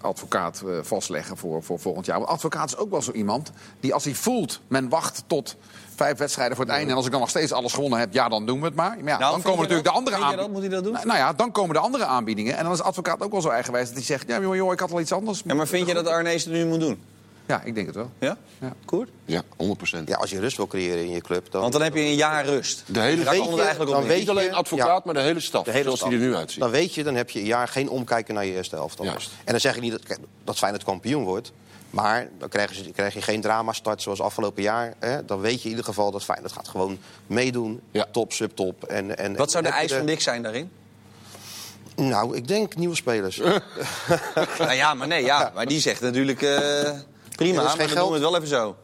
advocaat 0.00 0.62
eh, 0.66 0.78
vastleggen 0.82 1.36
voor, 1.36 1.62
voor 1.62 1.80
volgend 1.80 2.06
jaar? 2.06 2.18
Want 2.18 2.30
advocaat 2.30 2.68
is 2.68 2.76
ook 2.76 2.90
wel 2.90 3.02
zo 3.02 3.12
iemand 3.12 3.50
die 3.80 3.94
als 3.94 4.04
hij 4.04 4.14
voelt, 4.14 4.60
men 4.68 4.88
wacht 4.88 5.24
tot 5.26 5.56
vijf 5.94 6.18
wedstrijden 6.18 6.56
voor 6.56 6.64
het 6.64 6.74
einde... 6.74 6.90
en 6.90 6.96
als 6.96 7.06
ik 7.06 7.10
dan 7.10 7.20
nog 7.20 7.30
steeds 7.30 7.52
alles 7.52 7.72
gewonnen 7.72 7.98
heb, 7.98 8.12
ja, 8.12 8.28
dan 8.28 8.46
doen 8.46 8.60
we 8.60 8.66
het 8.66 8.74
maar. 8.74 8.96
maar 9.00 9.12
ja, 9.12 9.18
Nou, 9.18 9.32
dan 9.32 9.42
komen 9.42 9.60
natuurlijk 9.60 9.84
dat? 9.84 9.92
de 9.92 9.98
andere 9.98 10.16
dat? 10.16 10.24
aanbiedingen. 10.24 10.52
Moet 10.52 10.60
hij 10.60 10.70
dat 10.70 10.84
doen? 10.84 10.92
Nou, 10.92 11.06
nou 11.06 11.18
ja, 11.18 11.32
dan 11.32 11.52
komen 11.52 11.74
de 11.74 11.80
andere 11.80 12.04
aanbiedingen. 12.04 12.56
En 12.56 12.64
dan 12.64 12.72
is 12.72 12.82
advocaat 12.82 13.20
ook 13.20 13.32
wel 13.32 13.40
zo 13.40 13.48
eigenwijs 13.48 13.86
dat 13.86 13.94
hij 13.94 14.04
zegt... 14.04 14.28
ja, 14.28 14.40
joh, 14.40 14.54
joh, 14.54 14.72
ik 14.72 14.80
had 14.80 14.92
al 14.92 15.00
iets 15.00 15.12
anders. 15.12 15.42
Ja, 15.44 15.54
maar 15.54 15.66
vind 15.66 15.86
je 15.86 15.94
dat 15.94 16.06
Arnees 16.06 16.44
het 16.44 16.52
nu 16.52 16.66
moet 16.66 16.80
doen? 16.80 17.02
Ja, 17.46 17.62
ik 17.64 17.74
denk 17.74 17.86
het 17.86 17.94
wel. 17.96 18.10
Ja? 18.18 18.36
Ja. 18.60 18.72
Koert? 18.84 19.08
Ja, 19.24 19.42
100 19.56 19.78
procent. 19.78 20.08
Ja, 20.08 20.16
als 20.16 20.30
je 20.30 20.40
rust 20.40 20.56
wil 20.56 20.66
creëren 20.66 21.04
in 21.04 21.10
je 21.10 21.20
club, 21.20 21.50
dan... 21.50 21.60
Want 21.60 21.72
dan 21.72 21.82
heb 21.82 21.94
je 21.94 22.00
een 22.00 22.14
jaar 22.14 22.44
rust. 22.44 22.82
De 22.86 23.00
hele 23.00 23.10
het 23.24 23.30
je- 23.36 23.60
eigenlijk 23.60 23.90
op 23.90 23.96
dan 23.96 24.06
weet 24.06 24.18
Niet 24.18 24.28
alleen 24.28 24.44
je- 24.44 24.52
advocaat, 24.52 24.86
ja. 24.86 25.00
maar 25.04 25.14
de 25.14 25.20
hele 25.20 25.40
staf. 25.40 25.64
De 25.64 25.70
hele 25.70 25.82
zoals 25.84 25.98
staf. 25.98 26.10
die 26.10 26.18
er 26.20 26.24
nu 26.26 26.34
uitziet. 26.34 26.60
Dan 26.60 26.70
weet 26.70 26.94
je, 26.94 27.02
dan 27.02 27.14
heb 27.14 27.30
je 27.30 27.38
een 27.38 27.44
jaar 27.46 27.68
geen 27.68 27.88
omkijken 27.88 28.34
naar 28.34 28.44
je 28.44 28.52
eerste 28.52 28.76
elftal. 28.76 29.04
Juist. 29.04 29.30
En 29.44 29.50
dan 29.52 29.60
zeg 29.60 29.74
ik 29.76 29.80
niet 29.82 29.90
dat, 29.92 30.18
dat 30.44 30.58
Feyenoord 30.58 30.84
kampioen 30.84 31.24
wordt. 31.24 31.52
Maar 31.90 32.28
dan 32.38 32.48
krijgen 32.48 32.76
ze, 32.76 32.90
krijg 32.90 33.14
je 33.14 33.22
geen 33.22 33.40
drama-start 33.40 34.02
zoals 34.02 34.20
afgelopen 34.20 34.62
jaar. 34.62 34.94
Hè. 34.98 35.24
Dan 35.24 35.40
weet 35.40 35.56
je 35.58 35.62
in 35.64 35.68
ieder 35.70 35.84
geval 35.84 36.10
dat 36.10 36.24
Feyenoord 36.24 36.52
gaat 36.52 36.68
gewoon 36.68 36.98
meedoen. 37.26 37.80
Ja. 37.90 38.06
Top, 38.12 38.32
subtop. 38.32 38.84
En, 38.84 39.18
en, 39.18 39.36
Wat 39.36 39.50
zou 39.50 39.64
de 39.64 39.70
eis 39.70 39.90
je 39.90 39.96
van 39.96 40.06
Dick 40.06 40.20
zijn 40.20 40.42
daarin? 40.42 40.70
Nou, 41.96 42.36
ik 42.36 42.48
denk 42.48 42.76
nieuwe 42.76 42.96
spelers. 42.96 43.36
Nou 44.58 44.72
ja, 44.72 44.94
maar 44.94 45.06
nee, 45.06 45.24
ja. 45.24 45.52
Maar 45.54 45.66
die 45.66 45.80
zegt 45.80 46.00
natuurlijk 46.00 46.42
eh, 46.42 46.90
prima, 47.36 47.62
maar 47.62 47.76
dan 47.78 47.88
doen 47.96 48.06
we 48.06 48.12
het 48.12 48.22
wel 48.22 48.36
even 48.36 48.48
zo. 48.48 48.76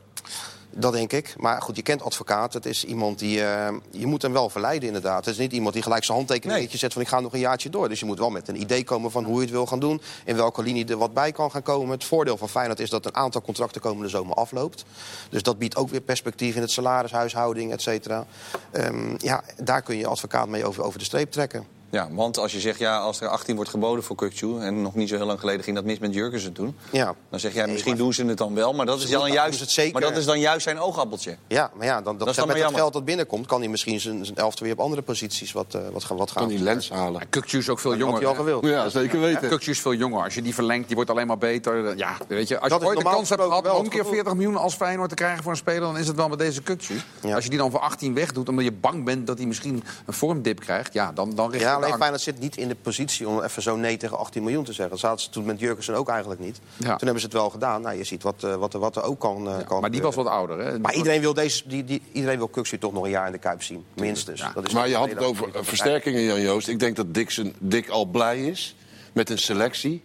Dat 0.72 0.92
denk 0.92 1.12
ik. 1.12 1.34
Maar 1.36 1.62
goed, 1.62 1.76
je 1.76 1.82
kent 1.82 2.02
advocaat. 2.02 2.52
Het 2.52 2.66
is 2.66 2.84
iemand 2.84 3.18
die... 3.18 3.44
eh, 3.44 3.74
je 3.90 4.06
moet 4.06 4.22
hem 4.22 4.32
wel 4.32 4.48
verleiden 4.50 4.86
inderdaad. 4.86 5.24
Het 5.24 5.34
is 5.34 5.40
niet 5.40 5.52
iemand 5.52 5.74
die 5.74 5.82
gelijk 5.82 6.04
zijn 6.04 6.16
handtekening 6.16 6.58
Nee. 6.58 6.78
zet 6.78 6.92
van 6.92 7.02
ik 7.02 7.08
ga 7.08 7.20
nog 7.20 7.32
een 7.32 7.38
jaartje 7.40 7.70
door. 7.70 7.88
Dus 7.88 8.00
je 8.00 8.06
moet 8.06 8.18
wel 8.18 8.30
met 8.30 8.48
een 8.48 8.60
idee 8.60 8.84
komen 8.84 9.10
van 9.10 9.24
hoe 9.24 9.34
je 9.34 9.40
het 9.40 9.50
wil 9.50 9.66
gaan 9.66 9.78
doen. 9.80 10.00
In 10.24 10.36
welke 10.36 10.62
linie 10.62 10.86
er 10.86 10.96
wat 10.96 11.14
bij 11.14 11.32
kan 11.32 11.50
gaan 11.50 11.62
komen. 11.62 11.90
Het 11.90 12.04
voordeel 12.04 12.36
van 12.36 12.48
Feyenoord 12.48 12.80
is 12.80 12.90
dat 12.90 13.06
een 13.06 13.14
aantal 13.14 13.42
contracten 13.42 13.80
komende 13.80 14.08
zomer 14.08 14.34
afloopt. 14.34 14.84
Dus 15.30 15.42
dat 15.42 15.58
biedt 15.58 15.76
ook 15.76 15.88
weer 15.88 16.00
perspectief 16.00 16.54
in 16.54 16.60
het 16.60 16.70
salaris, 16.70 17.10
huishouding, 17.12 17.72
et 17.72 17.82
cetera. 17.82 18.26
Ehm, 18.70 19.14
ja, 19.18 19.42
daar 19.62 19.82
kun 19.82 19.96
je 19.96 20.06
advocaat 20.06 20.48
mee 20.48 20.64
over, 20.64 20.82
over 20.82 20.98
de 20.98 21.04
streep 21.04 21.30
trekken. 21.30 21.64
Ja, 21.90 22.08
want 22.10 22.38
als 22.38 22.52
je 22.52 22.60
zegt, 22.60 22.78
ja, 22.78 22.98
als 22.98 23.20
er 23.20 23.28
18 23.28 23.54
wordt 23.56 23.70
geboden 23.70 24.04
voor 24.04 24.16
Kukcu... 24.16 24.60
en 24.60 24.82
nog 24.82 24.94
niet 24.94 25.08
zo 25.08 25.16
heel 25.16 25.26
lang 25.26 25.40
geleden 25.40 25.64
ging 25.64 25.76
dat 25.76 25.84
mis 25.84 25.98
met 25.98 26.14
Jurgensen 26.14 26.52
toen... 26.52 26.76
Ja. 26.92 27.14
dan 27.30 27.40
zeg 27.40 27.52
jij, 27.52 27.62
Nee, 27.62 27.72
misschien 27.72 27.92
maar- 27.94 28.02
doen 28.02 28.12
ze 28.12 28.24
het 28.24 28.38
dan 28.38 28.54
wel... 28.54 28.72
maar 28.72 28.86
dat, 28.86 29.02
is 29.02 29.10
dan, 29.10 29.32
juist, 29.32 29.76
het 29.76 29.92
maar 29.92 30.02
dat 30.02 30.16
is 30.16 30.24
dan 30.24 30.40
juist 30.40 30.62
zijn 30.62 30.80
oogappeltje. 30.80 31.36
Ja, 31.46 31.70
maar 31.74 31.86
ja, 31.86 32.00
dan, 32.02 32.18
dat, 32.18 32.28
is 32.28 32.36
dan 32.36 32.46
met 32.46 32.54
dat 32.54 32.64
jammer. 32.64 32.80
geld 32.80 32.92
dat 32.92 33.04
binnenkomt... 33.04 33.46
kan 33.46 33.60
hij 33.60 33.68
misschien 33.68 34.00
zijn, 34.00 34.24
zijn 34.24 34.36
elftal 34.36 34.66
weer 34.66 34.74
op 34.74 34.80
andere 34.80 35.02
posities 35.02 35.52
wat, 35.52 35.74
eh, 35.74 35.80
wat, 35.92 36.04
gaan, 36.04 36.16
wat 36.16 36.30
gaan. 36.30 36.42
Kan 36.42 36.52
die 36.52 36.62
lens 36.62 36.90
halen. 36.90 37.28
Kukcu 37.28 37.58
is 37.58 37.68
ook 37.68 37.78
veel 37.78 37.90
Dat 37.90 38.00
had 38.00 38.08
jonger. 38.08 38.22
hij 38.22 38.30
al 38.30 38.44
gewild. 38.44 38.64
Ja, 38.66 38.88
zeker 38.88 39.20
weten. 39.20 39.48
Kukcu 39.48 39.70
is 39.70 39.80
veel 39.80 39.94
jonger. 39.94 40.24
Als 40.24 40.34
je 40.34 40.42
die 40.42 40.54
verlengt, 40.54 40.86
die 40.86 40.96
wordt 40.96 41.10
alleen 41.10 41.26
maar 41.26 41.38
beter. 41.38 41.96
Ja, 41.96 42.16
weet 42.28 42.48
je, 42.48 42.58
als 42.60 42.70
Dat 42.70 42.80
je 42.80 42.86
ooit 42.86 42.98
de 42.98 43.04
kans 43.04 43.28
hebt 43.28 43.42
gehad 43.42 43.64
om 43.64 43.74
het 43.76 43.84
een 43.84 43.88
keer 43.88 43.98
gevoel. 43.98 44.12
40 44.14 44.34
miljoen 44.34 44.56
als 44.56 44.74
Feyenoord 44.74 45.08
te 45.08 45.14
krijgen 45.14 45.42
voor 45.42 45.52
een 45.52 45.58
speler... 45.58 45.80
dan 45.80 45.98
is 45.98 46.06
het 46.06 46.16
wel 46.16 46.28
met 46.28 46.38
deze 46.38 46.62
Kukcu. 46.62 47.00
Ja. 47.22 47.34
Als 47.34 47.44
je 47.44 47.50
die 47.50 47.58
dan 47.58 47.70
voor 47.70 47.80
18 47.80 48.14
wegdoet 48.14 48.48
omdat 48.48 48.64
je 48.64 48.72
bang 48.72 49.04
bent 49.04 49.26
dat 49.26 49.38
hij 49.38 49.46
misschien 49.46 49.82
een 50.06 50.12
vormdip 50.14 50.60
krijgt... 50.60 50.92
ja, 50.92 51.12
dan, 51.12 51.34
dan 51.34 51.50
richt 51.50 51.62
je 51.62 51.79
alleen. 51.84 51.98
Feyenoord 51.98 52.22
zit 52.22 52.40
niet 52.40 52.56
in 52.56 52.68
de 52.68 52.74
positie 52.74 53.28
om 53.28 53.42
even 53.42 53.62
zo 53.62 53.76
nee 53.76 53.96
tegen 53.96 54.18
18 54.18 54.42
miljoen 54.42 54.64
te 54.64 54.72
zeggen. 54.72 54.90
Dat 54.90 54.98
zaten 54.98 55.20
ze 55.20 55.30
toen 55.30 55.44
met 55.44 55.60
Jurgensen 55.60 55.94
ook 55.94 56.08
eigenlijk 56.08 56.40
niet. 56.40 56.60
Ja. 56.76 56.86
Toen 56.86 56.98
hebben 56.98 57.20
ze 57.20 57.26
het 57.26 57.32
wel 57.32 57.50
gedaan. 57.50 57.82
Nou, 57.82 57.96
je 57.96 58.04
ziet 58.04 58.22
wat, 58.22 58.44
eh, 58.44 58.54
wat, 58.54 58.74
er, 58.74 58.80
wat 58.80 58.96
er 58.96 59.02
ook 59.02 59.20
kan, 59.20 59.48
eh, 59.48 59.66
kan 59.66 59.80
Maar 59.80 59.90
die 59.90 60.02
was 60.02 60.14
wat 60.14 60.26
ouder, 60.26 60.58
hè? 60.58 60.78
Maar 60.78 60.94
iedereen 60.94 61.20
wil, 61.20 61.34
deze, 61.34 61.68
die, 61.68 61.84
die, 61.84 62.02
iedereen 62.12 62.38
wil 62.38 62.48
Kuxu 62.48 62.78
toch 62.78 62.92
nog 62.92 63.04
een 63.04 63.10
jaar 63.10 63.26
in 63.26 63.32
de 63.32 63.38
Kuip 63.38 63.62
zien. 63.62 63.84
Minstens. 63.94 64.40
Ja. 64.40 64.52
Dat 64.54 64.66
is 64.66 64.72
Maar 64.72 64.88
je 64.88 64.94
had 64.94 65.08
het 65.08 65.18
over 65.18 65.54
eh, 65.54 65.62
versterkingen, 65.62 66.22
Jan 66.22 66.40
Joost. 66.40 66.68
Ik 66.68 66.78
denk 66.78 66.96
dat 66.96 67.14
Dixon, 67.14 67.54
Dick 67.58 67.88
al 67.88 68.04
blij 68.04 68.46
is 68.46 68.76
met 69.12 69.30
een 69.30 69.38
selectie. 69.38 70.02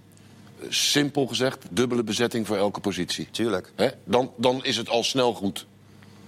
Simpel 0.70 1.28
gezegd, 1.28 1.66
dubbele 1.70 2.04
bezetting 2.04 2.48
voor 2.48 2.58
elke 2.58 2.80
positie. 2.80 3.28
Tuurlijk. 3.32 3.72
Hè? 3.76 3.90
Dan, 4.04 4.32
dan 4.38 4.64
is 4.64 4.78
het 4.78 4.90
al 4.90 5.04
snel 5.04 5.34
goed. 5.34 5.66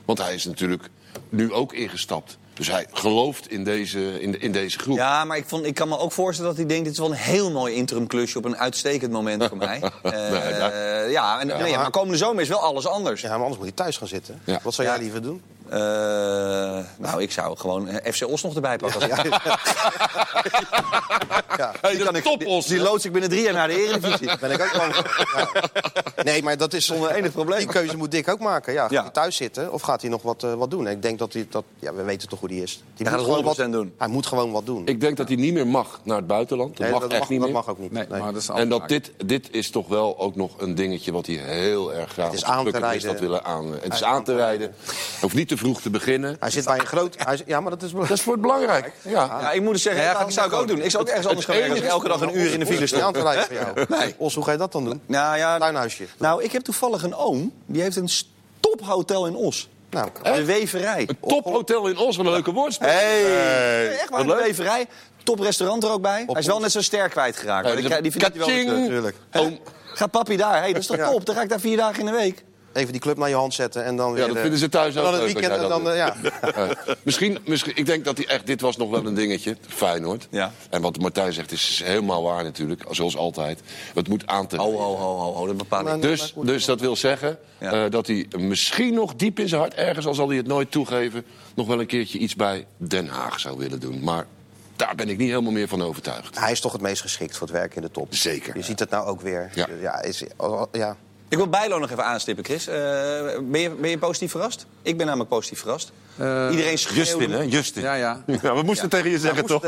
Want 0.05 0.17
hij 0.19 0.33
is 0.33 0.45
natuurlijk 0.45 0.89
nu 1.29 1.53
ook 1.53 1.73
ingestapt. 1.73 2.37
Dus 2.57 2.67
hij 2.67 2.85
gelooft 2.91 3.51
in 3.51 3.63
deze, 3.63 4.21
in, 4.21 4.31
de- 4.31 4.37
in 4.37 4.51
deze 4.51 4.79
groep. 4.79 4.97
Ja, 4.97 5.25
maar 5.25 5.37
ik, 5.37 5.43
vond, 5.47 5.65
ik 5.65 5.73
kan 5.75 5.87
me 5.89 5.97
ook 5.97 6.11
voorstellen 6.11 6.49
dat 6.49 6.59
hij 6.59 6.67
denkt... 6.69 6.83
dit 6.83 6.93
is 6.93 6.99
wel 6.99 7.09
een 7.09 7.15
heel 7.15 7.51
mooi 7.51 7.73
interim 7.75 8.07
klusje 8.07 8.37
op 8.37 8.45
een 8.45 8.57
uitstekend 8.57 9.11
moment 9.11 9.43
voor 9.45 9.57
mij. 9.57 9.81
Eh, 10.03 10.11
Nee, 10.31 11.11
ja, 11.11 11.39
en, 11.39 11.47
nee, 11.47 11.75
maar 11.75 11.89
komende 11.91 12.17
zomer 12.17 12.41
is 12.41 12.47
wel 12.49 12.59
alles 12.59 12.87
anders. 12.87 13.21
Ja, 13.21 13.27
maar 13.29 13.37
anders 13.39 13.57
moet 13.57 13.65
hij 13.67 13.75
thuis 13.75 13.97
gaan 13.97 14.07
zitten. 14.07 14.41
Ja. 14.43 14.59
Wat 14.63 14.73
zou 14.73 14.87
jij 14.87 14.97
liever 14.99 15.21
doen? 15.21 15.41
Eh, 15.69 15.77
nou, 16.97 17.21
ik 17.21 17.31
zou 17.31 17.57
gewoon 17.57 17.87
eh, 17.87 18.13
FC 18.13 18.27
Os 18.27 18.43
nog 18.43 18.55
erbij 18.55 18.77
pakken. 18.77 19.07
Ja. 19.07 19.23
Hey, 21.81 21.89
Die, 21.91 21.99
de 21.99 22.05
kan 22.05 22.15
ik, 22.15 22.23
topos, 22.23 22.65
die, 22.65 22.75
die 22.77 22.83
loods 22.85 23.05
ik 23.05 23.11
binnen 23.11 23.29
drie 23.29 23.41
jaar 23.43 23.53
naar 23.53 23.67
de 23.67 23.83
Eredivisie. 23.85 24.29
Ben 24.41 24.51
ik 24.51 24.61
ook. 24.61 25.03
Ja. 25.35 26.23
Nee, 26.23 26.43
maar 26.43 26.57
dat 26.57 26.73
is 26.73 26.85
Zonder 26.85 27.11
enig 27.11 27.31
probleem. 27.31 27.57
Die 27.59 27.67
keuze 27.67 27.97
moet 27.97 28.11
Dick 28.11 28.27
ook 28.29 28.39
maken. 28.39 28.73
Ja, 28.73 28.81
gaat 28.81 28.91
Ja. 28.91 29.01
hij 29.01 29.11
thuis 29.11 29.35
zitten 29.35 29.73
of 29.73 29.81
gaat 29.81 30.01
hij 30.01 30.09
nog 30.09 30.21
wat, 30.21 30.43
eh, 30.43 30.53
wat 30.53 30.71
doen? 30.71 30.85
En 30.87 30.91
ik 30.91 31.01
denk 31.01 31.19
dat 31.19 31.33
hij 31.33 31.47
dat. 31.49 31.63
Ja, 31.79 31.93
we 31.93 32.03
weten 32.03 32.27
toch 32.29 32.39
hoe 32.39 32.47
die 32.49 32.63
is. 32.63 32.81
Die 32.95 33.07
Hij 33.07 33.15
gaat 33.17 33.23
gewoon 33.25 33.43
100% 33.43 33.43
wat, 33.43 33.71
doen. 33.71 33.93
Hij 33.97 34.07
moet 34.07 34.25
gewoon 34.25 34.51
wat 34.51 34.65
doen. 34.65 34.87
Ik 34.87 35.01
denk 35.01 35.17
dat 35.17 35.27
hij 35.27 35.37
niet 35.37 35.53
meer 35.53 35.67
mag 35.67 35.99
naar 36.03 36.17
het 36.17 36.27
buitenland. 36.27 36.69
Dat 36.69 36.79
Nee, 36.79 36.91
mag 36.91 37.01
dat, 37.01 37.09
echt 37.11 37.19
mag, 37.19 37.29
niet 37.29 37.39
dat 37.39 37.47
meer. 37.49 37.57
mag 37.57 37.69
ook 37.69 37.79
niet. 37.79 37.91
Nee, 37.91 38.05
Nee. 38.09 38.19
maar 38.21 38.33
dat 38.33 38.41
is 38.41 38.49
En 38.49 38.69
dat 38.69 38.87
dit, 38.89 39.11
dit 39.25 39.47
is 39.51 39.69
toch 39.69 39.87
wel 39.87 40.19
ook 40.19 40.35
nog 40.35 40.51
een 40.57 40.75
dingetje 40.75 41.11
wat 41.11 41.25
hij 41.25 41.35
heel 41.35 41.93
erg 41.93 42.11
graag 42.11 42.25
Het 42.25 42.33
is 42.35 42.43
aan 42.43 42.71
te 42.71 42.77
rijden. 42.79 43.07
had 43.09 43.19
willen 43.19 43.43
aan. 43.45 43.71
Het 43.81 43.93
is 43.93 44.03
aan 44.03 44.23
te 44.23 44.35
rijden. 44.35 44.73
Hoeft 45.21 45.35
niet 45.35 45.47
te 45.47 45.56
vroeg 45.57 45.81
te 45.81 45.89
beginnen. 45.89 46.35
Hij 46.39 46.49
zit 46.49 46.65
bij 46.65 46.79
een 46.79 46.85
groot. 46.85 47.15
Hij, 47.17 47.39
ja, 47.45 47.59
maar 47.59 47.71
dat 47.71 47.81
is 47.83 47.91
Dat 47.91 48.09
is 48.09 48.21
voor 48.21 48.33
het 48.33 48.41
belangrijk. 48.41 48.91
Ja. 49.01 49.11
Ja, 49.41 49.51
ik 49.51 49.61
moet 49.61 49.73
dus 49.73 49.81
zeggen, 49.81 50.01
Ja, 50.03 50.11
dat 50.13 50.21
gaat 50.21 50.33
zou 50.33 50.47
ik 50.47 50.53
ook 50.53 50.67
doen. 50.67 50.81
Ik 50.81 50.91
zou 50.91 51.03
ook 51.03 51.09
ergens 51.09 51.27
anders 51.27 51.45
gaan 51.45 51.55
het 51.55 51.63
werken 51.63 51.83
als 51.83 51.93
ik 51.93 51.95
elke 52.03 52.07
dag 52.19 52.21
een 52.21 52.39
uur 52.39 52.53
in 52.53 52.59
de 52.59 52.65
file 52.65 52.79
niet 52.79 52.93
aan 52.93 52.99
sta. 52.99 53.11
te 53.11 53.21
rijden 53.21 53.43
voor 53.45 53.55
jou. 53.55 53.99
Nee. 54.01 54.15
Os, 54.17 54.35
hoe 54.35 54.43
ga 54.43 54.51
je 54.51 54.57
dat 54.57 54.71
dan 54.71 54.83
doen? 54.85 55.01
Nou 55.05 55.37
ja, 55.37 55.57
Tuinhuisje. 55.57 56.05
nou, 56.17 56.43
ik 56.43 56.51
heb 56.51 56.61
toevallig 56.63 57.03
een 57.03 57.15
oom, 57.15 57.51
die 57.65 57.81
heeft 57.81 57.95
een 57.95 58.09
tophotel 58.59 59.25
in 59.27 59.35
Os. 59.35 59.69
Nou, 59.89 60.09
De 60.23 60.43
Weverij. 60.45 61.01
Een 61.07 61.17
tophotel 61.27 61.87
in 61.87 61.97
Os, 61.97 62.15
wat 62.17 62.25
een 62.25 62.31
leuke 62.31 62.51
woordspel. 62.51 62.87
Hey. 62.89 63.89
Echt 63.91 64.09
waar, 64.09 64.25
de. 64.25 64.35
Weverij. 64.43 64.85
Top 65.23 65.39
restaurant 65.39 65.83
er 65.83 65.91
ook 65.91 66.01
bij. 66.01 66.23
Hij 66.27 66.39
is 66.41 66.45
wel 66.47 66.59
net 66.59 66.71
zo 66.71 66.81
sterk 66.81 67.11
kwijtgeraakt. 67.11 67.63
Maar 67.63 67.73
Hey, 67.73 68.01
die, 68.01 68.11
verdient 68.11 68.33
hij 68.35 68.45
wel 68.45 68.47
weer 68.47 68.65
Kaching. 68.65 68.69
terug. 68.69 68.87
Tuurlijk. 68.89 69.15
Oom, 69.33 69.59
Ga 69.93 70.07
papi 70.07 70.37
daar. 70.37 70.57
Hey, 70.59 70.71
dat 70.73 70.81
is 70.81 70.87
toch 70.87 70.97
Ja. 70.97 71.09
top? 71.09 71.25
Dan 71.25 71.35
ga 71.35 71.41
ik 71.41 71.49
daar 71.49 71.59
vier 71.59 71.77
dagen 71.77 71.99
in 71.99 72.05
de 72.05 72.11
week. 72.11 72.43
Even 72.77 72.91
die 72.91 73.01
club 73.01 73.17
naar 73.17 73.29
je 73.29 73.35
hand 73.35 73.53
zetten 73.53 73.83
en 73.83 73.95
dan 73.95 74.11
weer. 74.13 74.21
ja, 74.21 74.27
dat 74.27 74.37
vinden 74.41 74.59
ze 74.59 74.69
thuis 74.69 74.97
ook 74.97 75.03
dan 75.03 75.13
het 75.13 75.23
leuk. 75.23 75.33
weekend 75.39 75.61
en 75.61 75.69
dan. 75.69 75.89
eh, 75.89 75.95
ja. 75.97 76.15
Eh, 76.41 76.69
misschien, 77.03 77.37
misschien, 77.45 77.75
ik 77.75 77.85
denk 77.85 78.05
dat 78.05 78.17
hij 78.17 78.27
echt, 78.27 78.45
dit 78.47 78.61
was 78.61 78.77
nog 78.77 78.89
wel 78.89 79.05
een 79.05 79.13
dingetje, 79.13 79.57
Feyenoord. 79.67 80.27
Ja. 80.31 80.51
En 80.69 80.81
wat 80.81 80.99
Martijn 80.99 81.33
zegt 81.33 81.51
is 81.51 81.81
helemaal 81.83 82.23
waar 82.23 82.43
natuurlijk, 82.43 82.83
zoals 82.89 83.17
altijd. 83.17 83.59
Het 83.93 84.07
moet 84.07 84.27
aan 84.27 84.47
te 84.47 84.55
Ho, 84.57 84.71
ho, 84.71 84.95
ho, 84.95 85.15
ho, 85.17 85.33
ho, 85.33 85.45
dat 85.47 85.57
bepaal 85.57 85.79
ik. 85.79 85.85
Maar- 85.85 85.99
Dus, 85.99 86.33
dus 86.43 86.65
dat 86.65 86.79
wil 86.79 86.95
zeggen 86.95 87.37
Ja. 87.59 87.71
eh, 87.85 87.91
dat 87.91 88.07
hij 88.07 88.27
misschien 88.37 88.93
nog 88.93 89.15
diep 89.15 89.39
in 89.39 89.47
zijn 89.47 89.61
hart, 89.61 89.73
ergens 89.73 90.05
al 90.05 90.13
zal 90.13 90.27
hij 90.27 90.37
het 90.37 90.47
nooit 90.47 90.71
toegeven, 90.71 91.23
nog 91.55 91.67
wel 91.67 91.79
een 91.79 91.85
keertje 91.87 92.17
iets 92.17 92.35
bij 92.35 92.65
Den 92.77 93.07
Haag 93.07 93.39
zou 93.39 93.57
willen 93.57 93.79
doen. 93.79 93.99
Maar 94.03 94.25
daar 94.75 94.95
ben 94.95 95.09
ik 95.09 95.17
niet 95.17 95.29
helemaal 95.29 95.51
meer 95.51 95.67
van 95.67 95.81
overtuigd. 95.81 96.39
Hij 96.39 96.51
is 96.51 96.59
toch 96.59 96.71
het 96.71 96.81
meest 96.81 97.01
geschikt 97.01 97.37
voor 97.37 97.47
het 97.47 97.55
werk 97.55 97.75
in 97.75 97.81
de 97.81 97.91
top. 97.91 98.07
Zeker. 98.15 98.57
Je 98.57 98.63
ziet 98.63 98.79
het 98.79 98.89
nou 98.89 99.07
ook 99.07 99.21
weer. 99.21 99.51
Ja. 99.81 100.01
is, 100.01 100.23
oh, 100.37 100.61
ja. 100.71 100.95
Ik 101.29 101.37
wil 101.37 101.47
Bijlo 101.47 101.79
nog 101.79 101.91
even 101.91 102.05
aanstippen, 102.05 102.45
Chris. 102.45 102.67
Eh, 102.67 102.75
ben, 103.41 103.61
je, 103.61 103.69
ben 103.69 103.89
je 103.89 103.97
positief 103.97 104.31
verrast? 104.31 104.65
Ik 104.81 104.97
ben 104.97 105.05
namelijk 105.05 105.29
positief 105.29 105.59
verrast. 105.59 105.91
Eh, 106.17 106.47
Iedereen 106.51 106.77
schreeuwde... 106.77 106.99
Justin, 107.09 107.31
hè? 107.31 107.41
Justin. 107.41 107.81
Ja, 107.83 107.93
ja. 107.93 108.23
Ja, 108.41 108.55
we 108.55 108.61
moesten 108.61 108.89
tegen 108.89 109.09
je 109.09 109.19
zeggen, 109.19 109.45
toch? 109.45 109.63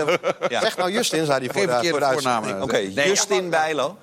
Ja. 0.49 0.61
Zeg 0.61 0.77
nou 0.77 0.91
Justin, 0.91 1.25
zei 1.25 1.39
hij 1.39 1.53
voor 1.53 1.73
Geen 1.73 1.91
de, 1.91 2.49
voor. 2.49 2.61
Oké, 2.61 2.77
Nee, 2.77 3.07
Justin 3.07 3.49
Bijlo. 3.49 3.97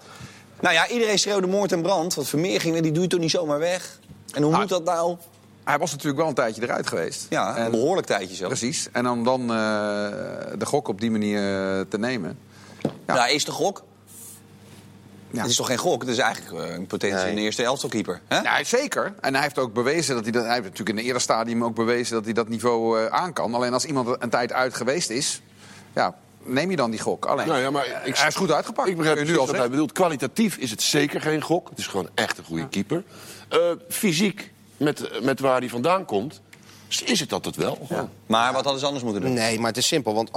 Nou 0.60 0.74
ja, 0.74 0.88
iedereen 0.88 1.18
schreeuwde 1.18 1.46
moord 1.46 1.72
en 1.72 1.82
brand. 1.82 2.14
Want 2.14 2.28
Vermeer 2.28 2.60
ging, 2.60 2.80
die 2.80 2.92
doe 2.92 3.02
je 3.02 3.08
toch 3.08 3.20
niet 3.20 3.30
zomaar 3.30 3.58
weg? 3.58 3.98
En 4.34 4.42
hoe 4.42 4.56
moet 4.56 4.68
dat 4.68 4.84
nou? 4.84 5.16
Hij 5.64 5.78
was 5.78 5.90
natuurlijk 5.90 6.18
wel 6.18 6.28
een 6.28 6.34
tijdje 6.34 6.62
eruit 6.62 6.86
geweest. 6.86 7.26
Ja, 7.28 7.56
En- 7.56 7.64
een 7.64 7.70
behoorlijk 7.70 8.06
tijdje 8.06 8.36
zo. 8.36 8.46
Precies. 8.46 8.88
En 8.92 9.08
om 9.08 9.24
dan 9.24 9.40
eh, 9.40 9.46
de 10.58 10.66
gok 10.66 10.88
op 10.88 11.00
die 11.00 11.10
manier 11.10 11.40
te 11.88 11.98
nemen. 11.98 12.38
Ja. 13.06 13.14
Ja, 13.14 13.26
is 13.26 13.44
de 13.44 13.52
gok? 13.52 13.82
Ja. 15.30 15.40
Het 15.40 15.50
is 15.50 15.56
toch 15.56 15.66
geen 15.66 15.76
gok? 15.78 16.00
Het 16.00 16.10
is 16.10 16.18
eigenlijk 16.18 16.64
eh, 16.64 16.74
een 16.74 16.86
potentie 16.86 17.18
Nee. 17.18 17.28
in 17.30 17.36
de 17.36 17.42
eerste 17.42 17.62
elftalkeeper. 17.62 18.20
Hè? 18.28 18.40
Ja, 18.40 18.64
zeker. 18.64 19.14
En 19.20 19.34
hij 19.34 19.42
heeft 19.42 19.58
ook 19.58 19.72
bewezen 19.72 20.14
dat 20.14 20.22
hij 20.22 20.32
dat. 20.32 20.42
Hij 20.42 20.52
heeft 20.52 20.62
natuurlijk 20.64 20.90
in 20.90 20.96
het 20.96 21.04
eerder 21.04 21.22
stadium 21.22 21.64
ook 21.64 21.74
bewezen 21.74 22.14
dat 22.14 22.24
hij 22.24 22.32
dat 22.32 22.48
niveau 22.48 23.00
eh, 23.00 23.06
aan 23.06 23.32
kan. 23.32 23.54
Alleen 23.54 23.72
als 23.72 23.84
iemand 23.84 24.16
een 24.22 24.30
tijd 24.30 24.52
uit 24.52 24.74
geweest 24.74 25.10
is, 25.10 25.42
ja, 25.94 26.14
neem 26.42 26.70
je 26.70 26.76
dan 26.76 26.90
die 26.90 27.00
gok. 27.00 27.24
Alleen, 27.26 27.46
Nou 27.48 27.60
ja, 27.60 27.70
maar 27.70 27.86
ik- 28.04 28.16
hij 28.16 28.28
is 28.28 28.34
goed 28.34 28.52
uitgepakt. 28.52 28.88
Ik 28.88 28.96
begrijp 28.96 29.26
nu 29.26 29.38
al 29.38 29.46
wat 29.46 29.56
hij 29.56 29.70
bedoelt. 29.70 29.92
Kwalitatief 29.92 30.56
is 30.56 30.70
het 30.70 30.82
zeker 30.82 31.20
geen 31.20 31.42
gok. 31.42 31.68
Het 31.68 31.78
is 31.78 31.86
gewoon 31.86 32.08
echt 32.14 32.38
een 32.38 32.44
goede 32.44 32.68
keeper. 32.68 33.02
Eh, 33.48 33.58
fysiek, 33.88 34.52
met, 34.76 35.22
met 35.22 35.40
waar 35.40 35.58
hij 35.60 35.68
vandaan 35.68 36.04
komt, 36.04 36.40
is 37.04 37.20
het 37.20 37.28
dat 37.28 37.44
het 37.44 37.56
wel. 37.56 37.86
Maar 38.26 38.52
wat 38.52 38.62
hadden 38.62 38.80
ze 38.80 38.86
anders 38.86 39.04
moeten 39.04 39.22
doen? 39.22 39.32
Nee, 39.32 39.58
maar 39.58 39.68
het 39.68 39.76
is 39.76 39.86
simpel. 39.86 40.14
Want 40.14 40.30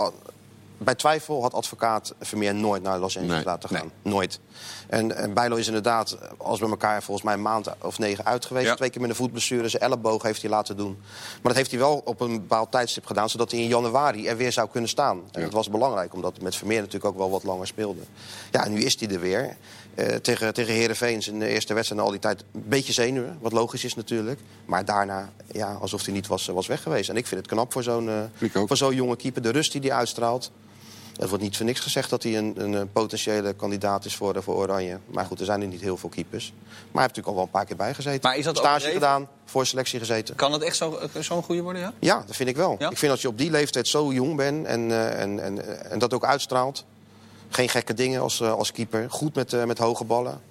bij 0.79 0.95
twijfel 0.95 1.41
had 1.41 1.53
advocaat 1.53 2.13
Vermeer 2.19 2.55
nooit 2.55 2.83
naar 2.83 2.99
Los 2.99 3.17
Angeles 3.17 3.35
Nee, 3.35 3.45
laten 3.45 3.69
gaan. 3.69 3.91
Nooit. 4.01 4.39
En, 4.87 5.15
en 5.15 5.33
Bijlo 5.33 5.55
is 5.55 5.67
inderdaad, 5.67 6.17
als 6.37 6.59
bij 6.59 6.69
elkaar 6.69 7.03
volgens 7.03 7.25
mij 7.25 7.35
een 7.35 7.41
maand 7.41 7.67
of 7.81 7.99
negen 7.99 8.25
uit 8.25 8.45
geweest. 8.45 8.65
Ja. 8.65 8.75
Twee 8.75 8.89
keer 8.89 9.01
met 9.01 9.09
een 9.09 9.15
voetblessure. 9.15 9.69
Zijn 9.69 9.83
elleboog 9.83 10.23
heeft 10.23 10.41
hij 10.41 10.49
laten 10.49 10.77
doen. 10.77 10.97
Maar 11.31 11.39
dat 11.41 11.55
heeft 11.55 11.71
hij 11.71 11.79
wel 11.79 12.01
op 12.05 12.21
een 12.21 12.33
bepaald 12.33 12.71
tijdstip 12.71 13.05
gedaan... 13.05 13.29
zodat 13.29 13.51
hij 13.51 13.59
in 13.59 13.67
januari 13.67 14.27
er 14.27 14.37
weer 14.37 14.51
zou 14.51 14.69
kunnen 14.69 14.89
staan. 14.89 15.21
En 15.31 15.41
dat 15.41 15.53
was 15.53 15.69
belangrijk, 15.69 16.13
omdat 16.13 16.33
het 16.33 16.41
met 16.41 16.55
Vermeer 16.55 16.79
natuurlijk 16.79 17.05
ook 17.05 17.17
wel 17.17 17.29
wat 17.29 17.43
langer 17.43 17.67
speelde. 17.67 18.01
Ja, 18.51 18.65
en 18.65 18.71
nu 18.71 18.81
is 18.81 18.99
hij 18.99 19.09
er 19.09 19.19
weer. 19.19 19.57
Eh, 19.95 20.15
tegen, 20.15 20.53
tegen 20.53 20.73
Heerenveen 20.73 21.21
in 21.27 21.39
de 21.39 21.47
eerste 21.47 21.73
wedstrijd 21.73 22.01
al 22.01 22.11
die 22.11 22.19
tijd 22.19 22.43
een 22.53 22.63
beetje 22.67 22.93
zenuwen. 22.93 23.37
Wat 23.41 23.51
logisch 23.51 23.83
is 23.83 23.95
natuurlijk. 23.95 24.39
Maar 24.65 24.85
daarna, 24.85 25.29
ja, 25.51 25.73
alsof 25.73 26.05
hij 26.05 26.13
niet 26.13 26.27
was, 26.27 26.47
was 26.47 26.67
weg 26.67 26.81
geweest. 26.81 27.09
En 27.09 27.17
ik 27.17 27.27
vind 27.27 27.41
het 27.41 27.49
knap 27.49 27.71
voor 27.71 27.83
zo'n 27.83 28.09
eh, 28.09 28.49
voor 28.67 28.77
zo'n 28.77 28.95
jonge 28.95 29.15
keeper. 29.15 29.41
De 29.41 29.49
rust 29.49 29.71
die 29.71 29.81
hij 29.81 29.91
uitstraalt. 29.91 30.51
Het 31.19 31.29
wordt 31.29 31.43
niet 31.43 31.57
voor 31.57 31.65
niks 31.65 31.79
gezegd 31.79 32.09
dat 32.09 32.23
hij 32.23 32.37
een, 32.37 32.53
een, 32.57 32.75
eh, 32.75 32.81
potentiële 32.93 33.53
kandidaat 33.53 34.05
is 34.05 34.15
voor, 34.15 34.35
eh, 34.35 34.41
voor 34.41 34.55
Oranje. 34.55 34.97
Maar 35.05 35.25
goed, 35.25 35.39
er 35.39 35.45
zijn 35.45 35.61
er 35.61 35.67
niet 35.67 35.81
heel 35.81 35.97
veel 35.97 36.09
keepers. 36.09 36.53
Maar 36.53 36.71
hij 36.71 36.81
heeft 37.01 37.15
natuurlijk 37.15 37.27
al 37.27 37.33
wel 37.35 37.43
een 37.43 37.49
paar 37.49 37.65
keer 37.65 37.75
bijgezeten. 37.75 38.29
Maar 38.29 38.37
is 38.37 38.43
dat 38.45 38.57
Stage 38.57 38.69
overdreven? 38.75 39.01
gedaan, 39.01 39.27
voor 39.45 39.65
selectie 39.65 39.99
gezeten. 39.99 40.35
Kan 40.35 40.51
het 40.51 40.61
echt 40.61 40.75
zo- 40.75 40.95
eh, 41.13 41.21
zo'n 41.21 41.43
goede 41.43 41.61
worden, 41.61 41.81
ja? 41.81 41.93
Ja, 41.99 42.23
dat 42.27 42.35
vind 42.35 42.49
ik 42.49 42.55
wel. 42.55 42.75
Ja? 42.79 42.89
Ik 42.89 42.97
vind 42.97 43.11
als 43.11 43.21
je 43.21 43.27
op 43.27 43.37
die 43.37 43.51
leeftijd 43.51 43.87
zo 43.87 44.11
jong 44.13 44.35
bent 44.35 44.65
en, 44.65 44.91
eh, 44.91 45.21
en, 45.21 45.39
en, 45.43 45.81
en 45.91 45.99
dat 45.99 46.13
ook 46.13 46.25
uitstraalt. 46.25 46.85
Geen 47.49 47.69
gekke 47.69 47.93
dingen 47.93 48.21
als, 48.21 48.41
eh, 48.41 48.51
als 48.53 48.71
keeper. 48.71 49.05
Goed 49.11 49.35
met, 49.35 49.53
eh, 49.53 49.63
met 49.63 49.77
hoge 49.77 50.03
ballen. 50.03 50.41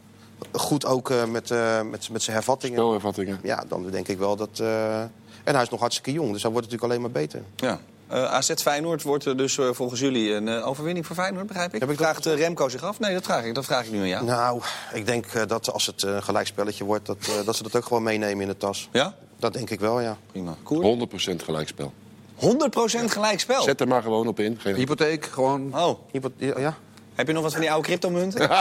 Goed 0.53 0.87
ook 0.87 1.11
eh, 1.11 1.25
met, 1.25 1.51
eh, 1.51 1.83
met, 1.83 2.09
met 2.11 2.23
zijn 2.23 2.37
hervattingen. 2.37 2.79
Spelervattingen. 2.79 3.39
Ja, 3.43 3.65
dan 3.69 3.91
denk 3.91 4.09
ik 4.09 4.19
wel 4.19 4.37
dat... 4.37 4.49
eh, 4.61 5.01
en 5.45 5.55
hij 5.55 5.63
is 5.63 5.69
nog 5.69 5.81
hartstikke 5.81 6.13
jong, 6.13 6.33
dus 6.33 6.43
hij 6.43 6.51
wordt 6.51 6.67
natuurlijk 6.71 6.93
alleen 6.93 7.13
maar 7.13 7.21
beter. 7.23 7.43
Ja. 7.57 7.81
Eh, 8.09 8.25
AZ 8.25 8.53
Feyenoord 8.55 9.03
wordt 9.03 9.25
er 9.25 9.37
dus 9.37 9.59
eh, 9.59 9.69
volgens 9.73 10.01
jullie 10.01 10.33
een 10.35 10.49
eh, 10.49 10.67
overwinning 10.67 11.07
voor 11.07 11.17
Feyenoord, 11.17 11.47
begrijp 11.47 11.75
ik? 11.75 11.81
Heb 11.81 11.91
ik 11.91 11.97
Vraagt 11.97 12.27
eh, 12.27 12.35
Remco 12.35 12.69
zich 12.69 12.83
af? 12.83 12.99
Nee, 13.01 13.15
dat 13.15 13.25
vraag 13.25 13.45
ik, 13.45 13.55
dat 13.55 13.65
vraag 13.65 13.85
ik 13.85 13.93
nu 13.93 14.01
aan 14.01 14.09
jou. 14.09 14.25
Nou, 14.25 14.63
ik 14.93 15.07
denk 15.07 15.27
eh, 15.27 15.43
dat 15.47 15.73
als 15.73 15.87
het 15.87 16.03
eh, 16.03 16.15
een 16.15 16.23
gelijkspelletje 16.23 16.85
wordt, 16.85 17.07
dat, 17.07 17.17
eh, 17.21 17.45
dat 17.47 17.57
ze 17.57 17.63
dat 17.63 17.77
ook 17.77 17.85
gewoon 17.85 18.03
meenemen 18.03 18.41
in 18.43 18.49
de 18.49 18.57
tas. 18.57 18.89
Ja? 18.93 19.15
Dat 19.39 19.53
denk 19.53 19.71
ik 19.71 19.81
wel, 19.81 20.01
ja. 20.01 20.17
Prima. 20.33 20.55
Koer? 20.63 21.09
100% 21.33 21.43
gelijkspel. 21.43 21.93
100% 22.35 23.11
gelijk 23.11 23.41
spel. 23.41 23.63
Zet 23.63 23.81
er 23.81 23.89
maar 23.89 24.03
gewoon 24.03 24.27
op 24.29 24.41
in. 24.41 24.59
Geen... 24.61 24.75
Hypotheek, 24.75 25.25
gewoon. 25.25 25.79
Oh, 25.79 25.99
Ja, 26.37 26.77
heb 27.19 27.27
je 27.27 27.33
nog 27.33 27.43
wat 27.43 27.53
van 27.53 27.61
die 27.61 27.71
oude 27.71 27.87
cryptomunten? 27.87 28.49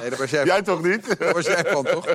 Nee, 0.00 0.10
daar 0.10 0.18
was 0.18 0.30
jij, 0.30 0.44
Jij 0.44 0.62
toch 0.62 0.82
niet? 0.82 1.18
daar 1.18 1.32
was 1.34 1.46
jij 1.46 1.64
van, 1.66 1.84
toch? 1.84 2.06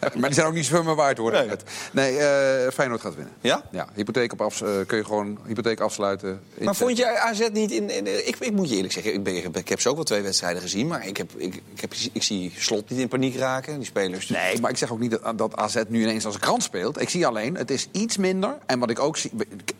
maar 0.00 0.10
die 0.28 0.32
zijn 0.34 0.46
ook 0.46 0.52
niet 0.54 0.64
zoveel 0.66 0.82
meer 0.84 0.94
waard, 0.94 1.18
hoor. 1.18 1.30
Nee. 1.32 1.48
Nee, 1.92 2.16
eh, 2.18 2.72
Feyenoord 2.72 3.00
gaat 3.00 3.14
winnen. 3.14 3.34
Ja? 3.40 3.62
Ja, 3.70 3.88
hypotheek, 3.94 4.32
op 4.32 4.40
afs- 4.40 4.62
eh, 4.62 4.68
kun 4.86 4.96
je 4.98 5.04
gewoon 5.04 5.38
hypotheek 5.46 5.80
afsluiten. 5.80 6.40
Maar 6.60 6.74
vond 6.76 6.96
je 6.96 7.18
AZ 7.18 7.48
niet 7.52 7.70
in... 7.70 7.90
in- 7.90 8.28
ik, 8.28 8.36
ik 8.38 8.52
moet 8.52 8.68
je 8.70 8.74
eerlijk 8.76 8.92
zeggen, 8.92 9.12
ik, 9.14 9.22
ben, 9.22 9.34
ik 9.54 9.68
heb 9.68 9.80
ze 9.80 9.88
ook 9.88 9.94
wel 9.94 10.04
twee 10.04 10.22
wedstrijden 10.22 10.62
gezien... 10.62 10.86
maar 10.86 11.06
ik, 11.06 11.16
heb, 11.16 11.30
ik, 11.36 11.54
ik, 11.74 11.80
heb, 11.80 11.92
ik 12.12 12.22
zie 12.22 12.52
Slot 12.56 12.90
niet 12.90 12.98
in 13.00 13.08
paniek 13.08 13.36
raken. 13.36 13.76
Die 13.76 13.86
spelers... 13.86 14.28
Nee, 14.28 14.60
maar 14.60 14.70
ik 14.70 14.76
zeg 14.76 14.92
ook 14.92 15.00
niet 15.00 15.10
dat, 15.10 15.38
dat 15.38 15.56
AZ 15.56 15.82
nu 15.88 16.02
ineens 16.02 16.24
als 16.24 16.34
een 16.34 16.40
krant 16.40 16.62
speelt. 16.62 17.00
Ik 17.00 17.08
zie 17.08 17.26
alleen, 17.26 17.54
het 17.54 17.70
is 17.70 17.88
iets 17.92 18.16
minder. 18.16 18.56
En 18.66 18.78
wat 18.78 18.90
ik 18.90 18.98
ook 18.98 19.16
zie, 19.16 19.30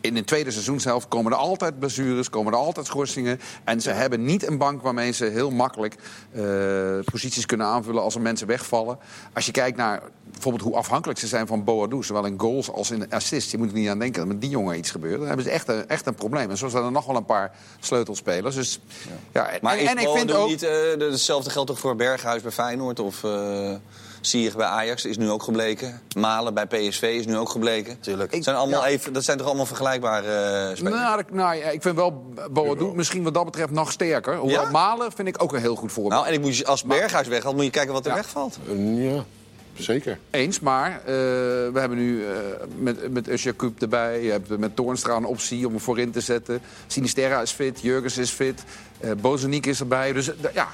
in 0.01 0.13
de 0.13 0.23
tweede 0.23 0.51
seizoenshelft 0.51 1.07
komen 1.07 1.31
er 1.31 1.37
altijd 1.37 1.79
blessures, 1.79 2.29
komen 2.29 2.53
er 2.53 2.59
altijd 2.59 2.85
schorsingen. 2.85 3.39
En 3.63 3.81
ze 3.81 3.89
hebben 3.91 4.23
niet 4.25 4.47
een 4.47 4.57
bank 4.57 4.81
waarmee 4.81 4.98
ze 5.13 5.25
heel 5.25 5.51
makkelijk 5.51 5.95
eh, 6.31 6.43
posities 7.11 7.45
kunnen 7.45 7.67
aanvullen 7.67 8.01
als 8.03 8.15
er 8.15 8.21
mensen 8.21 8.47
wegvallen. 8.47 8.97
Als 9.33 9.45
je 9.45 9.51
kijkt 9.51 9.77
naar 9.77 10.01
bijvoorbeeld 10.31 10.63
hoe 10.63 10.75
afhankelijk 10.75 11.19
ze 11.19 11.27
zijn 11.27 11.47
van 11.47 11.63
Boadou, 11.63 12.03
zowel 12.03 12.25
in 12.25 12.39
goals 12.39 12.71
als 12.71 12.91
in 12.91 13.11
assists. 13.11 13.51
Je 13.51 13.57
moet 13.57 13.67
er 13.67 13.73
niet 13.77 13.89
aan 13.89 13.99
denken 13.99 14.19
dat 14.19 14.27
met 14.27 14.41
die 14.41 14.49
jongen 14.49 14.77
iets 14.77 14.91
gebeurt. 14.91 15.17
Dan 15.17 15.27
hebben 15.27 15.45
ze 15.45 15.51
echt 15.51 15.67
een, 15.67 15.87
echt 15.87 16.05
een 16.05 16.15
probleem. 16.15 16.49
En 16.49 16.57
zo 16.57 16.67
zijn 16.67 16.83
er 16.83 16.91
nog 16.91 17.05
wel 17.05 17.15
een 17.15 17.25
paar 17.25 17.51
sleutelspelers. 17.79 18.55
Dus, 18.55 18.79
ja. 19.33 19.49
Maar 19.61 19.77
en, 19.77 19.97
ik 19.97 20.09
vind 20.09 20.31
ook... 20.31 20.47
niet... 20.47 20.63
eh, 20.63 20.69
de- 20.69 21.07
hetzelfde 21.11 21.49
geldt 21.49 21.67
toch 21.69 21.79
voor 21.79 21.95
Berghuis 21.95 22.41
bij 22.41 22.51
Feyenoord 22.51 22.99
of... 22.99 23.23
eh 23.23 23.73
Sier 24.21 24.53
bij 24.57 24.65
Ajax 24.65 25.05
is 25.05 25.17
nu 25.17 25.29
ook 25.29 25.43
gebleken. 25.43 26.01
Malen 26.17 26.53
bij 26.53 26.65
PSV 26.67 27.01
is 27.19 27.25
nu 27.25 27.37
ook 27.37 27.49
gebleken. 27.49 27.99
Tuurlijk. 27.99 28.31
Dat 28.31 28.43
zijn, 28.43 28.55
allemaal 28.55 28.81
Ja. 28.83 28.87
even, 28.87 29.13
dat 29.13 29.23
zijn 29.23 29.37
toch 29.37 29.47
allemaal 29.47 29.65
vergelijkbare 29.65 30.27
eh, 30.69 30.75
spelers? 30.75 30.95
Nou, 31.01 31.23
nou 31.31 31.55
ja, 31.55 31.65
ik 31.69 31.81
vind 31.81 31.95
wel 31.95 32.33
Boadou 32.51 32.95
misschien 32.95 33.23
wat 33.23 33.33
dat 33.33 33.45
betreft 33.45 33.71
nog 33.71 33.91
sterker. 33.91 34.35
Hoewel 34.35 34.61
Ja? 34.63 34.69
Malen 34.69 35.11
vind 35.11 35.27
ik 35.27 35.43
ook 35.43 35.53
een 35.53 35.61
heel 35.61 35.75
goed 35.75 35.91
voorbeeld. 35.91 36.13
Nou, 36.21 36.27
en 36.27 36.33
ik 36.33 36.41
moet, 36.45 36.65
als 36.65 36.83
Berghuis 36.83 37.27
weghaalt, 37.27 37.55
moet 37.55 37.63
je 37.65 37.69
kijken 37.71 37.93
wat 37.93 38.03
er 38.05 38.09
Ja. 38.11 38.15
wegvalt. 38.17 38.57
Eh, 38.69 39.11
ja, 39.13 39.23
zeker. 39.77 40.19
Eens, 40.31 40.59
maar 40.59 40.91
eh, 40.91 41.03
we 41.05 41.71
hebben 41.73 41.97
nu 41.97 42.25
eh, 42.25 42.31
met, 42.77 43.11
met 43.11 43.27
Usher 43.29 43.55
Cup 43.55 43.81
erbij. 43.81 44.23
Je 44.23 44.31
hebt 44.31 44.57
met 44.57 44.75
Toornstra 44.75 45.15
een 45.15 45.25
optie 45.25 45.65
om 45.65 45.71
hem 45.71 45.81
voorin 45.81 46.11
te 46.11 46.21
zetten. 46.21 46.61
Sinisterra 46.87 47.41
is 47.41 47.51
fit, 47.51 47.81
Jurgens 47.81 48.17
is 48.17 48.29
fit. 48.31 48.63
eh 48.99 49.11
Bozeniek 49.21 49.65
is 49.65 49.79
erbij. 49.79 50.13
Dus 50.13 50.31
ja, 50.53 50.67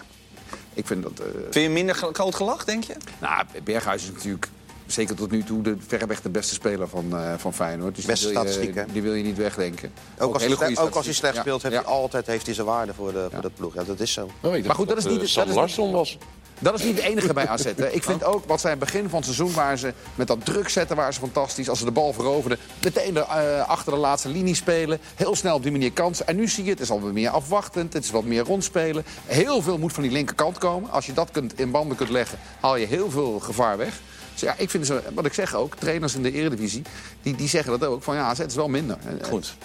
ik 0.75 0.88
vind 0.88 1.03
dat... 1.03 1.11
eh, 1.19 1.25
Vind 1.49 1.65
je 1.65 1.69
minder 1.69 1.95
groot 1.95 2.35
gelach, 2.35 2.65
denk 2.65 2.83
je? 2.83 2.93
nou, 3.19 3.43
Berghuis 3.63 4.03
is 4.03 4.11
natuurlijk 4.11 4.47
zeker 4.85 5.15
tot 5.15 5.31
nu 5.31 5.43
toe 5.43 5.61
de, 5.61 5.75
verreweg 5.88 6.21
de 6.21 6.29
beste 6.29 6.53
speler 6.53 6.88
van, 6.88 7.17
eh, 7.17 7.33
van 7.38 7.53
Feyenoord. 7.53 7.95
Dus 7.95 8.05
Beste 8.05 8.25
die, 8.27 8.35
wil 8.35 8.61
je, 8.61 8.85
die 8.91 9.01
wil 9.01 9.13
je 9.13 9.23
niet 9.23 9.38
wegdenken. 9.38 9.91
Ook, 10.19 10.33
als, 10.33 10.41
hij, 10.43 10.51
hele 10.51 10.65
goede 10.65 10.81
ook 10.81 10.95
als 10.95 11.05
hij 11.05 11.13
slecht 11.13 11.35
Ja, 11.35 11.41
speelt, 11.41 11.61
heeft 11.61 11.75
ja. 11.75 11.81
hij 11.81 11.89
altijd 11.91 12.27
heeft 12.27 12.45
hij 12.45 12.55
zijn 12.55 12.67
waarde 12.67 12.93
voor 12.93 13.11
de, 13.13 13.27
voor 13.31 13.41
de 13.41 13.49
ploeg. 13.55 13.73
Ja, 13.73 13.83
dat 13.83 13.99
is 13.99 14.11
zo. 14.13 14.29
Oh, 14.41 14.65
Maar 14.65 14.75
goed, 14.75 14.88
dat 14.88 14.97
is 14.97 15.05
niet- 15.05 15.29
Sam 15.29 15.41
dat 15.43 15.51
is- 15.51 15.59
Larsson 15.59 15.91
was. 15.91 16.17
Dat 16.59 16.73
is 16.73 16.83
niet 16.83 16.95
het 16.95 17.05
enige 17.05 17.33
bij 17.33 17.47
AZ. 17.47 17.63
Hè. 17.75 17.91
Ik 17.91 18.03
vind 18.03 18.23
ook 18.23 18.45
wat 18.45 18.61
zij 18.61 18.71
in 18.71 18.79
het 18.79 18.85
begin 18.85 19.09
van 19.09 19.15
het 19.15 19.25
seizoen 19.25 19.53
waar 19.53 19.77
ze 19.77 19.93
met 20.15 20.27
dat 20.27 20.45
druk 20.45 20.69
zetten, 20.69 20.95
waren 20.95 21.13
ze 21.13 21.19
fantastisch. 21.19 21.69
Als 21.69 21.79
ze 21.79 21.85
de 21.85 21.91
bal 21.91 22.13
veroverden, 22.13 22.57
meteen 22.83 23.17
er, 23.17 23.23
eh, 23.23 23.67
achter 23.67 23.93
de 23.93 23.99
laatste 23.99 24.29
linie 24.29 24.55
spelen. 24.55 24.99
Heel 25.15 25.35
snel 25.35 25.55
op 25.55 25.63
die 25.63 25.71
manier 25.71 25.91
kansen. 25.91 26.27
En 26.27 26.35
nu 26.35 26.47
zie 26.47 26.63
je, 26.63 26.69
het 26.69 26.79
is 26.79 26.91
alweer 26.91 27.13
meer 27.13 27.29
afwachtend. 27.29 27.93
Het 27.93 28.03
is 28.03 28.11
wat 28.11 28.23
meer 28.23 28.43
rondspelen. 28.43 29.05
Heel 29.25 29.61
veel 29.61 29.77
moet 29.77 29.93
van 29.93 30.03
die 30.03 30.11
linkerkant 30.11 30.57
komen. 30.57 30.89
Als 30.91 31.05
je 31.05 31.13
dat 31.13 31.31
kunt, 31.31 31.59
in 31.59 31.71
banden 31.71 31.97
kunt 31.97 32.09
leggen, 32.09 32.39
haal 32.59 32.75
je 32.75 32.85
heel 32.85 33.09
veel 33.09 33.39
gevaar 33.39 33.77
weg. 33.77 33.99
Dus 34.31 34.43
ja, 34.43 34.55
ik 34.57 34.69
vind 34.69 34.85
ze, 34.85 35.01
wat 35.13 35.25
ik 35.25 35.33
zeg 35.33 35.53
ook, 35.53 35.75
trainers 35.75 36.15
in 36.15 36.23
de 36.23 36.31
eredivisie, 36.31 36.81
die, 37.21 37.35
die 37.35 37.47
zeggen 37.47 37.79
dat 37.79 37.89
ook. 37.89 38.03
Van 38.03 38.15
ja, 38.15 38.21
AZ 38.21 38.39
is 38.39 38.55
wel 38.55 38.67
minder. 38.67 38.97
Goed. 39.21 39.55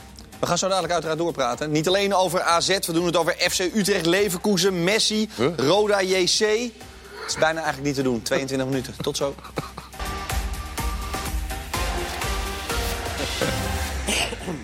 We 0.41 0.47
gaan 0.47 0.59
zo 0.59 0.69
dadelijk 0.69 0.93
uiteraard 0.93 1.19
doorpraten. 1.19 1.71
Niet 1.71 1.89
alleen 1.89 2.15
over 2.15 2.43
AZ, 2.43 2.79
we 2.87 2.93
doen 2.93 3.07
het 3.07 3.17
over 3.17 3.35
FC 3.39 3.59
Utrecht, 3.59 4.07
Leverkusen, 4.07 4.85
Messi, 4.85 5.29
Huh? 5.37 5.49
Roda 5.57 6.03
JC. 6.03 6.39
Het 6.39 7.29
is 7.29 7.35
bijna 7.39 7.63
eigenlijk 7.63 7.83
niet 7.83 7.95
te 7.95 8.03
doen. 8.03 8.23
22 8.23 8.69
minuten. 8.69 8.95
Tot 9.01 9.17
zo. 9.17 9.35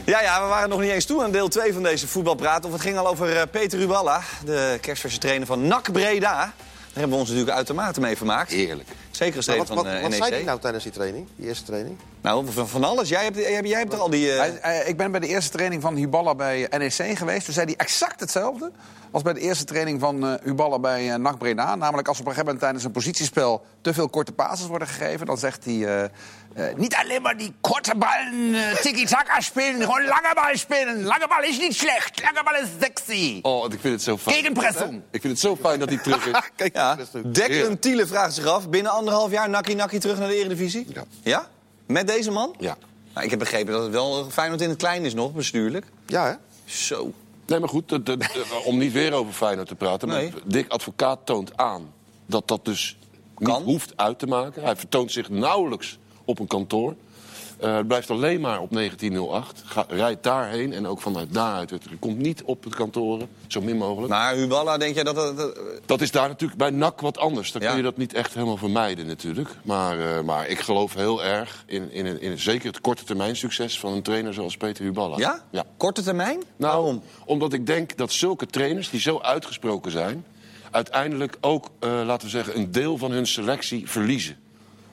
Ja, 0.04 0.20
ja, 0.22 0.42
we 0.42 0.48
waren 0.48 0.68
nog 0.68 0.80
niet 0.80 0.90
eens 0.90 1.04
toe 1.04 1.22
aan 1.22 1.30
deel 1.30 1.48
2 1.48 1.72
van 1.72 1.82
deze 1.82 2.06
voetbalpraat. 2.06 2.64
Of 2.64 2.72
het 2.72 2.80
ging 2.80 2.98
al 2.98 3.06
over 3.06 3.36
eh, 3.36 3.42
Peter 3.50 3.78
Ruballa, 3.78 4.22
de 4.44 4.78
kerstverse 4.80 5.18
trainer 5.18 5.46
van 5.46 5.66
NAC 5.66 5.92
Breda. 5.92 6.30
Daar 6.30 6.52
hebben 6.92 7.10
we 7.10 7.16
ons 7.16 7.28
natuurlijk 7.28 7.56
uitermate 7.56 8.00
mee 8.00 8.16
vermaakt. 8.16 8.52
Eerlijk. 8.52 8.88
Zeker 9.16 9.42
trainer 9.42 9.66
wat, 9.66 9.76
van 9.76 9.84
wat, 9.84 9.94
eh, 9.94 10.02
wat 10.02 10.12
zei 10.14 10.30
hij 10.34 10.42
nou 10.42 10.60
tijdens 10.60 10.84
die 10.84 10.92
training? 10.92 11.26
Die 11.36 11.46
eerste 11.48 11.64
training? 11.64 11.96
Nou, 12.20 12.46
van, 12.52 12.68
van 12.68 12.84
alles. 12.84 13.08
Jij 13.08 13.24
hebt, 13.24 13.36
jij, 13.36 13.52
hebt- 13.52 13.68
jij 13.68 13.78
hebt 13.78 13.92
er 13.92 13.98
al 13.98 14.10
die... 14.10 14.32
eh, 14.32 14.52
Hij- 14.60 14.84
ik 14.86 14.96
ben 14.96 15.10
bij 15.10 15.20
de 15.20 15.26
eerste 15.26 15.50
training 15.50 15.82
van 15.82 15.96
Huballa 15.96 16.34
bij 16.34 16.68
NEC 16.78 17.18
geweest. 17.18 17.44
Toen 17.44 17.54
zei 17.54 17.66
hij 17.66 17.74
exact 17.76 18.20
hetzelfde 18.20 18.70
als 19.10 19.22
bij 19.22 19.32
de 19.32 19.40
eerste 19.40 19.64
training 19.64 20.00
van 20.00 20.26
eh 20.26 20.34
Huballa 20.42 20.78
bij 20.78 21.06
uh, 21.08 21.14
NAC 21.14 21.38
Breda. 21.38 21.74
Namelijk 21.74 22.08
als 22.08 22.20
op 22.20 22.26
een 22.26 22.32
gegeven 22.32 22.44
moment 22.44 22.60
tijdens 22.60 22.84
een 22.84 22.90
positiespel 22.90 23.64
te 23.80 23.94
veel 23.94 24.08
korte 24.08 24.32
passes 24.32 24.68
worden 24.68 24.88
gegeven... 24.88 25.26
dan 25.26 25.38
zegt 25.38 25.64
hij... 25.64 26.10
eh, 26.56 26.74
niet 26.76 26.94
alleen 26.94 27.22
maar 27.22 27.36
die 27.36 27.52
korte 27.60 27.94
ballen 27.96 28.54
eh, 28.54 28.76
tiki-taka 28.76 29.40
spelen, 29.40 29.80
gewoon 29.80 30.04
lange 30.04 30.32
bal 30.34 30.56
spelen. 30.56 31.02
Lange 31.02 31.28
bal 31.28 31.42
is 31.42 31.58
niet 31.58 31.74
slecht, 31.74 32.22
lange 32.22 32.42
bal 32.44 32.62
is 32.62 32.68
sexy. 32.80 33.38
Oh, 33.42 33.72
ik 33.72 33.80
vind 33.80 33.94
het 33.94 34.02
zo 34.02 34.16
fijn. 34.16 34.36
Gegenpressing. 34.36 35.02
Ik 35.10 35.20
vind 35.20 35.32
het 35.32 35.42
zo 35.42 35.56
fijn 35.56 35.78
dat 35.78 35.88
hij 35.88 35.98
terug 35.98 36.26
is. 36.26 36.40
Kijk, 36.56 36.76
ja. 36.76 36.96
leuk. 37.12 37.34
Declan 37.34 37.78
Thiele 37.78 38.06
vraagt 38.06 38.34
zich 38.34 38.44
af. 38.44 38.68
Binnen 38.68 38.92
anderhalf 38.92 39.30
jaar 39.30 39.48
nakkie 39.50 39.74
nakkie 39.74 40.00
terug 40.00 40.18
naar 40.18 40.28
de 40.28 40.34
Eredivisie? 40.34 40.86
Ja. 40.94 41.04
Ja? 41.22 41.48
Met 41.86 42.06
deze 42.06 42.30
man? 42.30 42.54
Ja. 42.58 42.76
Nou, 43.12 43.24
ik 43.24 43.30
heb 43.30 43.38
begrepen 43.38 43.72
dat 43.72 43.82
het 43.82 43.92
wel 43.92 44.30
Feyenoord 44.30 44.60
in 44.60 44.68
het 44.68 44.78
klein 44.78 45.04
is 45.04 45.14
nog, 45.14 45.32
bestuurlijk. 45.32 45.86
Ja, 46.06 46.26
hè? 46.26 46.34
Zo. 46.64 47.12
Nee, 47.46 47.58
maar 47.58 47.68
goed, 47.68 47.92
om 48.64 48.78
niet 48.78 48.92
weer 48.92 49.12
over 49.12 49.32
Feyenoord 49.32 49.68
te 49.68 49.74
praten. 49.74 50.08
Nee. 50.08 50.30
Maar 50.32 50.40
Dick 50.44 50.68
Advocaat 50.68 51.18
toont 51.24 51.56
aan 51.56 51.92
dat 52.26 52.48
dat 52.48 52.64
dus 52.64 52.98
Kan. 53.34 53.56
niet 53.56 53.64
hoeft 53.64 53.92
uit 53.96 54.18
te 54.18 54.26
maken. 54.26 54.62
Hij 54.62 54.76
vertoont 54.76 55.12
zich 55.12 55.28
nauwelijks 55.28 55.98
op 56.26 56.38
een 56.38 56.46
kantoor. 56.46 56.94
Eh, 57.60 57.76
het 57.76 57.86
blijft 57.86 58.10
alleen 58.10 58.40
maar 58.40 58.60
op 58.60 58.70
1908. 58.72 59.62
Ga, 59.66 59.84
rijdt 59.88 60.22
daarheen 60.22 60.72
en 60.72 60.86
ook 60.86 61.00
vanuit 61.00 61.34
daaruit. 61.34 61.70
Het 61.70 61.82
komt 61.98 62.18
niet 62.18 62.42
op 62.42 62.64
het 62.64 62.74
kantoren, 62.74 63.28
zo 63.46 63.60
min 63.60 63.76
mogelijk. 63.76 64.08
Maar 64.12 64.34
Huballa, 64.34 64.78
denk 64.78 64.94
jij 64.94 65.04
dat... 65.04 65.14
dat, 65.14 65.36
dat- 65.36 65.58
Dat 65.86 66.00
is 66.00 66.10
daar 66.10 66.28
natuurlijk 66.28 66.58
bij 66.58 66.70
NAC 66.70 67.00
wat 67.00 67.18
anders. 67.18 67.52
Dan 67.52 67.62
Ja. 67.62 67.68
kun 67.68 67.76
je 67.76 67.82
dat 67.82 67.96
niet 67.96 68.14
echt 68.14 68.34
helemaal 68.34 68.56
vermijden 68.56 69.06
natuurlijk. 69.06 69.50
Maar, 69.62 70.00
eh, 70.16 70.22
maar 70.22 70.48
ik 70.48 70.58
geloof 70.60 70.94
heel 70.94 71.24
erg 71.24 71.64
in, 71.66 71.92
in, 71.92 72.06
in, 72.06 72.20
in 72.20 72.38
zeker 72.38 72.66
het 72.66 72.80
korte 72.80 73.04
termijn 73.04 73.36
succes 73.36 73.78
van 73.80 73.92
een 73.92 74.02
trainer 74.02 74.34
zoals 74.34 74.56
Peter 74.56 74.84
Huballa. 74.84 75.16
ja? 75.18 75.42
ja. 75.50 75.64
Korte 75.76 76.02
termijn? 76.02 76.42
Nou, 76.56 76.82
Waarom? 76.82 77.02
omdat 77.24 77.52
ik 77.52 77.66
denk 77.66 77.96
dat 77.96 78.12
zulke 78.12 78.46
trainers 78.46 78.90
die 78.90 79.00
zo 79.00 79.18
uitgesproken 79.20 79.90
zijn... 79.90 80.24
uiteindelijk 80.70 81.36
ook, 81.40 81.68
eh, 81.80 81.90
laten 82.04 82.24
we 82.26 82.30
zeggen, 82.32 82.56
een 82.56 82.70
deel 82.70 82.98
van 82.98 83.10
hun 83.10 83.26
selectie 83.26 83.90
verliezen. 83.90 84.36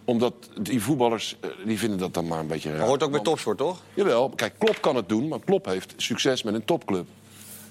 Omdat 0.05 0.33
die 0.61 0.81
voetballers, 0.81 1.37
eh, 1.39 1.49
die 1.65 1.79
vinden 1.79 1.97
dat 1.97 2.13
dan 2.13 2.27
maar 2.27 2.39
een 2.39 2.47
beetje 2.47 2.69
raar. 2.69 2.77
Dat 2.79 2.87
hoort 2.87 3.03
ook 3.03 3.11
bij 3.11 3.19
topsport, 3.19 3.57
toch? 3.57 3.81
Jawel, 3.93 4.29
kijk, 4.29 4.53
Klop 4.57 4.81
kan 4.81 4.95
het 4.95 5.09
doen, 5.09 5.27
maar 5.27 5.39
Klop 5.45 5.65
heeft 5.65 5.93
succes 5.97 6.43
met 6.43 6.53
een 6.53 6.65
topclub. 6.65 7.07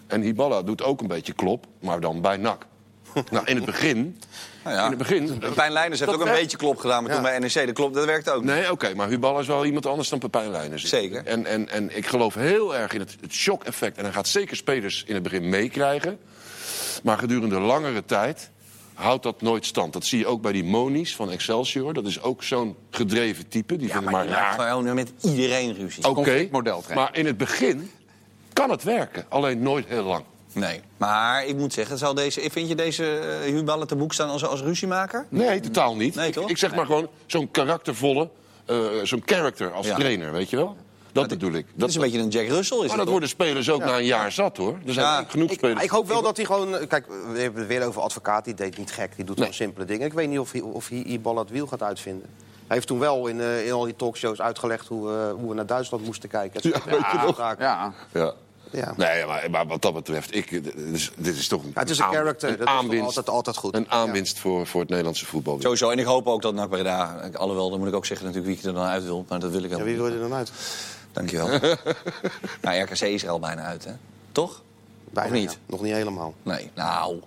En 0.06 0.20
Hiballa 0.20 0.62
doet 0.62 0.82
ook 0.82 1.00
een 1.00 1.06
beetje 1.06 1.32
Klop, 1.32 1.66
maar 1.80 2.00
dan 2.00 2.20
bij 2.20 2.36
NAC. 2.36 2.66
nou, 3.30 3.46
in 3.46 3.56
het 3.56 3.64
begin... 3.64 4.18
Nou 4.64 4.76
ja. 4.76 4.84
In 4.84 4.88
het 4.90 4.98
begin... 4.98 5.42
Pijn 5.54 5.72
Leijners 5.72 6.00
heeft 6.00 6.12
ook 6.12 6.18
een 6.18 6.24
werkt. 6.24 6.40
beetje 6.40 6.56
klop 6.56 6.76
gedaan, 6.76 7.02
maar 7.02 7.12
toen 7.12 7.22
Ja. 7.22 7.28
bij 7.28 7.38
NEC. 7.38 7.66
Dat, 7.66 7.72
klopt, 7.74 7.94
dat 7.94 8.04
werkt 8.04 8.30
ook. 8.30 8.44
Nee, 8.44 8.70
oké, 8.70 8.94
maar 8.94 9.08
Huballa 9.08 9.38
is 9.38 9.46
wel 9.46 9.64
iemand 9.64 9.86
anders 9.86 10.08
dan 10.08 10.18
Pepijn 10.18 10.50
Leijners. 10.50 10.84
Zeker. 10.84 11.26
En, 11.26 11.46
en, 11.46 11.68
en 11.68 11.96
ik 11.96 12.06
geloof 12.06 12.34
heel 12.34 12.76
erg 12.76 12.92
in 12.92 13.00
het, 13.00 13.16
het 13.20 13.32
shock-effect. 13.32 13.96
En 13.98 14.04
hij 14.04 14.12
gaat 14.12 14.28
zeker 14.28 14.56
spelers 14.56 15.04
in 15.06 15.14
het 15.14 15.22
begin 15.22 15.48
meekrijgen. 15.48 16.18
Maar 17.02 17.18
gedurende 17.18 17.58
langere 17.60 18.04
tijd 18.04 18.50
houdt 18.94 19.22
dat 19.22 19.40
nooit 19.42 19.66
stand. 19.66 19.92
Dat 19.92 20.04
zie 20.04 20.18
je 20.18 20.26
ook 20.26 20.42
bij 20.42 20.52
die 20.52 20.64
Monies 20.64 21.16
van 21.16 21.30
Excelsior. 21.30 21.92
Dat 21.92 22.06
is 22.06 22.22
ook 22.22 22.42
zo'n 22.42 22.76
gedreven 22.90 23.48
type. 23.48 23.76
Die 23.76 23.86
Ja, 23.86 23.92
vinden 23.92 24.12
maar 24.12 24.26
maar 24.26 24.34
maakt 24.34 24.56
raar. 24.58 24.68
gewoon 24.68 24.94
met 24.94 25.12
iedereen 25.22 25.74
ruzie. 25.74 26.04
Oké, 26.08 26.22
trekken. 26.22 26.94
maar 26.94 27.16
in 27.16 27.26
het 27.26 27.36
begin 27.36 27.90
kan 28.52 28.70
het 28.70 28.82
werken. 28.82 29.24
Alleen 29.28 29.62
nooit 29.62 29.86
heel 29.88 30.04
lang. 30.04 30.24
Nee. 30.52 30.80
Maar 30.96 31.46
ik 31.46 31.56
moet 31.56 31.72
zeggen, 31.72 31.98
zal 31.98 32.14
deze, 32.14 32.48
vind 32.50 32.68
je 32.68 32.74
deze 32.74 33.20
uh, 33.46 33.80
te 33.82 33.96
boek 33.96 34.12
staan 34.12 34.28
als, 34.28 34.44
als 34.44 34.60
ruziemaaker? 34.60 35.26
Nee, 35.28 35.60
totaal 35.60 35.96
niet. 35.96 36.14
Nee, 36.14 36.26
ik, 36.26 36.32
toch? 36.32 36.50
ik 36.50 36.58
zeg 36.58 36.74
maar 36.74 36.86
gewoon 36.86 37.08
zo'n 37.26 37.50
karaktervolle, 37.50 38.28
eh, 38.64 38.76
zo'n 39.02 39.22
character 39.24 39.72
als 39.72 39.86
Ja. 39.86 39.94
trainer, 39.94 40.32
weet 40.32 40.50
je 40.50 40.56
wel? 40.56 40.76
Dat 41.12 41.28
bedoel 41.28 41.52
ik. 41.52 41.66
Dat 41.74 41.88
is 41.88 41.94
een 41.94 42.00
beetje 42.00 42.18
een 42.18 42.28
Jack 42.28 42.46
Russell, 42.48 42.60
is 42.60 42.68
Maar 42.70 42.80
het 42.80 42.88
dat 42.90 42.98
toch? 42.98 43.08
worden 43.10 43.28
spelers 43.28 43.70
ook 43.70 43.84
na 43.84 43.98
een 43.98 44.04
jaar 44.04 44.32
zat, 44.32 44.56
hoor. 44.56 44.78
Er 44.86 44.92
zijn 44.92 45.26
genoeg 45.28 45.50
Ik, 45.50 45.58
spelers. 45.58 45.82
ik 45.82 45.90
hoop 45.90 46.08
wel 46.08 46.22
dat 46.22 46.36
hij 46.36 46.46
gewoon... 46.46 46.76
eh, 46.76 46.86
Kijk, 46.88 47.06
we 47.32 47.38
hebben 47.40 47.58
het 47.60 47.68
weer 47.68 47.86
over 47.86 48.02
advocaat. 48.02 48.44
Die 48.44 48.54
deed 48.54 48.78
niet 48.78 48.92
gek. 48.92 49.16
Die 49.16 49.24
doet 49.24 49.36
Nee. 49.36 49.36
gewoon 49.36 49.54
simpele 49.54 49.84
dingen. 49.86 50.06
Ik 50.06 50.12
weet 50.12 50.28
niet 50.28 50.38
of 50.38 50.52
hij, 50.52 50.60
of 50.60 50.88
hij 50.88 50.98
Ibal 50.98 51.38
het 51.38 51.50
wiel 51.50 51.66
gaat 51.66 51.82
uitvinden. 51.82 52.26
Hij 52.66 52.76
heeft 52.76 52.86
toen 52.86 52.98
wel 52.98 53.26
in, 53.26 53.40
eh, 53.40 53.66
in 53.66 53.72
al 53.72 53.84
die 53.84 53.96
talkshows 53.96 54.40
uitgelegd 54.40 54.86
hoe, 54.88 55.06
we- 55.08 55.34
hoe 55.38 55.48
we 55.48 55.54
naar 55.54 55.66
Duitsland 55.66 56.04
moesten 56.04 56.28
kijken. 56.28 56.60
Ja, 56.70 56.80
je? 56.84 56.90
Ja, 57.38 57.56
Ja. 57.58 57.92
Ja. 58.12 58.34
Ja. 58.70 58.94
Nee, 58.96 59.26
maar, 59.26 59.50
maar 59.50 59.66
wat 59.66 59.82
dat 59.82 59.94
betreft, 59.94 60.34
ik, 60.34 60.50
dit, 60.50 60.74
is, 60.92 61.10
dit 61.16 61.36
is 61.36 61.48
toch 61.48 61.62
een, 61.62 61.70
Ja, 61.74 61.80
het 61.80 61.90
is 61.90 61.98
een 61.98 62.04
character. 62.04 62.48
Een 62.48 62.56
dat 62.58 62.66
is 62.68 62.72
toch 62.72 62.82
aanwinst, 62.82 63.06
altijd, 63.06 63.28
altijd 63.28 63.56
goed. 63.56 63.74
een 63.74 63.90
aanwinst 63.90 64.38
voor, 64.38 64.66
voor 64.66 64.80
het 64.80 64.88
Nederlandse 64.88 65.26
voetbal. 65.26 65.58
Sowieso. 65.60 65.90
En 65.90 65.98
ik 65.98 66.04
hoop 66.04 66.26
ook 66.26 66.42
dat 66.42 66.54
NAC 66.54 66.68
Breda... 66.68 67.30
Alhoewel, 67.34 67.70
dan 67.70 67.78
moet 67.78 67.88
ik 67.88 67.94
ook 67.94 68.06
zeggen 68.06 68.26
natuurlijk 68.26 68.52
wie 68.54 68.62
ik 68.62 68.68
er 68.74 68.80
dan 68.80 68.90
uit 68.90 69.04
wil. 69.04 69.24
Maar 69.28 69.38
dat 69.40 69.50
wil 69.50 69.62
ik 69.62 69.70
Ja, 69.70 69.76
wel. 69.76 69.84
wie 69.86 69.96
wil 69.96 70.06
je 70.06 70.12
er 70.14 70.20
dan 70.20 70.32
uit? 70.34 70.52
Dankjewel. 71.12 71.48
nou, 72.62 72.78
RKC 72.80 73.00
is 73.00 73.22
er 73.22 73.30
al 73.30 73.38
bijna 73.40 73.62
uit, 73.62 73.84
hè? 73.84 73.92
Toch? 74.32 74.62
Bijna, 75.10 75.30
Of 75.30 75.40
niet? 75.40 75.50
ja. 75.52 75.56
Nog 75.66 75.82
niet 75.82 75.92
helemaal. 75.92 76.34
Nee. 76.42 76.70
Nou... 76.74 77.20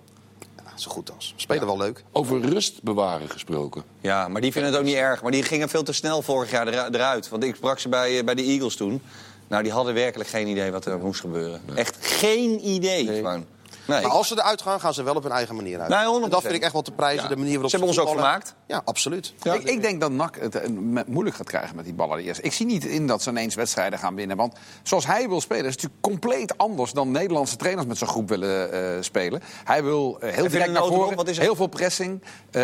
Ja, 0.56 0.62
zo 0.74 0.90
goed 0.90 1.10
als. 1.14 1.32
Spelen 1.36 1.66
wel 1.66 1.76
leuk. 1.76 2.04
Over 2.12 2.40
rust 2.40 2.82
bewaren 2.82 3.28
gesproken. 3.30 3.82
Ja, 4.00 4.28
maar 4.28 4.40
die 4.40 4.52
vinden 4.52 4.70
het 4.70 4.80
ook 4.80 4.86
niet 4.86 4.94
erg. 4.96 5.22
Maar 5.22 5.32
die 5.32 5.42
gingen 5.42 5.68
veel 5.68 5.82
te 5.82 5.92
snel 5.92 6.22
vorig 6.22 6.50
jaar 6.50 6.68
eruit. 6.68 7.28
Want 7.28 7.44
ik 7.44 7.54
sprak 7.54 7.78
ze 7.78 7.88
bij, 7.88 8.18
eh, 8.18 8.24
bij 8.24 8.34
de 8.34 8.42
Eagles 8.42 8.76
toen. 8.76 9.02
Nou, 9.48 9.62
die 9.62 9.72
hadden 9.72 9.94
werkelijk 9.94 10.28
geen 10.30 10.46
idee 10.46 10.70
wat 10.70 10.84
er 10.86 10.98
moest 10.98 11.20
gebeuren. 11.20 11.60
Echt 11.74 11.96
geen 12.00 12.68
idee. 12.68 13.06
Gewoon. 13.06 13.46
Nee. 13.86 14.02
Maar 14.02 14.10
als 14.10 14.28
ze 14.28 14.34
eruit 14.38 14.62
gaan, 14.62 14.80
gaan 14.80 14.94
ze 14.94 15.02
wel 15.02 15.14
op 15.14 15.22
hun 15.22 15.32
eigen 15.32 15.54
manier 15.54 15.80
uit. 15.80 15.88
Nee, 15.88 16.20
100%. 16.20 16.24
En 16.24 16.30
dat 16.30 16.42
vind 16.42 16.54
ik 16.54 16.62
echt 16.62 16.72
wel 16.72 16.82
te 16.82 16.92
prijzen. 16.92 17.22
Ja. 17.22 17.28
De 17.28 17.36
manier 17.36 17.52
waarop 17.52 17.70
Ze 17.70 17.76
hebben 17.76 17.94
ons 17.94 18.04
ook 18.04 18.14
vermaakt. 18.14 18.54
Ja, 18.66 18.82
absoluut. 18.84 19.34
ik, 19.42 19.62
ik 19.62 19.82
denk 19.82 20.00
dat 20.00 20.10
NAC 20.10 20.36
het 20.40 20.54
eh, 20.54 20.68
moeilijk 21.06 21.36
gaat 21.36 21.46
krijgen 21.46 21.76
met 21.76 21.84
die 21.84 21.94
ballen. 21.94 22.18
Eerst. 22.18 22.40
Ik 22.44 22.52
zie 22.52 22.66
niet 22.66 22.84
in 22.84 23.06
dat 23.06 23.22
ze 23.22 23.30
ineens 23.30 23.54
wedstrijden 23.54 23.98
gaan 23.98 24.14
winnen. 24.14 24.36
Want 24.36 24.54
zoals 24.82 25.06
hij 25.06 25.28
wil 25.28 25.40
spelen, 25.40 25.64
is 25.64 25.72
het 25.72 25.82
natuurlijk 25.82 26.02
compleet 26.02 26.58
anders 26.58 26.92
dan 26.92 27.10
Nederlandse 27.10 27.56
trainers 27.56 27.86
met 27.86 27.98
zo'n 27.98 28.08
groep 28.08 28.28
willen 28.28 28.72
eh, 28.72 29.02
spelen. 29.02 29.42
Hij 29.64 29.84
wil 29.84 30.18
eh, 30.20 30.32
heel 30.32 30.48
direct 30.48 30.66
een 30.66 30.72
naar 30.72 30.84
voren, 30.84 31.16
wat 31.16 31.28
is 31.28 31.36
het? 31.36 31.46
heel 31.46 31.56
veel 31.56 31.66
pressing. 31.66 32.22
Eh, 32.50 32.62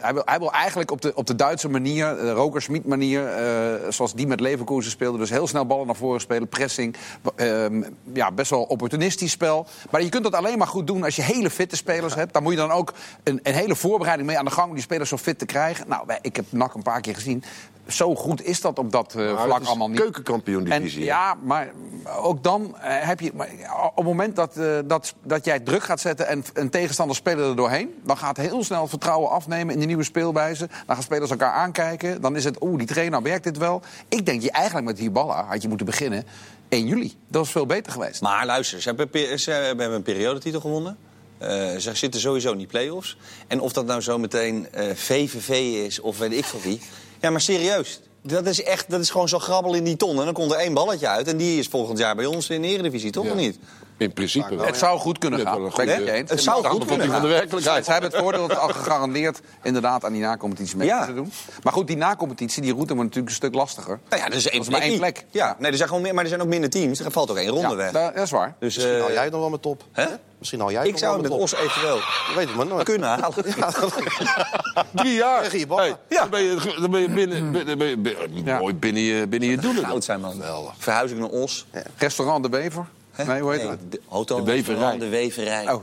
hij, 0.00 0.10
wil, 0.12 0.22
hij 0.24 0.38
wil 0.38 0.52
eigenlijk 0.52 0.90
op 0.90 1.00
de, 1.00 1.12
op 1.14 1.26
de 1.26 1.34
Duitse 1.34 1.68
manier, 1.68 2.16
de 2.16 2.32
Roker-Schmid 2.32 2.86
manier, 2.86 3.26
eh, 3.26 3.90
zoals 3.90 4.14
die 4.14 4.26
met 4.26 4.40
Leverkusen 4.40 4.90
speelde. 4.90 5.18
Dus 5.18 5.30
heel 5.30 5.46
snel 5.46 5.66
ballen 5.66 5.86
naar 5.86 5.96
voren 5.96 6.20
spelen, 6.20 6.48
pressing. 6.48 6.96
Ehm, 7.36 7.82
ja, 8.12 8.32
best 8.32 8.50
wel 8.50 8.62
opportunistisch 8.62 9.30
spel. 9.30 9.66
Maar 9.90 10.02
je 10.02 10.08
kunt 10.08 10.22
dat 10.22 10.34
alleen 10.34 10.58
maar 10.58 10.59
goed 10.66 10.86
doen 10.86 11.04
als 11.04 11.16
je 11.16 11.22
hele 11.22 11.50
fitte 11.50 11.76
spelers 11.76 12.14
hebt. 12.14 12.32
Daar 12.32 12.42
moet 12.42 12.52
je 12.52 12.58
dan 12.58 12.70
ook 12.70 12.92
een, 13.22 13.40
een 13.42 13.54
hele 13.54 13.76
voorbereiding 13.76 14.28
mee 14.28 14.38
aan 14.38 14.44
de 14.44 14.50
gang 14.50 14.68
om 14.68 14.74
die 14.74 14.82
spelers 14.82 15.08
zo 15.08 15.16
fit 15.16 15.38
te 15.38 15.46
krijgen. 15.46 15.88
Nou, 15.88 16.04
ik 16.22 16.36
heb 16.36 16.44
NAC 16.50 16.74
een 16.74 16.82
paar 16.82 17.00
keer 17.00 17.14
gezien. 17.14 17.44
Zo 17.86 18.14
goed 18.14 18.44
is 18.44 18.60
dat 18.60 18.78
op 18.78 18.92
dat 18.92 19.14
eh, 19.14 19.34
Maar 19.34 19.44
vlak 19.44 19.64
allemaal 19.64 19.88
niet. 19.88 20.00
keukenkampioen-divisie, 20.00 21.00
En 21.00 21.06
hè? 21.06 21.12
Ja, 21.12 21.36
maar 21.42 21.70
ook 22.18 22.42
dan 22.42 22.76
eh, 22.76 23.06
heb 23.06 23.20
je... 23.20 23.30
maar 23.34 23.48
op 23.86 23.96
het 23.96 24.04
moment 24.04 24.36
dat, 24.36 24.56
eh, 24.56 24.78
dat, 24.84 25.14
dat 25.22 25.44
jij 25.44 25.60
druk 25.60 25.82
gaat 25.82 26.00
zetten 26.00 26.26
en 26.26 26.44
een 26.52 26.70
tegenstander 26.70 27.16
speler 27.16 27.48
er 27.48 27.56
doorheen... 27.56 27.94
dan 28.04 28.16
gaat 28.16 28.36
heel 28.36 28.64
snel 28.64 28.80
het 28.80 28.90
vertrouwen 28.90 29.30
afnemen 29.30 29.74
in 29.74 29.80
de 29.80 29.86
nieuwe 29.86 30.04
speelwijze. 30.04 30.68
Dan 30.86 30.94
gaan 30.94 31.04
spelers 31.04 31.30
elkaar 31.30 31.52
aankijken. 31.52 32.20
Dan 32.20 32.36
is 32.36 32.44
het, 32.44 32.62
oeh, 32.62 32.78
die 32.78 32.86
trainer 32.86 33.22
werkt 33.22 33.44
dit 33.44 33.58
wel. 33.58 33.82
Ik 34.08 34.26
denk 34.26 34.42
je 34.42 34.50
eigenlijk 34.50 34.86
met 34.86 34.98
Hiballa 34.98 35.44
had 35.44 35.62
je 35.62 35.68
moeten 35.68 35.86
beginnen 35.86 36.24
1 36.70 36.86
juli. 36.86 37.14
Dat 37.28 37.40
was 37.42 37.50
veel 37.50 37.66
beter 37.66 37.92
geweest. 37.92 38.20
Maar 38.20 38.46
luister, 38.46 38.80
ze 38.82 38.88
hebben, 38.94 39.38
ze 39.40 39.50
hebben 39.50 39.92
een 39.92 40.02
periodetitel 40.02 40.60
gewonnen. 40.60 40.96
Eh, 41.38 41.76
ze 41.76 41.94
zitten 41.94 42.20
sowieso 42.20 42.52
in 42.52 42.58
die 42.58 42.66
play-offs. 42.66 43.16
En 43.46 43.60
of 43.60 43.72
dat 43.72 43.86
nou 43.86 44.00
zo 44.00 44.18
meteen 44.18 44.68
eh, 44.72 44.94
VVV 44.94 45.48
is 45.86 46.00
of 46.00 46.18
weet 46.18 46.32
ik 46.32 46.44
veel 46.44 46.60
wie. 46.60 46.80
Ja, 47.20 47.30
maar 47.30 47.40
serieus. 47.40 48.00
Dat 48.22 48.46
is, 48.46 48.62
echt, 48.62 48.90
dat 48.90 49.00
is 49.00 49.10
gewoon 49.10 49.28
zo 49.28 49.38
grabbel 49.38 49.74
in 49.74 49.84
die 49.84 49.96
ton. 49.96 50.18
En 50.18 50.24
dan 50.24 50.34
komt 50.34 50.52
er 50.52 50.58
één 50.58 50.74
balletje 50.74 51.08
uit. 51.08 51.28
En 51.28 51.36
die 51.36 51.58
is 51.58 51.66
volgend 51.66 51.98
jaar 51.98 52.16
bij 52.16 52.26
ons 52.26 52.50
in 52.50 52.62
de 52.62 52.68
Eredivisie, 52.68 53.10
toch 53.10 53.24
Ja. 53.24 53.30
of 53.30 53.36
niet? 53.36 53.58
In 54.00 54.12
principe 54.12 54.56
wel. 54.56 54.66
Het 54.66 54.76
zou 54.76 54.98
goed 54.98 55.18
kunnen 55.18 55.40
gaan. 55.40 55.64
een 55.64 55.70
goede- 55.72 56.12
eens. 56.12 56.30
Het 56.30 56.42
zou 56.42 56.56
goed 56.66 56.78
dan 56.78 56.86
kunnen 56.86 57.06
van 57.06 57.14
de 57.14 57.20
gaan. 57.28 57.28
werkelijkheid. 57.28 57.84
Ze 57.84 57.92
hebben 57.92 58.10
het 58.10 58.18
voordeel 58.20 58.48
dat 58.48 58.58
al 58.58 58.68
gegarandeerd 58.78 59.40
inderdaad 59.62 60.04
aan 60.04 60.12
die 60.12 60.20
nacompetitie 60.22 60.76
mee 60.76 60.86
Ja. 60.86 61.06
te 61.06 61.14
doen. 61.14 61.32
Maar 61.62 61.72
goed, 61.72 61.86
die 61.86 61.96
nacompetitie, 61.96 62.62
die 62.62 62.72
route 62.72 62.94
wordt 62.94 63.08
natuurlijk 63.08 63.28
een 63.28 63.34
stuk 63.36 63.54
lastiger. 63.54 63.98
Nou 64.08 64.22
ja, 64.22 64.28
er 64.28 64.34
is 64.34 64.48
één 64.48 64.64
maar 64.70 64.80
één 64.80 64.98
plek. 64.98 65.24
Ja, 65.30 65.56
nee, 65.58 65.70
er 65.70 65.76
zijn 65.76 65.88
gewoon 65.88 66.02
meer, 66.02 66.14
maar 66.14 66.22
er 66.22 66.28
zijn 66.28 66.42
ook 66.42 66.48
minder 66.48 66.70
teams. 66.70 67.00
Er 67.00 67.10
valt 67.10 67.30
ook 67.30 67.36
één 67.36 67.48
ronde 67.48 67.68
Ja, 67.68 67.74
weg. 67.76 67.90
dat 67.92 68.14
dat 68.14 68.24
is 68.24 68.30
waar. 68.30 68.54
Dus 68.58 68.74
Misschien 68.76 68.94
eh, 68.96 69.00
haal 69.02 69.12
jij 69.12 69.22
het 69.22 69.32
nog 69.32 69.40
wel 69.40 69.50
met 69.50 69.62
top. 69.62 69.84
hè? 69.92 70.06
Misschien 70.38 70.60
haal 70.60 70.70
jij 70.70 70.86
ik 70.86 70.98
zou 70.98 71.20
met 71.22 71.30
Os 71.30 71.50
top. 71.50 71.60
eventueel 71.60 71.96
Je 71.96 72.32
weet 72.36 72.46
het 72.46 72.56
maar 72.56 72.66
nooit. 72.66 72.84
kunnen 72.84 73.08
halen. 73.08 73.34
Drie 74.92 75.14
jaar. 75.14 75.42
Tegen 75.42 75.58
je 75.58 75.66
ballen. 75.66 75.84
Hey, 75.84 75.96
Ja. 76.08 76.20
dan, 76.20 76.30
ben 76.30 76.42
je, 76.42 76.76
dan 76.80 76.90
ben 76.90 77.00
je 77.00 77.08
binnen, 77.08 77.52
binnen, 77.52 78.44
Ja. 78.44 78.58
mooi 78.58 78.74
binnen 78.74 79.02
je, 79.02 79.26
binnen 79.26 79.48
je 79.48 79.56
doelen. 79.56 79.84
Oud 79.84 80.04
zijn 80.04 80.20
man. 80.20 80.42
Verhuis 80.78 81.10
ik 81.10 81.18
naar 81.18 81.28
Os. 81.28 81.66
Restaurant 81.96 82.42
De 82.42 82.48
Bever? 82.48 82.86
Hè? 83.26 83.32
Nee, 83.32 83.40
hoe 83.40 83.50
heet 83.52 83.60
Nee, 83.60 83.70
het? 83.70 83.92
de 83.92 84.00
De 84.36 84.42
weverij. 84.42 84.98
De 84.98 85.08
weverij. 85.08 85.72
Oh, 85.72 85.82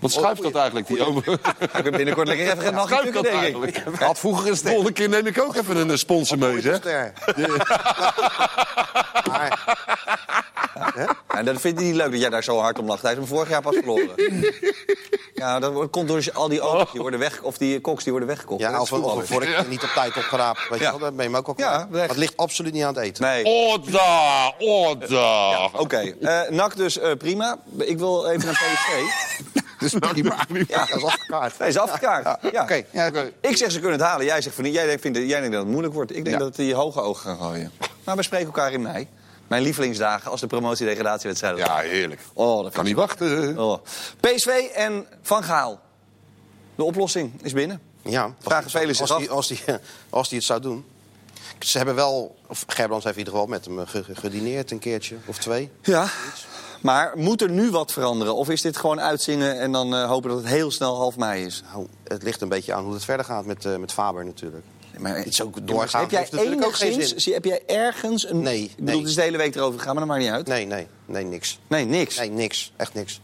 Wat 0.00 0.10
schuift 0.12 0.42
dat 0.42 0.54
eigenlijk? 0.54 0.86
Die 0.86 1.06
over... 1.06 1.38
Ga 1.70 1.78
ik 1.78 1.96
binnenkort 1.96 2.28
lekker 2.28 2.46
even 2.52 2.66
een 2.66 2.74
nachtje 2.74 2.94
Schuift 2.96 3.12
dat 3.14 3.26
eigenlijk? 3.26 3.82
had 3.98 4.18
vroeger 4.18 4.50
een. 4.50 4.56
Volgende 4.56 4.92
keer 4.92 5.08
neem 5.08 5.26
ik 5.26 5.40
ook 5.40 5.54
even 5.56 5.76
een 5.88 5.98
sponsor 5.98 6.38
mee, 6.38 6.60
zeg. 6.60 6.80
En 11.26 11.44
dat 11.44 11.60
vindt 11.60 11.78
hij 11.80 11.88
niet 11.88 11.96
leuk 11.96 12.10
dat 12.10 12.20
jij 12.20 12.30
daar 12.30 12.42
zo 12.44 12.58
hard 12.58 12.78
om 12.78 12.86
lacht. 12.86 13.02
Hij 13.02 13.10
is 13.12 13.16
hem 13.16 13.26
vorig 13.26 13.48
jaar 13.48 13.62
pas 13.62 13.74
verloren. 13.74 14.14
ja, 15.34 15.58
dat 15.58 15.72
wordt- 15.72 15.90
komt 15.90 16.08
door 16.08 16.24
al 16.32 16.48
die 16.48 16.60
auto's 16.60 16.92
die 16.92 17.00
worden 17.00 17.20
weg, 17.20 17.42
of 17.42 17.58
die 17.58 17.80
koks 17.80 18.02
die 18.02 18.10
worden 18.12 18.28
weggekocht. 18.28 18.60
ja, 18.60 18.70
Dat 18.70 18.88
voetballers. 18.88 19.28
vorige 19.28 19.52
keer 19.52 19.64
niet 19.68 19.82
op 19.82 19.88
tijd 19.94 20.16
opgeraapt. 20.16 20.68
Weet 20.68 20.78
Ja. 20.78 20.84
je 20.84 20.90
wel, 20.90 20.98
dan 21.08 21.16
ben 21.16 21.30
je 21.30 21.36
ook 21.36 21.46
al 21.48 21.54
Ja, 21.56 21.88
het 21.90 22.16
ligt 22.16 22.36
absoluut 22.36 22.72
niet 22.72 22.82
aan 22.82 22.94
het 22.94 23.02
eten. 23.04 23.24
Nee. 23.24 23.44
Orda, 23.44 24.52
orda. 24.58 25.64
Oké, 25.72 26.14
eh, 26.20 26.40
NAC 26.50 26.76
dus 26.76 26.98
eh, 26.98 27.12
prima. 27.18 27.58
Ik 27.78 27.98
wil 27.98 28.26
even 28.26 28.44
naar 28.44 28.54
PSV. 28.54 28.94
Dus 29.78 29.94
prima. 29.98 30.36
Ja, 30.68 30.78
Dat 30.86 30.96
is 30.96 31.04
afgekaart. 31.04 31.58
Nee, 31.58 31.68
is 31.68 31.78
afgekaart. 31.78 32.38
Ja. 32.52 32.62
Oké, 32.62 32.82
ja, 32.92 33.10
Ik 33.40 33.56
zeg 33.56 33.70
ze 33.70 33.80
kunnen 33.80 33.98
het 33.98 34.08
halen. 34.08 34.26
Jij 34.26 34.40
zegt 34.40 34.54
van 34.54 34.64
niet. 34.64 34.74
Jij 34.74 34.86
denkt, 34.86 35.02
jij 35.02 35.26
denkt 35.40 35.50
dat 35.52 35.60
het 35.62 35.70
moeilijk 35.70 35.94
wordt. 35.94 36.16
Ik 36.16 36.24
denk 36.24 36.36
Ja. 36.38 36.42
dat 36.44 36.56
die 36.56 36.74
hoge 36.74 37.00
ogen 37.00 37.22
gaan 37.22 37.38
gooien. 37.48 37.72
Maar 38.04 38.16
we 38.16 38.22
spreken 38.22 38.46
elkaar 38.46 38.72
in 38.72 38.82
mei. 38.82 39.08
Mijn 39.48 39.62
lievelingsdagen 39.62 40.30
als 40.30 40.40
de 40.40 40.46
promotie-degradatiewedstrijden. 40.46 41.60
Ja, 41.64 41.76
heerlijk. 41.78 42.20
Oh, 42.32 42.62
dat 42.62 42.72
Kan 42.72 42.84
niet 42.84 42.96
wachten. 42.96 43.58
Oh. 43.58 43.78
PSV 44.20 44.46
en 44.74 45.06
Van 45.22 45.44
Gaal. 45.44 45.80
De 46.74 46.84
oplossing 46.84 47.32
is 47.42 47.52
binnen. 47.52 47.80
Ja, 48.02 48.34
Vragen 48.40 48.70
velen 48.70 48.94
zich 48.94 49.10
als, 49.10 49.18
die, 49.20 49.30
als, 49.30 49.46
die, 49.48 49.58
als 50.10 50.28
die 50.28 50.38
het 50.38 50.46
zou 50.46 50.60
doen. 50.60 50.84
Ze 51.58 51.76
hebben 51.76 51.94
wel, 51.94 52.36
of 52.46 52.64
Gerbrands 52.66 53.04
heeft 53.04 53.16
in 53.16 53.24
ieder 53.24 53.38
geval 53.40 53.48
met 53.50 53.64
hem 53.64 53.80
eh, 53.80 53.86
ge- 53.88 54.04
ge- 54.04 54.14
gedineerd 54.14 54.70
een 54.70 54.78
keertje 54.78 55.16
of 55.26 55.38
twee. 55.38 55.70
Ja. 55.82 56.08
Maar 56.82 57.12
moet 57.16 57.42
er 57.42 57.50
nu 57.50 57.70
wat 57.70 57.92
veranderen? 57.92 58.34
Of 58.34 58.48
is 58.48 58.60
dit 58.62 58.76
gewoon 58.76 59.00
uitzingen 59.00 59.60
en 59.60 59.72
dan 59.72 59.94
eh, 59.94 60.08
hopen 60.08 60.30
dat 60.30 60.38
het 60.38 60.48
heel 60.48 60.70
snel 60.70 60.96
half 60.96 61.16
mei 61.16 61.44
is? 61.44 61.62
Nou, 61.72 61.86
het 62.04 62.22
ligt 62.22 62.40
een 62.40 62.48
beetje 62.48 62.74
aan 62.74 62.84
hoe 62.84 62.94
het 62.94 63.04
verder 63.04 63.26
gaat 63.26 63.44
met, 63.44 63.64
eh, 63.64 63.76
met 63.76 63.92
Faber 63.92 64.24
natuurlijk. 64.24 64.64
Maar 64.98 65.16
Het 65.16 65.26
is 65.26 65.42
ook 65.42 65.66
doorgaan. 65.66 66.00
Heb 66.00 66.10
jij 66.10 66.20
heeft 66.20 66.32
natuurlijk 66.32 66.64
ook 66.64 66.74
geen 66.74 66.92
enigszins, 66.92 67.24
heb 67.24 67.44
jij 67.44 67.62
ergens 67.66 68.28
een... 68.30 68.40
Nee, 68.42 68.62
Ik 68.62 68.70
bedoel, 68.76 68.86
nee. 68.86 68.98
het 68.98 69.08
is 69.08 69.14
de 69.14 69.22
hele 69.22 69.36
week 69.36 69.54
erover 69.54 69.78
gegaan, 69.78 69.94
maar 69.94 70.06
dat 70.06 70.12
maakt 70.16 70.24
niet 70.24 70.34
uit. 70.34 70.46
Nee, 70.46 70.66
nee, 70.66 70.86
nee, 71.06 71.24
niks. 71.24 71.58
Nee, 71.66 71.84
niks. 71.84 72.18
Nee, 72.18 72.30
niks. 72.30 72.72
Echt 72.76 72.94
niks. 72.94 73.20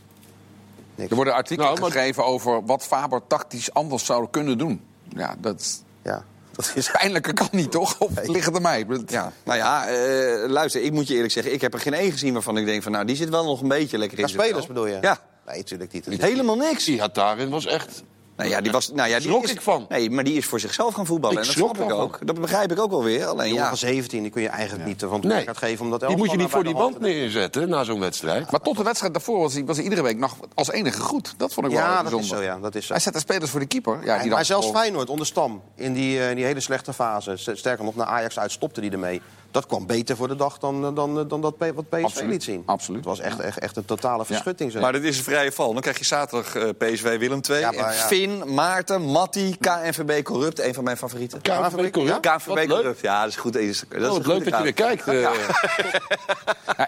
niks. 0.95 1.11
Er 1.11 1.17
worden 1.17 1.35
artikelen 1.35 1.69
Nou, 1.69 1.81
maar- 1.81 1.91
geschreven 1.91 2.25
over 2.25 2.65
wat 2.65 2.85
Faber 2.85 3.21
tactisch 3.27 3.75
anders 3.75 4.05
zou 4.05 4.27
kunnen 4.31 4.59
doen. 4.59 4.81
Ja, 5.17 5.35
dat 5.41 5.83
Ja, 6.05 6.25
dat 6.53 6.73
is... 6.75 6.91
pijnlijke 6.91 7.33
kan 7.33 7.49
niet, 7.51 7.71
toch? 7.71 7.99
Of 7.99 8.11
ligt 8.27 8.47
het 8.47 8.57
aan 8.57 8.63
mij? 8.63 8.87
Ja, 9.07 9.33
nou 9.45 9.59
ja, 9.59 9.87
eh, 9.87 10.49
luister, 10.51 10.83
ik 10.83 10.93
moet 10.93 11.09
je 11.09 11.15
eerlijk 11.15 11.33
zeggen... 11.33 11.53
ik 11.53 11.61
heb 11.61 11.75
er 11.75 11.81
geen 11.81 11.95
één 11.95 12.13
gezien 12.13 12.33
waarvan 12.33 12.57
ik 12.57 12.65
denk 12.65 12.83
van... 12.83 12.93
nou, 12.93 13.05
die 13.05 13.17
zit 13.17 13.29
wel 13.29 13.45
nog 13.45 13.61
een 13.63 13.69
beetje 13.69 13.99
lekker 13.99 14.19
in 14.19 14.29
spelers 14.29 14.67
bedoel 14.67 14.87
je? 14.87 14.99
Ja. 15.01 15.21
Nee, 15.47 15.57
natuurlijk 15.57 15.93
niet. 15.93 16.07
Helemaal 16.23 16.57
niks. 16.57 16.85
Die 16.85 17.01
had 17.01 17.15
daarin 17.15 17.51
was 17.51 17.67
echt... 17.67 18.03
Nou 18.37 18.51
ja, 18.51 18.61
die 18.61 18.73
was, 18.73 18.93
nou 18.93 19.09
ja, 19.09 19.19
die 19.19 19.29
Schrok 19.29 19.45
is, 19.45 19.51
ik 19.51 19.61
van. 19.61 19.87
Nee, 19.89 20.11
maar 20.11 20.25
die 20.25 20.35
is 20.37 20.47
voor 20.47 20.61
zichzelf 20.61 20.95
gaan 20.95 21.07
voetballen. 21.07 21.37
Ik 21.37 21.43
en 21.43 21.47
dat 21.49 21.57
schrok 21.57 21.77
snap 21.77 21.89
ik 21.91 21.95
ook. 21.95 22.19
Dat 22.27 22.41
begrijp 22.41 22.73
ik 22.73 22.81
ook 22.81 22.91
wel 22.91 23.03
weer. 23.05 23.27
Alleen 23.27 23.55
ja, 23.55 23.69
van 23.69 23.77
17, 23.77 24.23
die 24.23 24.31
kun 24.31 24.43
je 24.43 24.49
eigenlijk 24.49 24.87
niet 24.87 25.01
van 25.01 25.13
het 25.13 25.23
Nee. 25.25 25.45
gaat 25.45 25.57
geven. 25.59 25.85
Omdat 25.85 26.01
Die 26.07 26.17
moet 26.17 26.31
je 26.31 26.37
niet 26.37 26.49
voor 26.51 26.65
die 26.65 26.75
band 26.75 27.01
neerzetten 27.01 27.69
na 27.69 27.85
zo'n 27.85 28.01
wedstrijd. 28.01 28.51
Maar 28.51 28.61
tot 28.61 28.77
de 28.77 28.83
wedstrijd 28.83 29.13
daarvoor 29.13 29.39
was 29.39 29.53
hij, 29.53 29.65
was 29.65 29.75
hij 29.77 29.85
iedere 29.85 30.03
week 30.03 30.19
nog 30.19 30.37
als 30.55 30.71
enige 30.71 31.01
goed. 31.01 31.35
Dat 31.37 31.53
vond 31.53 31.67
ik 31.67 31.73
wel 31.73 31.81
Ja, 31.83 31.93
dat 31.95 32.03
bijzonder. 32.03 32.31
is 32.31 32.37
zo, 32.37 32.43
ja. 32.43 32.59
Dat 32.59 32.75
is 32.75 32.87
zo. 32.87 32.93
Hij 32.93 33.03
zette 33.03 33.19
spelers 33.19 33.51
voor 33.51 33.61
de 33.61 33.67
keeper. 33.67 33.99
Ja, 34.05 34.19
die 34.23 34.31
maar 34.31 34.45
zelfs 34.45 34.71
Feyenoord 34.71 35.09
onder 35.11 35.27
Stam, 35.27 35.63
in 35.77 35.93
die, 35.93 36.25
eh, 36.27 36.35
die 36.37 36.45
hele 36.45 36.61
slechte 36.61 36.93
fase. 36.93 37.37
Sterker 37.37 37.85
nog, 37.85 37.95
naar 37.95 38.07
Ajax 38.07 38.39
uit 38.39 38.53
stopte 38.53 38.81
die 38.81 38.91
ermee. 38.91 39.21
Dat 39.53 39.67
kwam 39.67 39.87
beter 39.87 40.17
voor 40.17 40.29
de 40.29 40.37
dag 40.37 40.59
dan, 40.59 40.85
eh, 40.87 40.95
dan, 40.95 41.19
eh, 41.19 41.25
dan 41.29 41.41
dat 41.41 41.57
P- 41.57 41.73
wat 41.75 41.89
PSV 41.89 42.05
Absoluut, 42.05 42.31
liet 42.31 42.43
zien. 42.43 42.63
absoluut. 42.67 42.99
Het 42.99 43.09
was 43.09 43.21
echt, 43.21 43.41
echt, 43.41 43.59
echt 43.59 43.77
een 43.77 43.85
totale 43.85 44.25
verschutting. 44.25 44.81
maar 44.81 44.93
dit 44.93 45.03
is 45.05 45.19
een 45.19 45.25
vrije 45.25 45.53
val. 45.53 45.73
Dan 45.73 45.83
krijg 45.83 45.99
je 45.99 46.05
zaterdag 46.05 46.55
eh, 46.55 46.69
PSV 46.79 47.19
Willem 47.19 47.41
II. 47.51 47.59
Ja, 47.59 47.71
maar 47.71 47.87
en 47.89 47.95
ja. 47.95 48.01
Finn, 48.07 48.55
Maarten, 48.55 49.03
Matti, 49.03 49.57
KNVB 49.61 50.23
Corrupt. 50.23 50.59
Een 50.61 50.75
van 50.75 50.85
mijn 50.85 50.97
favorieten. 50.97 51.41
KNVB 51.41 51.91
corrupt. 51.93 52.21
KNVB 52.21 52.47
Wat 52.47 52.57
leuk. 52.57 52.69
Corrupt. 52.69 53.01
Ja, 53.01 53.21
dat 53.21 53.29
is 53.29 53.37
goed. 53.37 53.53
Dat 53.53 53.63
is, 53.63 53.85
dat 53.89 54.01
is 54.01 54.19
Oh, 54.19 54.27
leuk 54.27 54.45
dat 54.45 54.57
je 54.57 54.63
weer 54.63 54.73
kijkt. 54.73 55.05
Ja, 55.05 55.33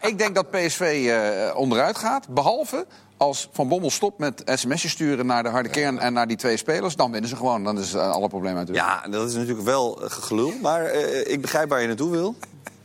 ik 0.08 0.18
denk 0.18 0.34
dat 0.34 0.50
PSV 0.50 1.06
eh, 1.10 1.56
onderuit 1.58 1.98
gaat. 1.98 2.28
Behalve 2.28 2.86
als 3.16 3.48
Van 3.52 3.68
Bommel 3.68 3.90
stopt 3.90 4.18
met 4.18 4.42
sms'jes 4.44 4.90
sturen 4.92 5.26
naar 5.26 5.42
de 5.42 5.48
harde 5.48 5.68
kern 5.68 5.98
en 5.98 6.12
naar 6.12 6.26
die 6.26 6.36
twee 6.36 6.56
spelers. 6.56 6.96
Dan 6.96 7.10
winnen 7.12 7.30
ze 7.30 7.36
gewoon. 7.36 7.64
Dan 7.64 7.78
is 7.78 7.96
alle 7.96 8.28
problemen 8.28 8.58
uit. 8.58 8.68
Ja, 8.76 9.04
dat 9.10 9.28
is 9.28 9.34
natuurlijk 9.34 9.64
wel 9.64 9.98
gelul. 10.02 10.52
Maar 10.62 10.84
eh, 10.84 11.32
ik 11.32 11.40
begrijp 11.40 11.68
waar 11.68 11.80
je 11.80 11.86
naartoe 11.86 12.10
wil. 12.10 12.34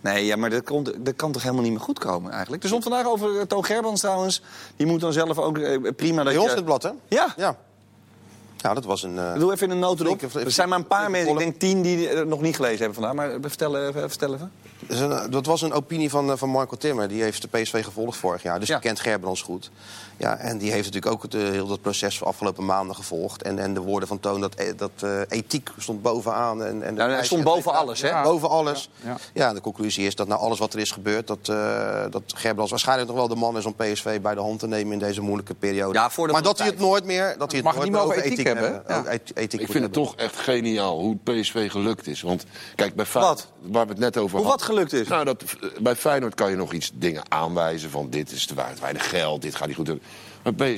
Nee, 0.02 0.26
ja, 0.26 0.36
maar 0.36 0.50
dat, 0.50 0.64
komt, 0.64 1.06
dat 1.06 1.16
kan 1.16 1.32
toch 1.32 1.42
helemaal 1.42 1.64
niet 1.64 1.72
meer 1.72 1.82
goed 1.82 2.00
komen 2.00 2.32
eigenlijk. 2.32 2.62
Er 2.64 2.68
stond 2.70 2.84
vandaag 2.84 3.06
over 3.06 3.40
eh, 3.40 3.46
Toon 3.46 3.66
Gerbrands 3.66 4.02
trouwens. 4.02 4.42
Die 4.76 4.86
moet 4.88 5.00
dan 5.00 5.14
zelf 5.14 5.38
ook 5.38 5.58
eh, 5.58 5.78
prima 5.96 6.24
dat 6.24 6.34
Bij 6.34 6.36
ons 6.38 6.44
je... 6.44 6.50
in 6.52 6.56
het 6.56 6.66
blad, 6.66 6.84
hè? 6.84 6.90
Ja, 7.08 7.34
Ja. 7.38 7.56
Ja, 8.62 8.74
dat 8.74 8.86
was 8.86 9.04
een... 9.04 9.18
eh, 9.18 9.34
Doe 9.40 9.52
even 9.54 9.66
in 9.68 9.72
een 9.74 9.80
notendop. 9.80 10.22
Er 10.36 10.52
zijn 10.52 10.70
maar 10.70 10.78
een 10.78 10.88
paar 10.88 11.12
mensen, 11.12 11.32
ik 11.32 11.38
denk 11.38 11.60
tien, 11.60 11.82
die 11.82 12.08
het 12.08 12.28
nog 12.28 12.42
niet 12.42 12.56
gelezen 12.56 12.78
hebben 12.78 12.96
vandaag. 13.04 13.14
Maar 13.14 13.38
vertel 13.42 13.88
even. 13.88 14.10
Vertel 14.10 14.34
even. 14.34 15.32
Dat 15.32 15.46
was 15.46 15.62
een 15.62 15.74
opinie 15.74 16.10
van, 16.10 16.38
van 16.38 16.50
Marco 16.50 16.76
Timmer. 16.76 17.08
Die 17.08 17.22
heeft 17.22 17.42
de 17.42 17.48
PSV 17.60 17.84
gevolgd 17.84 18.18
vorig 18.18 18.44
jaar. 18.44 18.60
Dus 18.60 18.68
Ja. 18.68 18.74
die 18.74 18.84
kent 18.84 19.00
Gerbrands 19.00 19.42
goed. 19.42 19.72
Ja, 20.20 20.38
en 20.38 20.58
die 20.58 20.72
heeft 20.72 20.86
natuurlijk 20.86 21.14
ook 21.14 21.22
het, 21.22 21.34
eh, 21.34 21.42
heel 21.42 21.68
dat 21.68 21.82
proces 21.82 22.18
van 22.18 22.28
afgelopen 22.28 22.66
maanden 22.66 22.96
gevolgd. 22.96 23.42
En, 23.42 23.60
en 23.60 23.74
de 23.74 23.80
woorden 23.80 24.08
van 24.08 24.20
Toon, 24.20 24.42
dat, 24.42 24.56
eh, 24.56 24.68
dat 24.78 24.92
eh, 25.00 25.20
ethiek 25.30 25.70
stond 25.78 26.02
bovenaan. 26.02 26.64
En, 26.64 26.84
en 26.84 26.96
de 26.96 27.02
hij 27.02 27.26
stond 27.26 27.44
boven 27.44 27.74
alles, 27.74 28.02
hè? 28.02 28.08
Ja, 28.08 28.24
Boven 28.24 28.50
alles. 28.50 28.90
Ja. 29.04 29.18
Ja, 29.34 29.54
de 29.54 29.62
conclusie 29.62 30.06
is 30.06 30.16
dat 30.16 30.28
na 30.28 30.36
alles 30.36 30.60
wat 30.60 30.74
er 30.74 30.80
is 30.80 30.92
gebeurd... 30.92 31.28
dat, 31.28 31.50
eh 31.50 32.04
dat 32.10 32.22
Gerbrands 32.28 32.72
waarschijnlijk 32.72 33.08
nog 33.10 33.18
wel 33.18 33.28
de 33.28 33.36
man 33.36 33.58
is 33.58 33.66
om 33.66 33.76
PSV 33.76 34.22
bij 34.22 34.36
de 34.36 34.42
hand 34.42 34.60
te 34.60 34.68
nemen... 34.68 34.94
in 34.94 35.00
deze 35.00 35.22
moeilijke 35.22 35.54
periode. 35.54 35.94
Ja, 35.94 36.10
voor 36.10 36.28
de 36.28 36.34
maar 36.34 36.42
dat 36.42 36.58
hij 36.58 36.68
het 36.68 36.80
nooit 36.80 37.04
meer, 37.04 37.36
dat 37.38 37.52
hij 37.52 37.62
het 37.62 37.64
Mag 37.64 37.76
nooit 37.76 37.92
meer 37.92 38.00
niet 38.00 38.10
over 38.10 38.16
meer 38.16 38.32
ethiek, 38.32 38.48
over 38.48 38.64
ethiek 38.64 38.86
hebben. 38.88 39.20
ethiek 39.34 39.62
Ik 39.62 39.72
vind 39.72 39.74
het 39.74 39.74
hebben. 39.74 39.92
toch 39.92 40.16
echt 40.16 40.36
geniaal 40.36 41.00
hoe 41.00 41.18
PSV 41.24 41.72
gelukt 41.72 42.08
is. 42.08 42.22
Want 42.22 42.46
kijk, 42.76 42.96
bij 42.96 43.06
Feyenoord, 43.06 43.48
Wat? 43.62 43.72
waar 43.72 43.86
we 43.86 43.92
het 43.92 44.00
net 44.00 44.18
over 44.18 44.38
Hoe 44.38 44.48
hadden. 44.48 44.68
wat 44.68 44.76
gelukt 44.76 44.94
is? 44.94 45.08
Nou, 45.08 45.26
dat, 45.26 45.44
bij 45.82 45.96
Feyenoord 45.96 46.36
kan 46.36 46.50
je 46.50 46.56
nog 46.56 46.74
iets 46.74 46.92
dingen 46.94 47.24
aanwijzen 47.28 47.90
van 47.90 48.10
dit 48.10 48.32
is 48.32 48.46
te 48.46 48.56
weinig 48.56 48.80
weinig 48.80 49.10
geld, 49.10 49.42
dit 49.42 49.56
gaat 49.56 49.68
niet 49.68 49.76
goed. 49.76 49.92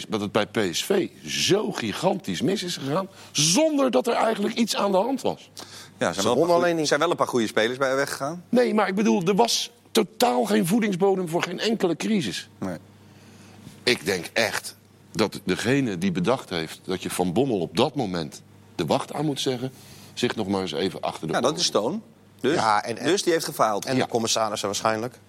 Dat 0.09 0.21
het 0.21 0.31
bij 0.31 0.45
PSV 0.45 1.09
zo 1.25 1.71
gigantisch 1.71 2.41
mis 2.41 2.63
is 2.63 2.77
gegaan, 2.77 3.07
zonder 3.31 3.91
dat 3.91 4.07
er 4.07 4.13
eigenlijk 4.13 4.55
iets 4.55 4.75
aan 4.75 4.91
de 4.91 4.97
hand 4.97 5.21
was. 5.21 5.49
Ja, 5.97 6.07
er 6.07 6.13
zijn, 6.13 6.13
Ze 6.13 6.21
wel 6.21 6.31
een 6.31 6.37
wonnen 6.37 6.55
paar 6.55 6.65
alleen 6.65 6.75
niet. 6.75 6.87
zijn 6.87 6.99
wel 6.99 7.09
een 7.09 7.15
paar 7.15 7.27
goede 7.27 7.47
spelers 7.47 7.77
bij 7.77 7.95
weggegaan. 7.95 8.43
Nee, 8.49 8.73
maar 8.73 8.87
ik 8.87 8.95
bedoel, 8.95 9.21
er 9.23 9.35
was 9.35 9.71
totaal 9.91 10.45
geen 10.45 10.67
voedingsbodem 10.67 11.29
voor 11.29 11.43
geen 11.43 11.59
enkele 11.59 11.95
crisis. 11.95 12.49
Nee. 12.59 12.77
Ik 13.83 14.05
denk 14.05 14.25
echt 14.33 14.75
dat 15.11 15.39
degene 15.43 15.97
die 15.97 16.11
bedacht 16.11 16.49
heeft 16.49 16.79
dat 16.83 17.03
je 17.03 17.09
Van 17.09 17.33
Bommel 17.33 17.59
op 17.59 17.77
dat 17.77 17.95
moment 17.95 18.41
de 18.75 18.85
wacht 18.85 19.13
aan 19.13 19.25
moet 19.25 19.39
zeggen, 19.39 19.71
zich 20.13 20.35
nog 20.35 20.47
maar 20.47 20.61
eens 20.61 20.71
even 20.71 21.01
achter 21.01 21.27
de 21.27 21.33
Ja, 21.33 21.41
dat 21.41 21.59
is 21.59 21.69
Toon. 21.69 22.01
Dus, 22.39 22.55
Ja, 22.55 22.83
en- 22.83 22.97
en- 22.97 23.05
dus 23.05 23.23
die 23.23 23.33
heeft 23.33 23.45
gefaald. 23.45 23.85
En 23.85 23.95
Ja. 23.95 24.03
de 24.03 24.09
commissarissen 24.09 24.67
waarschijnlijk. 24.67 25.19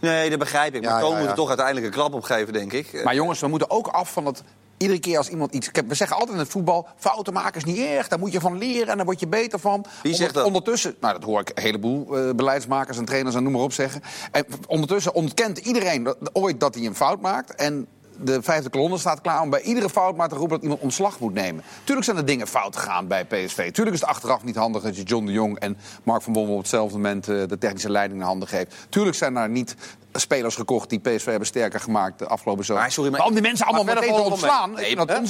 Nee, 0.00 0.30
dat 0.30 0.38
begrijp 0.38 0.74
ik. 0.74 0.82
Maar 0.82 0.92
Ja, 0.92 1.00
Toon 1.00 1.12
ja, 1.12 1.18
moet 1.18 1.28
er 1.28 1.34
toch 1.34 1.48
uiteindelijk 1.48 1.86
een 1.86 1.92
klap 1.92 2.14
op 2.14 2.22
geven, 2.22 2.52
denk 2.52 2.72
ik. 2.72 3.04
Maar 3.04 3.14
jongens, 3.14 3.40
we 3.40 3.48
moeten 3.48 3.70
ook 3.70 3.86
af 3.86 4.12
van 4.12 4.24
dat 4.24 4.42
iedere 4.76 5.00
keer 5.00 5.18
als 5.18 5.28
iemand 5.28 5.54
iets... 5.54 5.70
We 5.86 5.94
zeggen 5.94 6.16
altijd 6.16 6.34
in 6.34 6.42
het 6.42 6.52
voetbal, 6.52 6.86
fouten 6.96 7.32
maken 7.32 7.56
is 7.56 7.64
niet 7.64 7.78
erg. 7.78 8.08
Daar 8.08 8.18
moet 8.18 8.32
je 8.32 8.40
van 8.40 8.58
leren 8.58 8.88
en 8.88 8.96
daar 8.96 9.06
word 9.06 9.20
je 9.20 9.26
beter 9.26 9.58
van. 9.58 9.84
Wie 10.02 10.14
zegt 10.14 10.34
dat? 10.34 10.44
Ondertussen, 10.44 10.96
nou 11.00 11.12
dat 11.14 11.22
hoor 11.22 11.40
ik 11.40 11.50
een 11.54 11.62
heleboel 11.62 12.16
eh, 12.16 12.34
beleidsmakers 12.34 12.98
en 12.98 13.04
trainers 13.04 13.34
en 13.34 13.42
noem 13.42 13.52
maar 13.52 13.62
op 13.62 13.72
zeggen. 13.72 14.02
En 14.30 14.46
ondertussen 14.66 15.14
ontkent 15.14 15.58
iedereen 15.58 16.02
dat, 16.02 16.16
ooit 16.32 16.60
dat 16.60 16.74
hij 16.74 16.84
een 16.84 16.94
fout 16.94 17.20
maakt. 17.20 17.54
En 17.54 17.86
de 18.20 18.42
vijfde 18.42 18.70
kolonne 18.70 18.98
staat 18.98 19.20
klaar 19.20 19.40
om 19.40 19.50
bij 19.50 19.60
iedere 19.60 19.90
fout 19.90 20.16
maar 20.16 20.28
te 20.28 20.34
roepen 20.34 20.54
dat 20.54 20.62
iemand 20.62 20.80
ontslag 20.80 21.20
moet 21.20 21.34
nemen. 21.34 21.64
Tuurlijk 21.84 22.06
zijn 22.06 22.16
er 22.16 22.24
dingen 22.24 22.46
fout 22.46 22.76
gegaan 22.76 23.06
bij 23.06 23.24
PSV. 23.24 23.72
Tuurlijk 23.72 23.96
is 23.96 24.00
het 24.00 24.10
achteraf 24.10 24.44
niet 24.44 24.56
handig 24.56 24.82
dat 24.82 24.96
je 24.96 25.02
John 25.02 25.26
de 25.26 25.32
Jong 25.32 25.58
en 25.58 25.76
Mark 26.02 26.22
van 26.22 26.32
Bommel 26.32 26.54
op 26.54 26.60
hetzelfde 26.60 26.96
moment 26.96 27.28
eh, 27.28 27.42
de 27.46 27.58
technische 27.58 27.90
leiding 27.90 28.20
in 28.20 28.26
handen 28.26 28.48
geeft. 28.48 28.74
Tuurlijk 28.88 29.16
zijn 29.16 29.36
er 29.36 29.48
niet 29.48 29.76
spelers 30.12 30.54
gekocht 30.54 30.90
die 30.90 30.98
PSV 30.98 31.24
hebben 31.24 31.46
sterker 31.46 31.80
gemaakt 31.80 32.18
de 32.18 32.26
afgelopen 32.26 32.64
zomer. 32.64 32.82
Maar 32.82 32.92
sorry, 32.92 33.10
maar- 33.10 33.24
om 33.24 33.32
die 33.32 33.42
mensen 33.42 33.66
allemaal 33.66 33.94
meteen 33.94 34.14
te 34.14 34.20
ontslaan, 34.20 34.70
dat. 34.70 34.78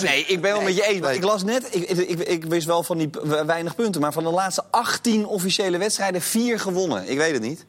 Nee, 0.03 0.25
ik 0.25 0.41
ben 0.41 0.53
wel 0.53 0.63
met 0.63 0.77
je 0.77 0.87
eens. 0.87 1.01
nee. 1.01 1.15
Ik 1.15 1.25
las 1.25 1.45
net, 1.45 1.75
ik, 1.75 1.89
ik, 1.91 2.21
ik, 2.21 2.45
wist 2.45 2.67
wel 2.67 2.83
van 2.83 2.99
die 2.99 3.11
weinig 3.47 3.75
punten. 3.75 4.01
Maar 4.01 4.13
van 4.13 4.25
de 4.25 4.31
laatste 4.31 4.65
18 4.71 5.27
officiële 5.27 5.79
wedstrijden, 5.79 6.21
vier 6.21 6.61
gewonnen. 6.61 7.11
Ik 7.11 7.17
weet 7.17 7.33
het 7.33 7.43
niet. 7.43 7.67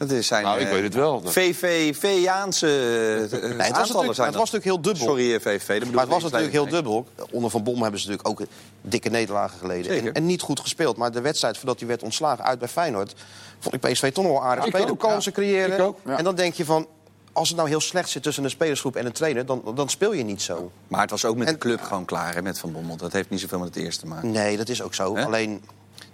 Dat 0.00 0.10
is 0.10 0.26
zijn. 0.26 0.42
Nou, 0.44 0.60
ik 0.60 0.66
eh, 0.66 0.72
weet 0.72 0.82
het 0.82 0.94
wel. 0.94 1.22
VV-Jaanse 1.24 2.66
Nee, 2.66 3.66
het 3.66 3.76
was, 3.76 3.88
natuurlijk, 3.88 4.06
het 4.06 4.16
was 4.16 4.34
natuurlijk 4.34 4.64
heel 4.64 4.80
dubbel. 4.80 5.06
Sorry, 5.06 5.34
eh, 5.34 5.40
VVV. 5.40 5.66
dat 5.68 5.78
bedoel 5.78 5.92
Maar 5.94 6.02
het 6.02 6.12
was 6.12 6.22
natuurlijk 6.22 6.52
heel 6.52 6.68
dubbel. 6.68 7.06
Onder 7.30 7.50
Van 7.50 7.62
Bommel 7.62 7.82
hebben 7.82 8.00
ze 8.00 8.08
natuurlijk 8.08 8.40
ook 8.40 8.48
dikke 8.80 9.08
nederlagen 9.08 9.58
geleden. 9.58 9.98
En, 10.06 10.12
en 10.12 10.26
niet 10.26 10.40
goed 10.40 10.60
gespeeld. 10.60 10.96
Maar 10.96 11.12
de 11.12 11.20
wedstrijd 11.20 11.56
voordat 11.56 11.78
hij 11.78 11.88
werd 11.88 12.02
ontslagen 12.02 12.44
uit 12.44 12.58
bij 12.58 12.68
Feyenoord... 12.68 13.14
vond 13.58 13.74
ik 13.74 13.80
PSV 13.80 14.12
toch 14.12 14.24
nog 14.24 14.32
wel 14.32 14.42
aardig 14.42 14.64
Ik 14.64 14.70
spelen. 14.70 14.90
ook, 14.90 14.98
Kansen 14.98 15.32
ja. 15.34 15.38
creëren. 15.42 15.76
Ik 15.78 15.82
ook, 15.82 15.98
ja. 16.04 16.18
En 16.18 16.24
dan 16.24 16.34
denk 16.34 16.54
je 16.54 16.64
van... 16.64 16.86
Als 17.32 17.48
het 17.48 17.56
nou 17.56 17.68
heel 17.68 17.80
slecht 17.80 18.08
zit 18.08 18.22
tussen 18.22 18.44
een 18.44 18.50
spelersgroep 18.50 18.96
en 18.96 19.06
een 19.06 19.12
trainer... 19.12 19.46
dan, 19.46 19.62
dan 19.74 19.88
speel 19.88 20.12
je 20.12 20.22
niet 20.22 20.42
zo. 20.42 20.70
Maar 20.88 21.00
het 21.00 21.10
was 21.10 21.24
ook 21.24 21.36
met 21.36 21.46
En- 21.46 21.52
de 21.52 21.58
club 21.58 21.82
gewoon 21.82 22.04
klaar, 22.04 22.34
hè, 22.34 22.42
met 22.42 22.58
Van 22.58 22.72
Bommel. 22.72 22.96
Dat 22.96 23.12
heeft 23.12 23.30
niet 23.30 23.40
zoveel 23.40 23.58
met 23.58 23.74
het 23.74 23.84
eerste 23.84 24.00
te 24.00 24.06
maken. 24.06 24.30
Nee, 24.30 24.56
dat 24.56 24.68
is 24.68 24.82
ook 24.82 24.94
zo. 24.94 25.16
Alleen 25.16 25.62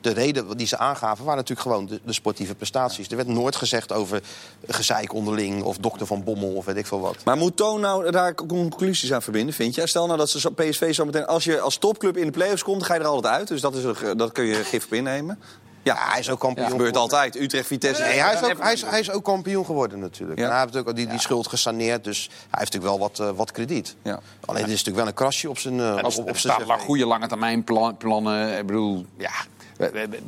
de 0.06 0.12
reden 0.20 0.56
die 0.56 0.66
ze 0.66 0.78
aangaven 0.78 1.24
waren 1.24 1.36
natuurlijk 1.40 1.68
gewoon 1.68 1.86
de, 1.86 2.00
de 2.04 2.12
sportieve 2.12 2.54
prestaties. 2.54 3.08
Er 3.08 3.16
werd 3.16 3.28
nooit 3.28 3.56
gezegd 3.56 3.92
over 3.92 4.20
gezeik 4.66 5.12
onderling 5.14 5.62
of 5.62 5.76
dokter 5.76 6.06
van 6.06 6.24
Bommel 6.24 6.52
of 6.54 6.64
weet 6.64 6.76
ik 6.76 6.86
veel 6.86 7.00
wat. 7.00 7.16
Maar 7.24 7.36
moet 7.36 7.56
Toon 7.56 7.80
nou 7.80 8.10
daar 8.10 8.34
conclusies 8.34 9.12
aan 9.12 9.22
verbinden, 9.22 9.54
vind 9.54 9.74
je? 9.74 9.86
Stel 9.86 10.06
nou 10.06 10.18
dat 10.18 10.30
ze 10.30 10.40
zo- 10.40 10.50
PSV 10.50 10.94
zo 10.94 11.04
meteen... 11.04 11.26
Als 11.26 11.44
je 11.44 11.60
als 11.60 11.76
topclub 11.76 12.16
in 12.16 12.26
de 12.26 12.32
play-offs 12.32 12.62
komt, 12.62 12.82
ga 12.82 12.94
je 12.94 13.00
er 13.00 13.06
altijd 13.06 13.34
uit. 13.34 13.48
Dus 13.48 13.60
dat, 13.60 13.74
is 13.74 13.84
dat 14.16 14.32
kun 14.32 14.44
je 14.44 14.54
gif 14.54 14.84
op 14.84 14.92
innemen. 14.92 15.38
Ja, 15.82 15.96
hij 15.98 16.18
is 16.20 16.30
ook 16.30 16.40
kampioen. 16.40 16.64
dat 16.68 16.76
gebeurt 16.76 16.96
altijd. 16.96 17.36
Utrecht, 17.36 17.66
Vitesse... 17.66 18.02
Nee, 18.02 18.20
hij 18.20 18.34
is, 18.34 18.42
ook, 18.42 18.62
hij, 18.62 18.72
is, 18.72 18.82
hij 18.82 19.00
is 19.00 19.10
ook 19.10 19.24
kampioen 19.24 19.64
geworden 19.64 19.98
natuurlijk. 19.98 20.38
Ja. 20.38 20.44
En 20.44 20.50
hij 20.52 20.60
heeft 20.60 20.76
ook 20.76 20.96
die, 20.96 21.06
die 21.06 21.18
schuld 21.20 21.46
gesaneerd, 21.48 22.04
dus 22.04 22.26
hij 22.28 22.58
heeft 22.58 22.72
natuurlijk 22.72 22.84
wel 22.84 22.98
wat, 22.98 23.18
eh, 23.20 23.36
wat 23.36 23.50
krediet. 23.50 23.96
Ja. 24.02 24.20
Alleen 24.44 24.62
er 24.64 24.70
is 24.70 24.84
natuurlijk 24.84 24.96
wel 24.96 25.06
een 25.06 25.14
krasje 25.14 25.48
op 25.48 25.58
zijn, 25.58 25.78
Er 25.78 26.04
op, 26.04 26.28
op 26.28 26.36
zijn 26.38 26.78
goede 26.80 27.06
lange 27.06 27.26
termijn 27.26 27.64
plan- 27.64 27.96
plannen. 27.96 28.58
Ik 28.58 28.66
bedoel, 28.66 29.06
ja. 29.16 29.30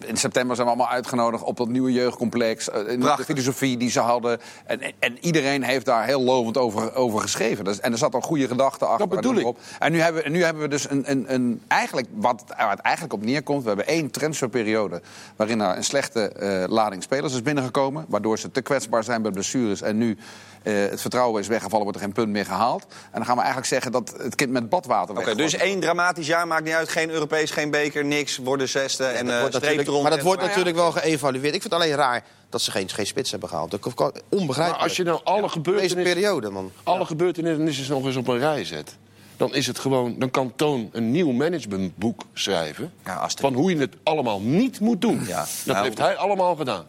In 0.07 0.17
september 0.17 0.57
zijn 0.57 0.69
we 0.69 0.75
allemaal 0.75 0.93
uitgenodigd 0.95 1.43
op 1.43 1.57
dat 1.57 1.69
nieuwe 1.69 1.93
jeugdcomplex. 1.93 2.71
eh, 2.71 3.01
De 3.17 3.25
filosofie 3.25 3.77
die 3.77 3.91
ze 3.91 4.01
hadden. 4.01 4.41
En, 4.67 4.81
en 4.99 5.19
iedereen 5.21 5.63
heeft 5.63 5.87
daar 5.87 6.05
heel 6.05 6.23
lovend 6.23 6.57
over, 6.59 6.95
over 6.95 7.21
geschreven. 7.21 7.65
Dus- 7.65 7.81
en 7.81 7.93
er 7.93 7.99
zat 7.99 8.15
al 8.15 8.21
goede 8.21 8.49
gedachten 8.49 8.89
achter. 8.89 9.09
Dat 9.09 9.17
bedoel 9.17 9.45
op. 9.45 9.59
En 9.79 9.93
nu 9.93 10.01
hebben, 10.01 10.23
we- 10.23 10.29
nu 10.29 10.43
hebben 10.45 10.63
we 10.63 10.69
dus 10.69 10.91
een, 10.91 11.11
een, 11.11 11.25
een, 11.35 11.63
eigenlijk, 11.69 12.07
wat 12.15 12.41
het- 12.47 12.57
waar 12.59 12.71
het 12.71 12.81
eigenlijk 12.81 13.15
op 13.15 13.25
neerkomt. 13.25 13.63
We 13.63 13.69
hebben 13.69 13.87
één 13.87 14.11
transferperiode 14.11 15.01
waarin 15.37 15.61
er 15.61 15.77
een 15.77 15.85
slechte 15.85 16.29
eh, 16.29 16.65
lading 16.69 17.03
spelers 17.03 17.33
is 17.33 17.43
binnengekomen. 17.43 18.05
Waardoor 18.09 18.39
ze 18.39 18.51
te 18.51 18.61
kwetsbaar 18.61 19.05
zijn 19.05 19.23
bij 19.23 19.31
blessures. 19.31 19.83
En 19.83 19.99
nu 19.99 20.17
eh, 20.63 20.75
het 20.75 21.01
vertrouwen 21.01 21.41
is 21.41 21.47
weggevallen, 21.49 21.83
wordt 21.85 21.99
er 21.99 22.05
geen 22.05 22.15
punt 22.15 22.29
meer 22.29 22.45
gehaald. 22.45 22.83
En 22.83 22.97
dan 23.13 23.25
gaan 23.25 23.35
we 23.35 23.41
eigenlijk 23.43 23.71
zeggen 23.71 23.93
dat 23.93 24.15
het 24.23 24.35
kind 24.35 24.51
met 24.51 24.69
badwater 24.69 25.11
Oké, 25.11 25.25
weggegooid 25.25 25.51
dus 25.51 25.61
één 25.61 25.81
dramatisch 25.81 26.27
jaar 26.27 26.47
maakt 26.47 26.65
niet 26.65 26.75
uit. 26.75 26.89
Geen 26.89 27.11
Europees, 27.11 27.51
geen 27.51 27.71
beker, 27.71 28.05
niks. 28.05 28.37
Worden 28.37 28.69
zesde 28.69 29.05
en 29.05 29.27
Dat 29.42 29.55
eh 29.55 29.61
streep 29.61 29.87
eronder. 29.87 30.03
maar 30.03 30.11
dat 30.11 30.22
wordt 30.22 30.42
natuurlijk 30.42 30.77
wel 30.77 30.92
geëvalueerd. 30.92 31.55
Ik 31.55 31.61
vind 31.61 31.72
het 31.72 31.83
alleen 31.83 31.94
raar 31.94 32.24
dat 32.48 32.62
ze 32.62 32.70
geen, 32.70 32.88
geen 32.88 33.07
spits 33.07 33.31
hebben 33.31 33.48
gehaald. 33.48 33.70
Dat 33.70 33.81
onbegrijpelijk. 34.29 34.81
Maar 34.81 34.88
als 34.88 34.96
je 34.96 35.03
nou 35.03 35.20
alle 35.24 35.40
Deze 35.40 35.53
gebeurtenissen, 35.53 36.03
periode, 36.03 36.51
man. 36.51 36.72
alle 36.83 37.05
gebeurtenissen 37.05 37.94
nog 37.94 38.05
eens 38.05 38.16
op 38.16 38.29
een 38.29 38.38
rij 38.38 38.64
zet... 38.64 38.96
dan 39.37 39.55
is 39.55 39.66
het 39.66 39.79
gewoon, 39.79 40.18
dan 40.18 40.31
kan 40.31 40.53
Toon 40.57 40.88
een 40.92 41.11
nieuw 41.11 41.33
managementboek 41.33 42.22
schrijven... 42.33 42.92
Ja, 43.05 43.31
van 43.35 43.55
hoe 43.55 43.70
je 43.70 43.79
het 43.79 43.96
allemaal 44.03 44.40
niet 44.40 44.81
moet 44.81 45.01
doen. 45.01 45.24
Ja. 45.27 45.38
Dat 45.64 45.74
Nou, 45.74 45.85
heeft 45.85 45.98
hij 45.98 46.16
allemaal 46.16 46.57
gedaan. 46.57 46.87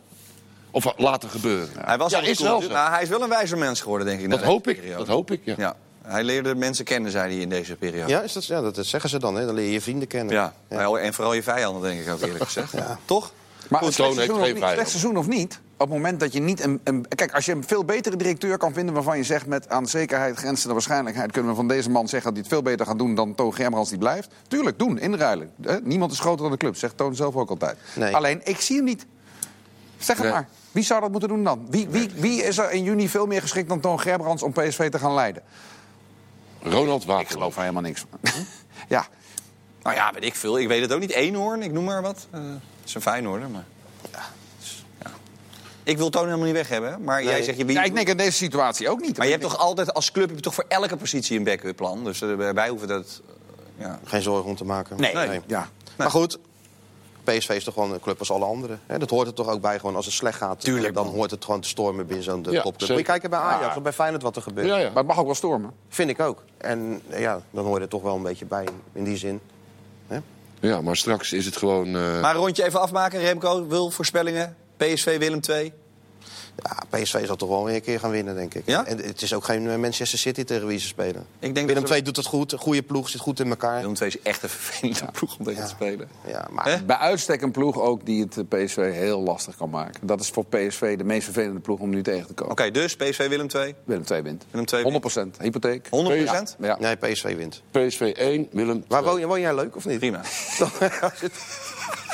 Of 0.72 0.94
laten 0.98 1.30
gebeuren. 1.30 1.70
Hij 1.86 1.98
was 1.98 2.12
ja, 2.12 2.20
is 2.20 2.38
cool. 2.38 2.60
wel. 2.60 2.70
Nou, 2.70 2.92
hij 2.92 3.02
is 3.02 3.10
wel 3.10 3.22
een 3.22 3.30
wijzer 3.30 3.58
mens 3.58 3.82
geworden, 3.82 4.08
denk 4.08 4.22
ik. 4.22 4.30
Dat 4.30 4.44
hoop 4.44 4.68
ik, 4.68 4.98
dat 4.98 5.08
hoop 5.08 5.32
ik, 5.32 5.42
ja. 5.44 5.76
Ja. 6.10 6.16
Hij 6.16 6.24
leerde 6.24 6.56
mensen 6.56 6.86
kennen, 6.86 7.12
zei 7.12 7.34
hij 7.34 7.42
in 7.42 7.50
deze 7.50 7.76
periode. 7.76 8.10
Ja, 8.12 8.22
is 8.22 8.34
dat, 8.34 8.46
ja 8.46 8.62
dat, 8.62 8.76
dat 8.76 8.86
zeggen 8.86 9.10
ze 9.10 9.20
dan. 9.20 9.36
Hè? 9.36 9.46
Dan 9.46 9.56
leer 9.56 9.66
je 9.66 9.72
je 9.72 9.82
vrienden 9.82 10.08
kennen. 10.08 10.34
Ja. 10.34 10.54
Nou, 10.70 11.00
En 11.00 11.14
vooral 11.14 11.34
je 11.34 11.44
vijanden, 11.44 11.82
denk 11.82 12.00
ik 12.00 12.14
ook 12.14 12.22
eerlijk 12.22 12.44
gezegd. 12.44 12.74
Toch? 13.06 13.32
Maar 13.70 13.80
Goed, 13.80 13.88
een 13.88 13.94
slecht 13.94 14.14
seizoen, 14.14 14.42
of 14.42 14.54
niet, 14.54 14.58
slecht 14.58 14.90
seizoen 14.90 15.18
of 15.18 15.28
niet, 15.28 15.60
op 15.74 15.80
het 15.80 15.90
moment 15.90 16.20
dat 16.20 16.34
je 16.34 16.40
niet 16.40 16.64
een, 16.64 16.80
een... 16.84 17.06
Kijk, 17.16 17.34
als 17.34 17.46
je 17.46 17.52
een 17.52 17.64
veel 17.64 17.86
betere 17.86 18.16
directeur 18.16 18.58
kan 18.58 18.74
vinden 18.74 18.94
waarvan 18.94 19.18
je 19.18 19.24
zegt... 19.24 19.46
met 19.46 19.70
aan 19.70 19.88
zekerheid 19.88 20.38
grenzende 20.38 20.74
waarschijnlijkheid 20.74 21.32
kunnen 21.32 21.52
we 21.52 21.58
van 21.58 21.68
deze 21.68 21.90
man 21.90 22.08
zeggen... 22.08 22.34
dat 22.34 22.34
hij 22.34 22.42
het 22.42 22.54
veel 22.54 22.72
beter 22.72 22.86
gaat 22.86 22.98
doen 22.98 23.16
dan 23.16 23.36
Toon 23.36 23.54
Germans 23.54 23.90
die 23.90 23.98
blijft. 23.98 24.30
Tuurlijk, 24.48 24.80
doen, 24.80 25.00
inruilen. 25.00 25.52
Hè? 25.62 25.80
Niemand 25.84 26.12
is 26.12 26.20
groter 26.20 26.42
dan 26.42 26.52
de 26.52 26.58
club, 26.58 26.76
zegt 26.76 26.98
Toon 26.98 27.16
zelf 27.16 27.36
ook 27.36 27.50
altijd. 27.50 27.78
Nee. 27.96 28.16
Alleen, 28.16 28.42
ik 28.44 28.60
zie 28.62 28.76
hem 28.76 28.86
niet. 28.86 29.06
Zeg 29.98 30.16
het 30.16 30.26
Nee. 30.26 30.34
maar. 30.34 30.48
Wie 30.72 30.84
zou 30.84 31.02
dat 31.02 31.12
moeten 31.12 31.30
doen 31.30 31.44
dan? 31.44 31.68
Wie, 31.70 31.88
wie, 31.88 32.10
wie 32.16 32.44
is 32.44 32.58
er 32.58 32.72
in 32.72 32.84
juni 32.84 33.10
veel 33.10 33.26
meer 33.26 33.42
geschikt 33.42 33.70
dan 33.70 33.80
Toon 33.80 34.00
Gerbrands 34.00 34.44
om 34.44 34.52
PSV 34.52 34.90
te 34.90 35.00
gaan 35.00 35.14
leiden? 35.14 35.44
Ronald 36.62 37.02
Ik 37.02 37.08
Waterloo. 37.08 37.32
geloof 37.38 37.56
er 37.56 37.62
helemaal 37.62 37.82
niks 37.82 38.06
van. 38.10 38.20
ja, 38.90 39.08
Nou 39.84 39.96
ja, 39.96 40.12
weet 40.14 40.24
ik 40.24 40.36
veel. 40.36 40.60
Ik 40.60 40.68
weet 40.68 40.82
het 40.82 40.94
ook 40.94 41.00
niet. 41.00 41.12
Eenhoorn, 41.12 41.62
ik 41.64 41.72
noem 41.72 41.84
maar 41.84 42.02
wat. 42.02 42.28
Eh, 42.32 42.40
Het 42.40 42.60
is 42.86 42.94
een 42.96 43.02
Feyenoorder, 43.02 43.50
maar... 43.50 43.64
Ja. 44.12 44.20
dus, 44.60 44.86
ja. 45.04 45.12
Ik 45.84 45.98
wil 45.98 46.10
Toon 46.10 46.24
helemaal 46.26 46.46
niet 46.46 46.56
weg 46.56 46.70
hebben, 46.70 47.04
maar 47.04 47.24
jij 47.24 47.44
zegt... 47.44 47.58
Je, 47.58 47.66
wie- 47.66 47.76
ja, 47.76 47.84
ik 47.84 47.96
denk 47.96 48.08
in 48.08 48.18
deze 48.18 48.32
situatie 48.38 48.90
ook 48.90 49.00
niet. 49.00 49.18
Maar 49.18 49.26
je 49.26 49.32
hebt 49.32 49.44
toch 49.44 49.58
altijd, 49.58 49.94
als 49.94 50.12
club 50.12 50.28
heb 50.28 50.36
je 50.36 50.42
toch 50.44 50.54
voor 50.54 50.66
elke 50.68 50.98
positie 50.98 51.38
een 51.38 51.44
backup 51.44 51.76
plan. 51.76 52.04
Dus 52.04 52.22
eh, 52.22 52.36
wij 52.54 52.70
hoeven 52.70 52.88
dat... 52.88 53.22
eh, 53.78 53.86
ja. 53.86 54.00
Geen 54.04 54.22
zorgen 54.22 54.50
om 54.50 54.56
te 54.56 54.66
maken. 54.66 55.00
Nee, 55.00 55.42
ja. 55.48 55.70
Maar 55.98 56.10
goed, 56.12 56.38
PSV 57.38 57.50
is 57.50 57.64
toch 57.64 57.74
gewoon 57.74 57.94
een 57.94 58.00
club 58.00 58.20
als 58.20 58.32
alle 58.32 58.46
anderen. 58.46 58.80
Hè? 58.86 58.98
Dat 58.98 59.10
hoort 59.10 59.28
er 59.28 59.34
toch 59.34 59.50
ook 59.50 59.62
bij. 59.62 59.80
Gewoon 59.80 59.96
als 59.96 60.06
het 60.06 60.14
slecht 60.14 60.38
gaat, 60.38 60.60
Tuurlijk, 60.60 60.94
dan 60.94 61.06
man. 61.06 61.14
hoort 61.16 61.32
het 61.32 61.46
gewoon 61.46 61.62
te 61.62 61.68
stormen 61.68 62.06
binnen 62.06 62.24
zo'n 62.26 62.38
Ja, 62.38 62.44
topclub. 62.44 62.74
zeker. 62.80 62.88
Moet 62.96 62.98
je 63.06 63.12
kijken 63.12 63.30
bij 63.30 63.40
Ajax 63.40 63.66
Ja. 63.66 63.76
of 63.76 63.82
bij 63.82 63.94
Feyenoord 63.94 64.24
wat 64.24 64.36
er 64.36 64.42
gebeurt. 64.42 64.68
Ja, 64.68 64.78
ja. 64.78 64.88
Maar 64.88 64.98
het 64.98 65.08
mag 65.08 65.20
ook 65.20 65.26
wel 65.26 65.36
stormen. 65.36 65.72
Vind 65.90 66.10
ik 66.10 66.20
ook. 66.20 66.44
En 66.58 67.02
eh, 67.10 67.20
ja, 67.22 67.42
dan 67.52 67.66
hoort 67.66 67.82
het 67.82 67.90
toch 67.90 68.02
wel 68.02 68.16
een 68.16 68.24
beetje 68.24 68.46
bij 68.46 68.68
in 68.94 69.04
die 69.04 69.18
zin. 69.18 69.40
ja, 70.60 70.82
maar 70.82 70.96
straks 70.98 71.34
is 71.34 71.46
het 71.46 71.58
gewoon... 71.58 71.86
eh, 71.96 72.22
Maar 72.22 72.36
een 72.36 72.42
rondje 72.42 72.66
even 72.66 72.82
afmaken. 72.82 73.20
Remco, 73.20 73.68
wil 73.68 73.90
voorspellingen? 73.90 74.56
PSV 74.78 75.18
Willem 75.18 75.42
2? 75.42 75.74
Ja, 76.64 76.98
PSV 77.00 77.26
zal 77.26 77.36
toch 77.36 77.50
wel 77.50 77.64
weer 77.66 77.76
een 77.76 77.82
keer 77.82 78.00
gaan 78.00 78.12
winnen, 78.12 78.36
denk 78.36 78.54
ik. 78.54 78.62
Ja? 78.66 78.86
En 78.86 78.98
het 78.98 79.22
is 79.22 79.34
ook 79.34 79.44
geen 79.44 79.70
eh, 79.70 79.76
Manchester 79.78 80.20
City 80.20 80.44
tegen 80.44 80.68
wie 80.68 80.80
ze 80.80 80.88
spelen. 80.88 81.26
Ik 81.40 81.56
denk 81.56 81.68
Willem 81.68 81.86
II 81.86 82.02
doet 82.02 82.16
het 82.16 82.26
goed, 82.26 82.52
een 82.52 82.58
goede 82.58 82.84
ploeg, 82.84 83.10
zit 83.10 83.22
goed 83.22 83.40
in 83.40 83.50
elkaar. 83.50 83.76
Willem 83.82 83.96
II 84.02 84.08
is 84.10 84.22
echt 84.22 84.44
een 84.44 84.50
vervelende 84.50 85.12
ploeg 85.12 85.38
om 85.38 85.46
tegen 85.46 85.60
Ja. 85.62 85.66
te 85.68 85.74
spelen. 85.74 86.10
Ja, 86.28 86.48
maar? 86.52 86.82
Bij 86.86 86.96
uitstek 86.98 87.42
een 87.42 87.52
ploeg 87.52 87.80
ook 87.80 88.06
die 88.06 88.22
het 88.24 88.38
eh, 88.38 88.64
PSV 88.66 88.76
heel 88.94 89.20
lastig 89.22 89.56
kan 89.56 89.70
maken. 89.70 90.08
Dat 90.08 90.20
is 90.20 90.30
voor 90.30 90.46
PSV 90.46 90.98
de 90.98 91.04
meest 91.04 91.24
vervelende 91.24 91.60
ploeg 91.60 91.80
om 91.80 91.90
nu 91.90 92.02
tegen 92.04 92.28
te 92.28 92.34
komen. 92.34 92.52
Oké, 92.52 92.72
dus 92.72 92.96
PSV 92.96 93.28
Willem 93.28 93.48
II, 93.56 93.76
Willem 93.84 94.04
II 94.12 94.22
wint. 94.22 94.46
Willem 94.52 94.66
II 94.74 94.84
wint. 94.84 95.36
100% 95.38 95.42
hypotheek. 95.42 95.88
100% 95.90 96.56
Ja. 96.60 96.78
nee, 96.80 96.96
PSV 96.96 97.36
wint. 97.36 97.62
PSV 97.72 98.02
1, 98.18 98.48
Willem 98.52 98.84
Waar 98.88 99.02
2. 99.02 99.12
woon, 99.12 99.20
je- 99.22 99.28
woon 99.28 99.40
jij 99.40 99.56
leuk 99.56 99.76
of 99.76 99.86
niet? 99.86 100.00
Prima. 100.00 100.22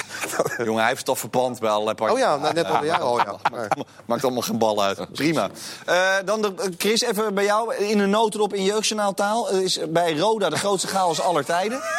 Jongen, 0.65 0.79
hij 0.79 0.87
heeft 0.89 1.09
al 1.09 1.15
verpand 1.15 1.59
bij 1.59 1.69
allerlei 1.69 1.95
partners. 1.95 2.23
Oh 2.23 2.27
ja, 2.29 2.37
nou, 2.37 2.53
net 2.53 2.65
al. 2.65 2.83
Ja, 2.83 3.03
oh 3.11 3.21
ja. 3.25 3.35
Maar- 3.51 3.67
Maakt 4.05 4.23
allemaal 4.23 4.41
geen 4.41 4.57
bal 4.57 4.83
uit. 4.83 5.11
Prima. 5.11 5.49
Eh, 5.85 6.13
dan 6.25 6.41
de, 6.41 6.53
Chris, 6.77 7.01
even 7.01 7.33
bij 7.33 7.43
jou. 7.43 7.75
In 7.75 7.99
een 7.99 8.09
notendop 8.09 8.53
in 8.53 8.63
jeugdjournaaltaal. 8.63 9.49
Eh, 9.49 9.61
is 9.61 9.79
bij 9.89 10.17
Roda 10.17 10.49
de 10.49 10.57
grootste 10.57 10.87
chaos 10.87 11.21
aller 11.21 11.45
tijden. 11.45 11.81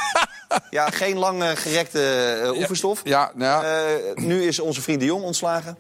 Ja, 0.71 0.91
geen 0.91 1.19
lang 1.19 1.43
eh, 1.43 1.49
gerekte 1.55 2.53
oefenstof. 2.57 3.01
Ja, 3.05 3.31
nou 3.35 3.65
ja. 3.67 3.89
Nu 4.15 4.43
is 4.47 4.61
onze 4.61 4.83
vriend 4.83 5.01
de 5.01 5.07
Jong 5.07 5.23
ontslagen. 5.25 5.77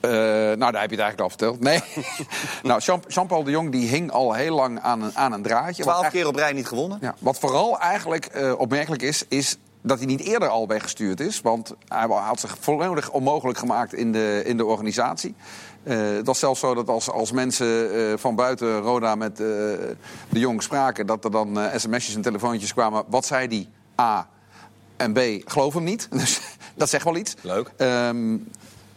Nou, 0.00 0.56
daar 0.58 0.80
heb 0.80 0.90
je 0.90 0.96
het 0.96 1.00
eigenlijk 1.00 1.20
al 1.20 1.28
verteld. 1.28 1.60
Nee. 1.60 1.82
nou, 2.62 2.80
Jean- 2.80 3.04
Jean-Paul 3.08 3.44
de 3.44 3.50
Jong 3.50 3.72
die 3.72 3.88
hing 3.88 4.12
al 4.12 4.32
heel 4.32 4.54
lang 4.54 4.80
aan 4.80 5.02
een, 5.02 5.16
aan 5.16 5.32
een 5.32 5.42
draadje. 5.42 5.82
Twaalf 5.82 6.08
keer 6.08 6.26
op 6.26 6.34
rij 6.36 6.52
niet 6.52 6.66
gewonnen. 6.66 6.98
Ja, 7.00 7.14
wat 7.18 7.38
vooral 7.38 7.78
eigenlijk 7.78 8.54
opmerkelijk 8.58 9.02
is, 9.02 9.24
is 9.28 9.56
dat 9.82 9.98
hij 9.98 10.06
niet 10.06 10.20
eerder 10.20 10.48
al 10.48 10.66
weggestuurd 10.66 11.20
is. 11.20 11.40
Want 11.40 11.74
hij 11.88 12.06
had 12.06 12.40
zich 12.40 12.56
volledig 12.60 13.10
onmogelijk 13.10 13.58
gemaakt 13.58 13.94
in 13.94 14.12
de, 14.12 14.42
in 14.44 14.56
de 14.56 14.64
organisatie. 14.64 15.34
Eh, 15.82 15.96
het 15.98 16.26
was 16.26 16.38
zelfs 16.38 16.60
zo 16.60 16.74
dat 16.74 16.88
als, 16.88 17.10
als 17.10 17.32
mensen 17.32 17.94
eh, 17.94 18.18
van 18.18 18.34
buiten 18.34 18.80
Roda 18.80 19.14
met 19.14 19.30
eh, 19.30 19.46
de 20.28 20.38
Jong 20.38 20.62
spraken... 20.62 21.06
dat 21.06 21.24
er 21.24 21.30
dan 21.30 21.58
sms'jes 21.76 22.14
en 22.14 22.22
telefoontjes 22.22 22.72
kwamen. 22.72 23.04
Wat 23.06 23.26
zei 23.26 23.48
die? 23.48 23.68
A. 24.00 24.28
En 24.96 25.12
B. 25.12 25.18
Geloof 25.44 25.74
hem 25.74 25.84
niet. 25.84 26.08
Dus 26.18 26.40
dat 26.74 26.88
zegt 26.88 27.04
wel 27.04 27.16
iets. 27.16 27.34
Leuk. 27.40 27.70
Ehm, 27.76 28.36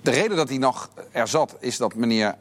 de 0.02 0.12
reden 0.12 0.38
dat 0.38 0.50
hij 0.50 0.58
nog 0.58 0.90
er 1.12 1.28
zat, 1.28 1.56
is 1.60 1.78
dat 1.78 1.96
meneer, 1.96 2.36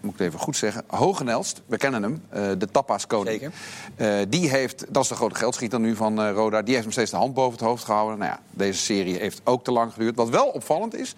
moet 0.00 0.12
ik 0.12 0.18
het 0.18 0.28
even 0.28 0.40
goed 0.40 0.56
zeggen, 0.56 0.84
Hogenelst, 0.86 1.62
we 1.66 1.76
kennen 1.76 2.02
hem, 2.02 2.22
eh, 2.28 2.50
de 2.58 2.68
tapas 2.70 3.06
koning. 3.06 3.40
Zeker. 3.40 3.52
Eh, 3.96 4.26
die 4.28 4.48
heeft, 4.48 4.84
dat 4.88 5.02
is 5.02 5.08
de 5.08 5.14
grote 5.14 5.34
geldschieter 5.34 5.80
nu 5.80 5.96
van 5.96 6.20
eh, 6.20 6.30
Roda, 6.30 6.62
die 6.62 6.70
heeft 6.70 6.84
hem 6.84 6.92
steeds 6.92 7.10
de 7.10 7.16
hand 7.16 7.34
boven 7.34 7.52
het 7.52 7.68
hoofd 7.68 7.84
gehouden. 7.84 8.18
Nou 8.18 8.30
ja, 8.30 8.40
deze 8.50 8.78
serie 8.78 9.18
heeft 9.18 9.40
ook 9.44 9.64
te 9.64 9.72
lang 9.72 9.92
geduurd. 9.92 10.16
Wat 10.16 10.28
wel 10.28 10.46
opvallend 10.46 10.94
is, 10.94 11.14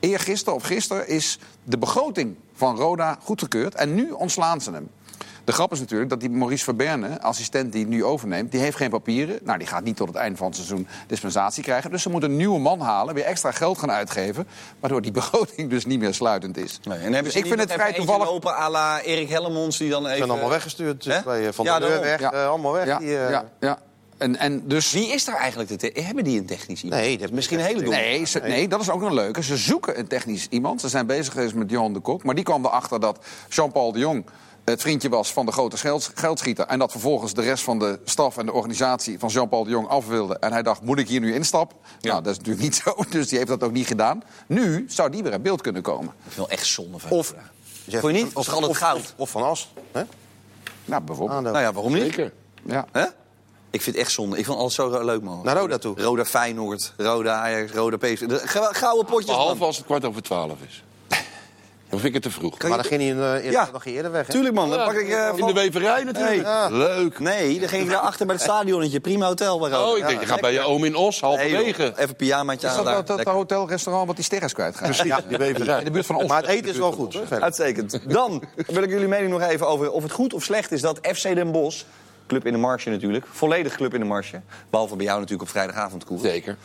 eergisteren 0.00 0.54
of 0.54 0.62
gisteren 0.62 1.08
is 1.08 1.38
de 1.64 1.78
begroting 1.78 2.36
van 2.54 2.76
Roda 2.76 3.18
goedgekeurd 3.22 3.74
en 3.74 3.94
nu 3.94 4.10
ontslaan 4.10 4.60
ze 4.60 4.72
hem. 4.72 4.88
De 5.48 5.54
grap 5.54 5.72
is 5.72 5.78
natuurlijk 5.78 6.10
dat 6.10 6.20
die 6.20 6.30
Maurice 6.30 6.64
Verberne, 6.64 7.20
assistent 7.22 7.72
die 7.72 7.80
het 7.80 7.90
nu 7.90 8.04
overneemt, 8.04 8.50
die 8.52 8.60
heeft 8.60 8.76
geen 8.76 8.90
papieren. 8.90 9.38
Nou, 9.42 9.58
die 9.58 9.66
gaat 9.66 9.84
niet 9.84 9.96
tot 9.96 10.06
het 10.08 10.16
einde 10.16 10.36
van 10.36 10.46
het 10.46 10.56
seizoen 10.56 10.86
dispensatie 11.06 11.62
krijgen. 11.62 11.90
Dus 11.90 12.02
ze 12.02 12.10
moeten 12.10 12.30
een 12.30 12.36
nieuwe 12.36 12.58
man 12.58 12.80
halen, 12.80 13.14
weer 13.14 13.24
extra 13.24 13.50
geld 13.50 13.78
gaan 13.78 13.90
uitgeven, 13.90 14.46
waardoor 14.80 15.02
die 15.02 15.10
begroting 15.20 15.70
dus 15.70 15.86
niet 15.86 15.98
meer 16.00 16.14
sluitend 16.14 16.56
is. 16.56 16.80
Nee, 16.82 16.96
en 16.98 17.02
hebben 17.02 17.22
Dus 17.24 17.32
ze 17.32 17.38
ik 17.38 17.46
vind 17.46 17.60
het 17.60 17.72
vrij 17.72 17.92
toevallig. 17.92 18.26
lopen 18.30 18.54
à 18.56 18.70
la 18.70 19.00
Erik 19.02 19.28
Hellemons 19.28 19.78
die 19.78 19.90
dan 19.90 20.00
even... 20.00 20.10
Ze 20.12 20.16
zijn 20.18 20.30
allemaal 20.30 20.50
weggestuurd. 20.50 21.04
Bij, 21.24 21.46
eh, 21.46 21.52
van 21.52 21.64
Ja, 21.64 21.78
de 21.78 21.86
deur 21.86 22.00
weg, 22.00 22.20
Ja. 22.20 22.32
eh, 22.32 22.48
allemaal 22.48 22.72
weg. 22.72 22.86
Ja, 22.86 22.98
Die, 22.98 23.18
eh, 23.18 23.30
ja, 23.30 23.44
ja. 23.60 23.78
En, 24.18 24.36
en 24.36 24.62
dus 24.68 24.92
Wie 24.92 25.08
is 25.12 25.24
daar 25.24 25.36
eigenlijk? 25.36 25.68
De 25.68 25.76
te- 25.76 26.00
Hebben 26.02 26.24
die 26.24 26.38
een 26.38 26.46
technisch 26.46 26.82
iemand? 26.82 27.02
Nee, 27.02 27.18
dat- 27.18 27.30
Misschien 27.30 27.58
een 27.58 27.64
hele 27.64 27.82
domme. 27.82 27.96
Nee, 28.00 28.24
ze- 28.24 28.38
nee, 28.40 28.68
dat 28.68 28.80
is 28.80 28.90
ook 28.90 29.02
een 29.02 29.14
leuke. 29.14 29.42
Ze 29.42 29.56
zoeken 29.56 29.98
een 29.98 30.06
technisch 30.06 30.46
iemand. 30.50 30.80
Ze 30.80 30.88
zijn 30.88 31.06
bezig 31.06 31.32
geweest 31.32 31.54
met 31.54 31.70
Johan 31.70 31.92
de 31.92 32.00
Kok. 32.00 32.24
Maar 32.24 32.34
die 32.34 32.44
kwam 32.44 32.64
erachter 32.64 33.00
dat 33.00 33.18
Jean-Paul 33.48 33.92
de 33.92 33.98
Jong 33.98 34.24
het 34.70 34.80
vriendje 34.80 35.08
was 35.08 35.32
van 35.32 35.46
de 35.46 35.52
grote 35.52 35.76
geldschieter. 36.14 36.66
En 36.66 36.78
dat 36.78 36.90
vervolgens 36.90 37.34
de 37.34 37.42
rest 37.42 37.64
van 37.64 37.78
de 37.78 37.98
staf 38.04 38.36
en 38.36 38.46
de 38.46 38.52
organisatie 38.52 39.18
van 39.18 39.28
Jean-Paul 39.28 39.64
de 39.64 39.70
Jong 39.70 39.88
af 39.88 40.06
wilde. 40.06 40.38
En 40.38 40.52
hij 40.52 40.62
dacht, 40.62 40.82
moet 40.82 40.98
ik 40.98 41.08
hier 41.08 41.20
nu 41.20 41.34
instappen? 41.34 41.76
Nou, 42.00 42.22
dat 42.22 42.32
is 42.32 42.38
natuurlijk 42.38 42.64
niet 42.64 42.76
zo. 42.84 42.94
Dus 43.10 43.28
die 43.28 43.38
heeft 43.38 43.50
dat 43.50 43.62
ook 43.62 43.72
niet 43.72 43.86
gedaan. 43.86 44.22
Nu 44.46 44.84
zou 44.88 45.10
die 45.10 45.22
weer 45.22 45.32
in 45.32 45.42
beeld 45.42 45.60
kunnen 45.60 45.82
komen. 45.82 46.04
Ik 46.16 46.22
vind 46.22 46.36
wel 46.36 46.48
echt 46.48 46.66
zonde 46.66 46.98
van. 46.98 47.10
Of, 47.10 47.34
Vond 47.90 48.16
je 48.16 48.22
niet? 48.22 48.34
Toch 48.34 48.52
altijd 48.54 48.76
goud? 48.76 48.98
Of, 48.98 49.12
of 49.16 49.30
van 49.30 49.42
As. 49.42 49.72
Hè? 49.92 50.02
Nou, 50.84 51.02
bijvoorbeeld. 51.02 51.42
Nou 51.42 51.58
ja, 51.58 51.72
waarom 51.72 51.92
niet? 51.92 52.02
Zeker. 52.02 52.32
Ja. 52.64 52.86
Hè? 52.92 53.04
Ik 53.70 53.82
vind 53.82 53.96
het 53.96 54.04
echt 54.04 54.12
zonde. 54.14 54.38
Ik 54.38 54.44
vond 54.44 54.58
alles 54.58 54.74
zo 54.74 55.04
leuk, 55.04 55.22
man. 55.22 55.40
Naar 55.44 55.56
Roda 55.56 55.78
toe. 55.78 56.00
Roda 56.02 56.24
Feyenoord, 56.24 56.92
Roda 56.96 57.40
Ajax, 57.40 57.72
Roda 57.72 57.96
PSV. 57.96 58.26
De 58.26 58.38
gou- 58.44 58.74
gouden 58.74 59.04
potjes, 59.06 59.26
Behalve 59.26 59.54
man. 59.56 59.66
als 59.66 59.76
het 59.76 59.86
kwart 59.86 60.04
over 60.04 60.22
twaalf 60.22 60.56
is. 60.68 60.84
Dan 61.90 61.98
vind 62.00 62.14
ik 62.14 62.22
het 62.24 62.32
te 62.32 62.38
vroeg. 62.38 62.58
Maar 62.62 62.70
dan 62.70 62.84
ging 62.84 63.00
hij, 63.00 63.10
een, 63.10 63.42
eh, 63.42 63.50
Ja. 63.50 63.64
dan 63.64 63.80
ging 63.80 63.84
hij 63.84 63.92
eerder 63.94 64.12
weg. 64.12 64.26
Hè? 64.26 64.32
Tuurlijk, 64.32 64.54
man. 64.54 64.70
Dan 64.70 64.84
pak 64.84 64.94
ik... 64.94 65.08
eh, 65.08 65.28
In 65.32 65.38
van- 65.38 65.48
de 65.48 65.54
weverij 65.60 66.04
natuurlijk. 66.04 66.46
Nee. 66.70 66.78
Leuk. 66.78 67.18
Nee, 67.18 67.58
dan 67.60 67.68
ging 67.68 67.82
ik 67.82 67.90
daar 67.90 67.98
achter 68.00 68.26
bij 68.26 68.34
het 68.34 68.44
stadionnetje. 68.44 69.00
Prima 69.00 69.26
hotel. 69.26 69.58
Roda. 69.58 69.88
Oh, 69.90 69.98
ik 69.98 70.06
denk, 70.06 70.20
je 70.20 70.26
gaat 70.26 70.40
bij 70.40 70.52
je 70.52 70.60
oom 70.60 70.84
in 70.84 70.96
Os, 70.96 71.20
Nee, 71.20 71.30
halverwege. 71.30 71.92
Even 71.96 72.16
pyjamaatje 72.16 72.66
Is 72.66 72.72
aan 72.72 72.76
dat 72.78 72.86
daar. 72.86 72.94
dat, 72.94 73.06
dat 73.06 73.16
Lekker. 73.16 73.34
hotel-restaurant 73.34 74.06
wat 74.06 74.16
die 74.16 74.24
sterren 74.24 74.52
kwijtgaat? 74.52 74.90
Precies, 74.96 75.14
die 75.28 75.38
weverij. 75.38 75.78
In 75.78 75.84
de 75.84 75.90
buurt 75.90 76.06
van 76.06 76.16
ons. 76.16 76.28
Maar 76.28 76.40
het 76.42 76.50
eten 76.50 76.70
is 76.70 76.76
wel 76.78 76.92
goed. 76.92 77.12
Verder. 77.16 77.40
Uitstekend. 77.40 78.00
Dan 78.12 78.42
wil 78.66 78.82
ik 78.82 78.90
jullie 78.90 79.08
mening 79.08 79.30
nog 79.30 79.42
even 79.42 79.68
over 79.68 79.90
of 79.90 80.02
het 80.02 80.12
goed 80.12 80.34
of 80.34 80.42
slecht 80.44 80.72
is 80.72 80.80
dat 80.80 80.98
FC 81.14 81.22
Den 81.22 81.52
Bosch... 81.52 81.82
Club 82.26 82.46
in 82.46 82.52
de 82.52 82.58
marge 82.58 82.90
natuurlijk. 82.90 83.26
Volledig 83.30 83.76
club 83.76 83.94
in 83.94 84.00
de 84.00 84.06
marge. 84.06 84.40
Behalve 84.70 84.96
bij 84.96 85.04
jou 85.04 85.16
natuurlijk 85.20 85.48
op 85.48 85.54
vrijdagavond, 85.54 86.04
Koer. 86.04 86.18
Zeker. 86.18 86.56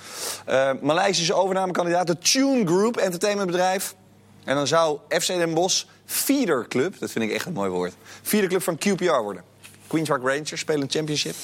Eh 0.45 0.69
Maleisische 0.81 1.33
overnamekandidaat, 1.33 2.07
de 2.07 2.17
Tune 2.17 2.65
Group, 2.65 2.97
entertainmentbedrijf. 2.97 3.95
En 4.45 4.55
dan 4.55 4.67
zou 4.67 4.97
FC 5.09 5.27
Den 5.27 5.53
Bosch 5.53 5.83
feeder 6.05 6.67
club, 6.67 6.99
dat 6.99 7.11
vind 7.11 7.25
ik 7.25 7.31
echt 7.31 7.45
een 7.45 7.53
mooi 7.53 7.69
woord, 7.69 7.93
feeder 8.21 8.49
club 8.49 8.63
van 8.63 8.77
QPR 8.77 9.21
worden. 9.21 9.43
Queen's 9.87 10.09
Park 10.09 10.21
Rangers 10.23 10.59
spelen 10.59 10.81
een 10.81 10.89
championship. 10.89 11.35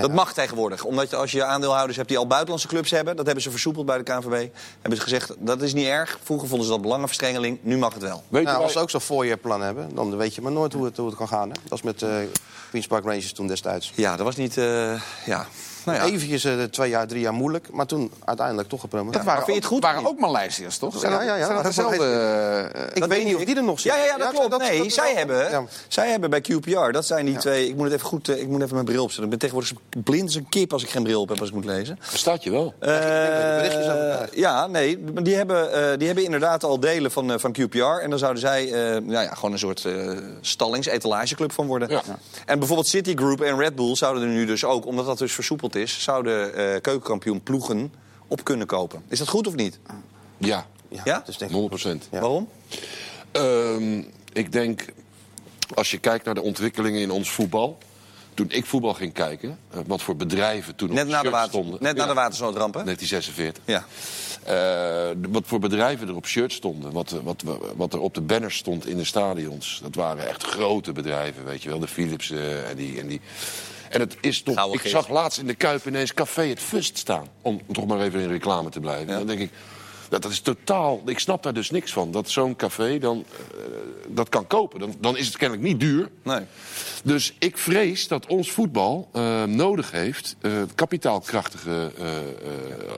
Dat 0.00 0.12
mag 0.12 0.32
tegenwoordig, 0.34 0.84
omdat 0.84 1.10
je, 1.10 1.16
als 1.16 1.30
je 1.32 1.44
aandeelhouders 1.44 1.96
hebt 1.96 2.08
die 2.08 2.18
al 2.18 2.26
buitenlandse 2.26 2.68
clubs 2.68 2.90
hebben, 2.90 3.16
dat 3.16 3.24
hebben 3.24 3.42
ze 3.44 3.50
versoepeld 3.50 3.86
bij 3.86 3.96
de 3.98 4.02
KNVB. 4.02 4.48
Hebben 4.80 4.96
ze 4.98 5.00
gezegd, 5.02 5.34
dat 5.38 5.62
is 5.62 5.72
niet 5.74 5.86
erg. 5.86 6.18
Vroeger 6.22 6.48
vonden 6.48 6.66
ze 6.66 6.72
dat 6.72 6.82
belangenverstrengeling, 6.82 7.58
nu 7.62 7.76
mag 7.78 7.92
het 7.94 8.02
wel. 8.02 8.22
Weet 8.28 8.44
Nou, 8.44 8.56
je 8.56 8.62
als 8.62 8.72
ze 8.72 8.78
ook 8.78 8.90
zo'n 8.90 9.00
voorjaarplan 9.00 9.60
hebben, 9.62 9.94
dan 9.94 10.16
weet 10.16 10.34
je 10.34 10.40
maar 10.42 10.52
nooit 10.52 10.72
hoe 10.72 10.84
het, 10.84 10.96
hoe 10.96 11.06
het 11.06 11.16
kan 11.16 11.28
gaan. 11.28 11.48
Hè? 11.48 11.54
Dat 11.62 11.70
was 11.70 11.82
met 11.82 12.02
eh 12.02 12.16
Queen's 12.68 12.86
Park 12.86 13.04
Rangers 13.04 13.32
toen 13.32 13.46
destijds. 13.46 13.92
Ja, 13.94 14.16
dat 14.16 14.24
was 14.26 14.36
niet, 14.36 14.56
eh, 14.56 15.00
ja. 15.26 15.46
Nou 15.92 16.06
ja. 16.08 16.14
Eventjes 16.14 16.44
eh, 16.44 16.62
twee 16.62 16.90
jaar, 16.90 17.06
drie 17.06 17.20
jaar 17.20 17.32
moeilijk, 17.32 17.68
maar 17.72 17.86
toen 17.86 18.10
uiteindelijk 18.24 18.68
toch 18.68 18.80
gepromoveerd. 18.80 19.16
Dat 19.16 19.24
waren, 19.24 19.44
vind 19.44 19.56
je 19.56 19.62
het 19.62 19.72
ook, 19.72 19.72
goed? 19.72 19.82
waren 19.82 20.06
ook 20.06 20.18
Maleisiërs, 20.18 20.78
toch? 20.78 20.98
Zijn 20.98 21.12
Ja, 21.12 21.22
ja, 21.22 21.34
ja. 21.36 21.44
Zijn 21.44 21.54
dat 21.56 21.64
dezelfde... 21.64 22.04
eh, 22.74 23.02
ik 23.02 23.04
weet 23.04 23.24
niet 23.24 23.34
of 23.34 23.44
die 23.44 23.56
er 23.56 23.64
nog 23.64 23.80
Ja, 23.80 23.82
zitten. 23.82 24.00
ja, 24.00 24.06
ja, 24.06 24.18
dat 24.18 24.30
klopt. 24.48 24.58
nee, 24.68 24.78
dat- 24.82 24.92
zij, 24.92 25.12
hebben, 25.16 25.50
Ja. 25.50 25.64
zij 25.88 26.10
hebben 26.10 26.30
bij 26.30 26.40
QPR, 26.40 26.90
dat 26.90 27.06
zijn 27.06 27.26
die 27.26 27.36
twee... 27.36 27.68
Ik 27.68 27.74
moet 27.76 27.84
het 27.84 27.94
even 27.94 28.06
goed, 28.06 28.28
eh, 28.28 28.40
ik 28.40 28.48
moet 28.48 28.62
even 28.62 28.74
mijn 28.74 28.84
bril 28.86 29.02
opzetten. 29.02 29.24
Ik 29.24 29.30
ben 29.30 29.38
tegenwoordig 29.38 29.72
blind 30.04 30.22
als 30.24 30.34
een 30.34 30.48
kip 30.48 30.72
als 30.72 30.82
ik 30.82 30.90
geen 30.90 31.02
bril 31.02 31.20
op 31.20 31.28
heb 31.28 31.40
als 31.40 31.48
ik 31.48 31.54
moet 31.54 31.64
lezen. 31.64 31.98
Staat 32.12 32.42
je 32.42 32.50
wel. 32.50 32.74
Eh, 32.78 34.26
ja, 34.32 34.66
nee, 34.66 34.98
maar 35.14 35.22
die 35.22 35.34
hebben, 35.34 35.72
eh, 35.72 35.96
die 35.98 36.06
hebben 36.06 36.24
inderdaad 36.24 36.64
al 36.64 36.80
delen 36.80 37.10
van, 37.10 37.32
eh, 37.32 37.38
van 37.38 37.52
QPR. 37.52 37.78
En 38.02 38.10
dan 38.10 38.18
zouden 38.18 38.40
zij 38.40 38.64
eh, 38.72 38.72
nou 38.90 39.10
ja, 39.24 39.34
gewoon 39.34 39.52
een 39.52 39.58
soort 39.58 39.84
eh 39.84 40.16
stallings-etalageclub 40.40 41.52
van 41.52 41.66
worden. 41.66 41.88
Ja. 41.90 42.02
En 42.46 42.58
bijvoorbeeld 42.58 42.88
Citigroup 42.88 43.40
en 43.40 43.58
Red 43.58 43.74
Bull 43.74 43.94
zouden 43.96 44.22
er 44.22 44.28
nu 44.28 44.44
dus 44.46 44.64
ook, 44.64 44.86
omdat 44.86 45.06
dat 45.06 45.18
dus 45.18 45.32
versoepeld 45.32 45.74
is... 45.76 45.77
zouden 45.86 46.54
eh 46.54 46.80
keukenkampioen 46.80 47.42
ploegen 47.42 47.92
op 48.28 48.44
kunnen 48.44 48.66
kopen. 48.66 49.02
Is 49.08 49.18
dat 49.18 49.28
goed 49.28 49.46
of 49.46 49.54
niet? 49.54 49.78
Ja, 50.38 50.66
Ja, 51.04 51.22
is 51.26 51.36
denk 51.36 51.50
ik- 51.50 51.56
100 51.56 51.68
procent. 51.68 52.08
Ja. 52.10 52.20
Waarom? 52.20 52.48
Ehm, 53.32 54.02
ik 54.32 54.52
denk, 54.52 54.84
als 55.74 55.90
je 55.90 55.98
kijkt 55.98 56.24
naar 56.24 56.34
de 56.34 56.42
ontwikkelingen 56.42 57.00
in 57.00 57.10
ons 57.10 57.30
voetbal... 57.30 57.78
Toen 58.34 58.50
ik 58.50 58.66
voetbal 58.66 58.94
ging 58.94 59.12
kijken, 59.12 59.58
eh, 59.70 59.78
wat 59.86 60.02
voor 60.02 60.16
bedrijven 60.16 60.74
toen 60.74 60.92
Net 60.92 61.04
op 61.04 61.10
na 61.10 61.16
de, 61.16 61.20
shirt 61.22 61.32
water, 61.32 61.48
stonden. 61.50 61.82
net 61.82 61.96
na 61.96 62.02
Ja, 62.02 62.08
de 62.08 62.14
watersnoodrampen? 62.14 62.84
1946. 62.84 63.62
Ja. 63.66 63.84
Eh, 64.44 65.16
wat 65.28 65.42
voor 65.46 65.58
bedrijven 65.58 66.08
er 66.08 66.14
op 66.16 66.26
shirt 66.26 66.52
stonden, 66.52 66.92
wat, 66.92 67.10
wat, 67.22 67.42
wat 67.76 67.92
er 67.92 68.00
op 68.00 68.14
de 68.14 68.20
banners 68.20 68.56
stond 68.56 68.86
in 68.86 68.96
de 68.96 69.04
stadions. 69.04 69.80
Dat 69.82 69.94
waren 69.94 70.28
echt 70.28 70.42
grote 70.44 70.92
bedrijven, 70.92 71.44
weet 71.44 71.62
je 71.62 71.68
wel. 71.68 71.78
De 71.78 71.88
Philips 71.88 72.30
eh, 72.30 72.68
en 72.70 72.76
die... 72.76 73.00
En 73.00 73.06
die 73.06 73.20
en 73.90 74.00
het 74.00 74.16
is 74.20 74.42
toch, 74.42 74.74
ik 74.74 74.80
zag 74.80 75.08
laatst 75.08 75.38
in 75.38 75.46
de 75.46 75.54
Kuip 75.54 75.86
ineens 75.86 76.14
Café 76.14 76.42
het 76.42 76.60
Fust 76.60 76.98
staan. 76.98 77.26
Om 77.42 77.60
toch 77.72 77.86
maar 77.86 78.00
even 78.00 78.20
in 78.20 78.28
reclame 78.28 78.70
te 78.70 78.80
blijven. 78.80 79.06
Dan 79.06 79.26
denk 79.26 79.40
ik, 79.40 79.50
dat, 80.08 80.22
dat 80.22 80.30
is 80.30 80.40
totaal... 80.40 81.02
Ik 81.06 81.18
snap 81.18 81.42
daar 81.42 81.54
dus 81.54 81.70
niks 81.70 81.92
van. 81.92 82.10
Dat 82.10 82.30
zo'n 82.30 82.56
café 82.56 82.98
dan, 82.98 83.24
eh, 83.50 83.58
dat 84.08 84.28
kan 84.28 84.46
kopen. 84.46 84.80
Dan, 84.80 84.94
dan 85.00 85.16
is 85.16 85.26
het 85.26 85.36
kennelijk 85.36 85.66
niet 85.68 85.80
duur. 85.80 86.08
Nee. 86.22 86.40
Dus 87.04 87.34
ik 87.38 87.58
vrees 87.58 88.08
dat 88.08 88.26
ons 88.26 88.50
voetbal 88.50 89.08
eh, 89.12 89.44
nodig 89.44 89.90
heeft... 89.90 90.36
eh, 90.40 90.52
kapitaalkrachtige 90.74 91.92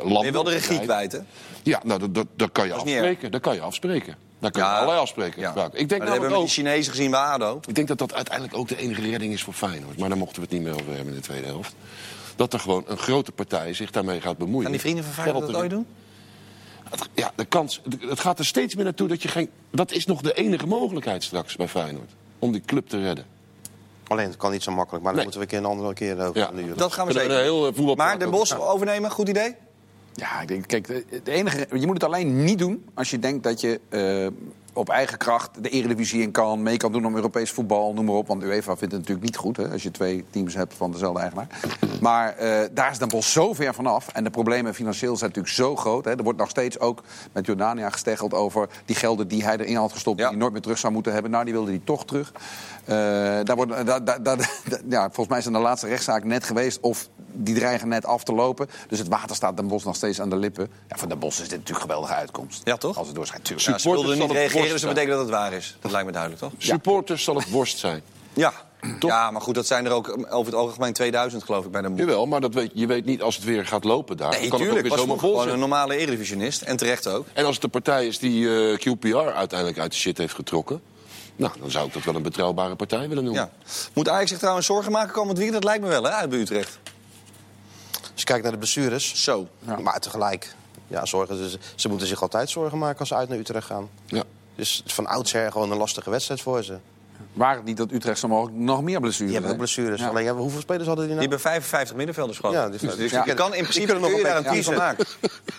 landen. 0.03 0.12
Ben 0.12 0.24
je 0.24 0.32
wel 0.32 0.45
de 0.45 0.51
regie 0.51 0.80
kwijt, 0.80 1.12
hè? 1.12 1.18
Ja, 1.62 1.80
nou, 1.84 2.01
dat, 2.01 2.14
dat, 2.14 2.26
dat 2.36 2.53
kan 2.53 2.64
je 2.64 2.70
Dat 2.70 2.80
afspreken. 2.80 3.30
Dat 3.30 3.41
kan 3.41 3.55
je 3.55 3.61
afspreken. 3.61 4.30
Daar 4.41 4.51
kun 4.51 4.62
je 4.62 4.68
Ja. 4.68 4.74
allerlei 4.74 4.99
afspreken. 5.01 5.41
Ja. 5.41 5.49
Ik 5.51 5.55
Maar 5.57 5.70
denk, 5.70 5.88
dat 5.88 6.09
hebben 6.09 6.28
we 6.28 6.34
ook, 6.34 6.41
die 6.43 6.51
Chinezen 6.51 6.93
gezien 6.93 7.11
bij 7.11 7.20
ADO. 7.20 7.61
ik 7.66 7.74
denk 7.74 7.88
dat 7.88 7.99
dat 7.99 8.14
uiteindelijk 8.14 8.57
ook 8.57 8.68
de 8.68 8.76
enige 8.76 9.11
redding 9.11 9.32
is 9.32 9.43
voor 9.43 9.55
Feyenoord. 9.55 9.99
Maar 9.99 10.09
daar 10.09 10.18
mochten 10.18 10.36
we 10.36 10.43
het 10.43 10.51
niet 10.53 10.62
meer 10.62 10.72
over 10.74 10.86
hebben 10.95 11.07
in 11.14 11.14
de 11.20 11.26
tweede 11.26 11.47
helft. 11.47 11.74
Dat 12.36 12.53
er 12.53 12.61
gewoon 12.61 12.84
een 12.86 12.99
grote 12.99 13.32
partij 13.32 13.74
zich 13.74 13.91
daarmee 13.91 14.20
gaat 14.20 14.36
bemoeien. 14.38 14.62
Gaan 14.62 14.70
die 14.72 14.80
vrienden 14.80 15.05
van 15.05 15.12
Feyenoord 15.12 15.47
dat 15.47 15.57
ooit 15.57 15.70
doen? 15.70 15.86
het- 16.91 17.09
ja, 17.14 17.32
de 17.34 17.45
kans, 17.45 17.80
het 18.01 18.20
gaat 18.20 18.38
er 18.38 18.45
steeds 18.47 18.74
meer 18.74 18.84
naartoe 18.84 19.09
dat 19.09 19.22
je 19.22 19.28
geen... 19.28 19.51
Dat 19.70 19.91
is 19.93 20.07
nog 20.07 20.20
de 20.20 20.32
enige 20.34 20.66
mogelijkheid 20.66 21.22
straks 21.24 21.57
bij 21.57 21.68
Feyenoord. 21.68 22.11
Om 22.38 22.53
die 22.53 22.61
club 22.66 22.88
te 22.88 23.03
redden. 23.03 23.24
Alleen, 24.07 24.26
het 24.26 24.36
kan 24.36 24.51
niet 24.51 24.62
zo 24.62 24.72
makkelijk. 24.72 25.05
Maar 25.05 25.14
daar 25.14 25.24
Nee. 25.24 25.36
moeten 25.36 25.41
we 25.41 25.57
een 25.57 25.62
keer 25.62 25.70
een 25.70 25.76
andere 25.76 25.95
keer 25.95 26.26
over 26.26 26.41
Ja. 26.41 26.74
Dat 26.76 26.93
gaan 26.93 27.07
we 27.07 27.12
zeker. 27.12 27.30
een 27.30 27.43
heel, 27.43 27.66
eh, 27.66 27.97
maar 27.97 28.22
ook. 28.22 28.30
Bos 28.30 28.57
overnemen, 28.57 29.11
goed 29.11 29.28
idee? 29.28 29.55
Ja, 30.20 30.40
ik 30.40 30.48
denk, 30.48 30.66
kijk, 30.66 30.86
de 31.24 31.30
enige, 31.30 31.66
je 31.78 31.86
moet 31.86 31.94
het 31.94 32.04
alleen 32.04 32.44
niet 32.44 32.58
doen 32.58 32.84
als 32.94 33.10
je 33.10 33.18
denkt 33.18 33.42
dat 33.42 33.60
je 33.60 33.80
eh, 33.88 34.26
op 34.81 34.89
eigen 34.89 35.18
kracht 35.18 35.51
de 35.62 35.68
Eredivisie 35.68 36.22
in 36.22 36.31
kan, 36.31 36.62
mee 36.62 36.76
kan 36.76 36.93
doen 36.93 37.07
om 37.07 37.14
Europees 37.14 37.51
voetbal, 37.51 37.93
noem 37.93 38.05
maar 38.05 38.14
op. 38.14 38.26
Want 38.26 38.43
UEFA 38.43 38.76
vindt 38.76 38.81
het 38.95 39.01
natuurlijk 39.01 39.22
niet 39.26 39.37
goed 39.37 39.57
hè, 39.57 39.68
als 39.70 39.83
je 39.83 39.91
twee 39.91 40.24
teams 40.31 40.55
hebt 40.55 40.74
van 40.74 40.91
dezelfde 40.93 41.20
eigenaar. 41.20 41.47
Maar 42.01 42.37
eh, 42.37 42.68
daar 42.72 42.91
is 42.91 42.99
Den 42.99 43.09
Bosch 43.09 43.31
zo 43.33 43.53
ver 43.53 43.74
vanaf. 43.74 44.09
En 44.12 44.24
de 44.24 44.31
problemen 44.31 44.74
financieel 44.74 45.16
zijn 45.16 45.28
natuurlijk 45.31 45.55
zo 45.57 45.76
groot. 45.76 46.05
Hè. 46.05 46.11
Er 46.16 46.22
wordt 46.22 46.39
nog 46.39 46.49
steeds 46.49 46.78
ook 46.78 47.03
met 47.33 47.47
Jordania 47.47 47.91
gesteggeld 47.91 48.35
over 48.35 48.68
die 48.85 48.97
gelden 48.97 49.28
die 49.28 49.45
hij 49.45 49.57
erin 49.59 49.76
had 49.76 49.93
gestopt, 49.93 50.18
Ja. 50.18 50.22
die 50.22 50.33
hij 50.33 50.41
nooit 50.41 50.53
meer 50.53 50.62
terug 50.62 50.78
zou 50.78 50.93
moeten 50.93 51.12
hebben. 51.12 51.31
Nou, 51.31 51.45
die 51.45 51.53
wilde 51.55 51.70
hij 51.70 51.81
toch 51.85 52.05
terug. 52.05 52.33
Eh, 52.85 52.97
daar 53.45 53.57
wordt, 53.57 53.87
daar, 53.87 54.05
daar, 54.05 54.22
daar- 54.22 54.51
ja, 54.89 55.03
volgens 55.03 55.28
mij 55.28 55.39
is 55.39 55.47
in 55.47 55.53
de 55.53 55.59
laatste 55.59 55.87
rechtszaak 55.87 56.24
net 56.24 56.45
geweest 56.45 56.81
of 56.81 57.09
die 57.33 57.55
dreigen 57.55 57.89
net 57.89 58.07
af 58.07 58.24
te 58.24 58.33
lopen. 58.33 58.66
Dus 58.89 58.99
het 58.99 59.09
water 59.09 59.37
staat 59.37 59.57
Den 59.57 59.66
Bosch 59.68 59.85
nog 59.85 59.97
steeds 59.97 60.20
aan 60.20 60.31
de 60.31 60.37
lippen. 60.37 60.68
Ja, 60.89 60.97
voor 60.97 61.09
Den 61.09 61.18
Bosch 61.18 61.41
is 61.41 61.49
dit 61.49 61.59
natuurlijk 61.59 61.76
een 61.85 61.91
geweldige 61.91 62.14
uitkomst. 62.14 62.61
Ja, 62.64 62.76
toch? 62.76 62.99
Als 62.99 63.07
het 63.07 63.16
doorschijnt, 63.16 63.45
tuurlijk. 63.45 63.68
Ja, 63.68 63.78
ze 63.78 63.91
wilden 63.91 64.18
niet 64.18 64.31
reageren, 64.31 64.69
dus 64.72 64.80
dat 64.80 64.90
betekent 64.90 65.16
dat 65.16 65.26
het 65.26 65.36
waar 65.36 65.52
is. 65.52 65.76
Dat 65.80 65.90
lijkt 65.90 66.06
me 66.06 66.12
duidelijk, 66.12 66.42
toch? 66.42 66.52
Supporters 66.58 67.24
zal 67.24 67.36
het 67.36 67.50
worst 67.50 67.78
zijn. 67.78 68.02
Ja. 68.32 68.52
Ja, 69.00 69.30
maar 69.30 69.40
goed, 69.40 69.54
dat 69.54 69.66
zijn 69.66 69.86
er 69.86 69.92
ook 69.92 70.08
over 70.30 70.52
het 70.52 70.54
algemeen 70.54 70.92
2000, 70.92 71.44
geloof 71.44 71.64
ik, 71.64 71.70
bij 71.70 71.82
Den 71.82 71.90
Bosch. 71.90 72.04
Jawel, 72.04 72.26
maar 72.26 72.40
dat 72.40 72.54
weet, 72.54 72.70
je 72.74 72.86
weet 72.86 73.04
niet 73.04 73.22
als 73.22 73.36
het 73.36 73.44
weer 73.44 73.66
gaat 73.66 73.84
lopen 73.84 74.16
daar. 74.16 74.30
Nee, 74.30 74.38
kan 74.38 74.44
het 74.44 74.52
ook 74.54 74.58
tuurlijk. 74.58 74.80
weer 74.82 74.90
Was 74.90 75.00
zomaar 75.00 75.18
vroeger 75.18 75.38
vol 75.38 75.38
gewoon 75.38 75.54
een 75.54 75.68
normale 75.68 75.96
eredivisionist. 75.96 76.62
En 76.62 76.76
terecht 76.76 77.06
ook. 77.06 77.26
En 77.32 77.44
als 77.44 77.54
het 77.54 77.62
de 77.62 77.68
partij 77.68 78.06
is 78.06 78.18
die 78.18 78.72
eh, 78.72 78.78
QPR 78.78 79.16
uiteindelijk 79.16 79.78
uit 79.78 79.90
de 79.90 79.96
shit 79.96 80.18
heeft 80.18 80.34
getrokken... 80.34 80.80
Nou, 81.36 81.52
dan 81.60 81.70
zou 81.70 81.86
ik 81.86 81.92
dat 81.92 82.02
wel 82.04 82.14
een 82.14 82.22
betrouwbare 82.22 82.76
partij 82.76 83.08
willen 83.08 83.24
noemen. 83.24 83.42
Ja. 83.42 83.68
Moet 83.94 84.08
Ajax 84.08 84.30
zich 84.30 84.38
trouwens 84.38 84.66
zorgen 84.66 84.92
maken 84.92 85.12
komend 85.12 85.38
weekend? 85.38 85.62
Dat 85.62 85.70
lijkt 85.70 85.82
me 85.82 85.88
wel, 85.88 86.02
hè, 86.02 86.10
uit 86.10 86.30
bij 86.30 86.38
Utrecht. 86.38 86.78
Als 87.92 88.20
je 88.20 88.24
kijkt 88.24 88.42
naar 88.42 88.52
de 88.52 88.58
blessures. 88.58 89.22
Zo. 89.22 89.48
Maar 89.82 90.00
tegelijk, 90.00 90.54
ja, 90.86 91.04
zorgen 91.06 91.50
ze, 91.50 91.58
ze 91.74 91.88
moeten 91.88 92.06
zich 92.06 92.22
altijd 92.22 92.50
zorgen 92.50 92.78
maken 92.78 92.98
als 92.98 93.08
ze 93.08 93.14
uit 93.14 93.28
naar 93.28 93.38
Utrecht 93.38 93.66
gaan. 93.66 93.88
Ja. 94.06 94.22
Dus 94.61 94.82
van 94.86 95.06
oudsher 95.06 95.52
gewoon 95.52 95.70
een 95.70 95.76
lastige 95.78 96.11
wedstrijd 96.11 96.40
voor 96.40 96.62
ze. 96.64 96.76
Waar 97.32 97.54
het 97.56 97.64
niet 97.64 97.76
dat 97.76 97.90
Utrecht 97.92 98.18
zo 98.18 98.28
mogelijk 98.28 98.56
nog 98.56 98.82
meer 98.82 99.00
blessures 99.00 99.32
Die 99.32 99.40
hebben 99.40 99.50
ook 99.50 99.61
heeft. 99.66 99.74
blessures. 99.74 100.00
Ja. 100.00 100.08
Alleen, 100.08 100.24
ja, 100.24 100.34
hoeveel 100.34 100.61
spelers 100.61 100.86
hadden 100.86 101.06
die 101.06 101.16
Die 101.16 101.28
nou? 101.28 101.40
hebben 101.40 101.40
55 101.40 101.96
middenvelders 101.96 102.38
gewoon. 102.38 102.54
Ja, 102.54 102.68
die- 102.68 102.70
dus 102.78 102.94
die- 102.96 103.02
je 103.18 103.22
die- 103.24 103.34
kan 103.34 103.46
in 103.46 103.52
die 103.52 103.62
principe 103.62 103.92
nog 103.98 104.12
een 104.12 104.22
daar 104.22 104.46
een 104.46 104.64
van 104.64 104.74
maken. 104.74 105.06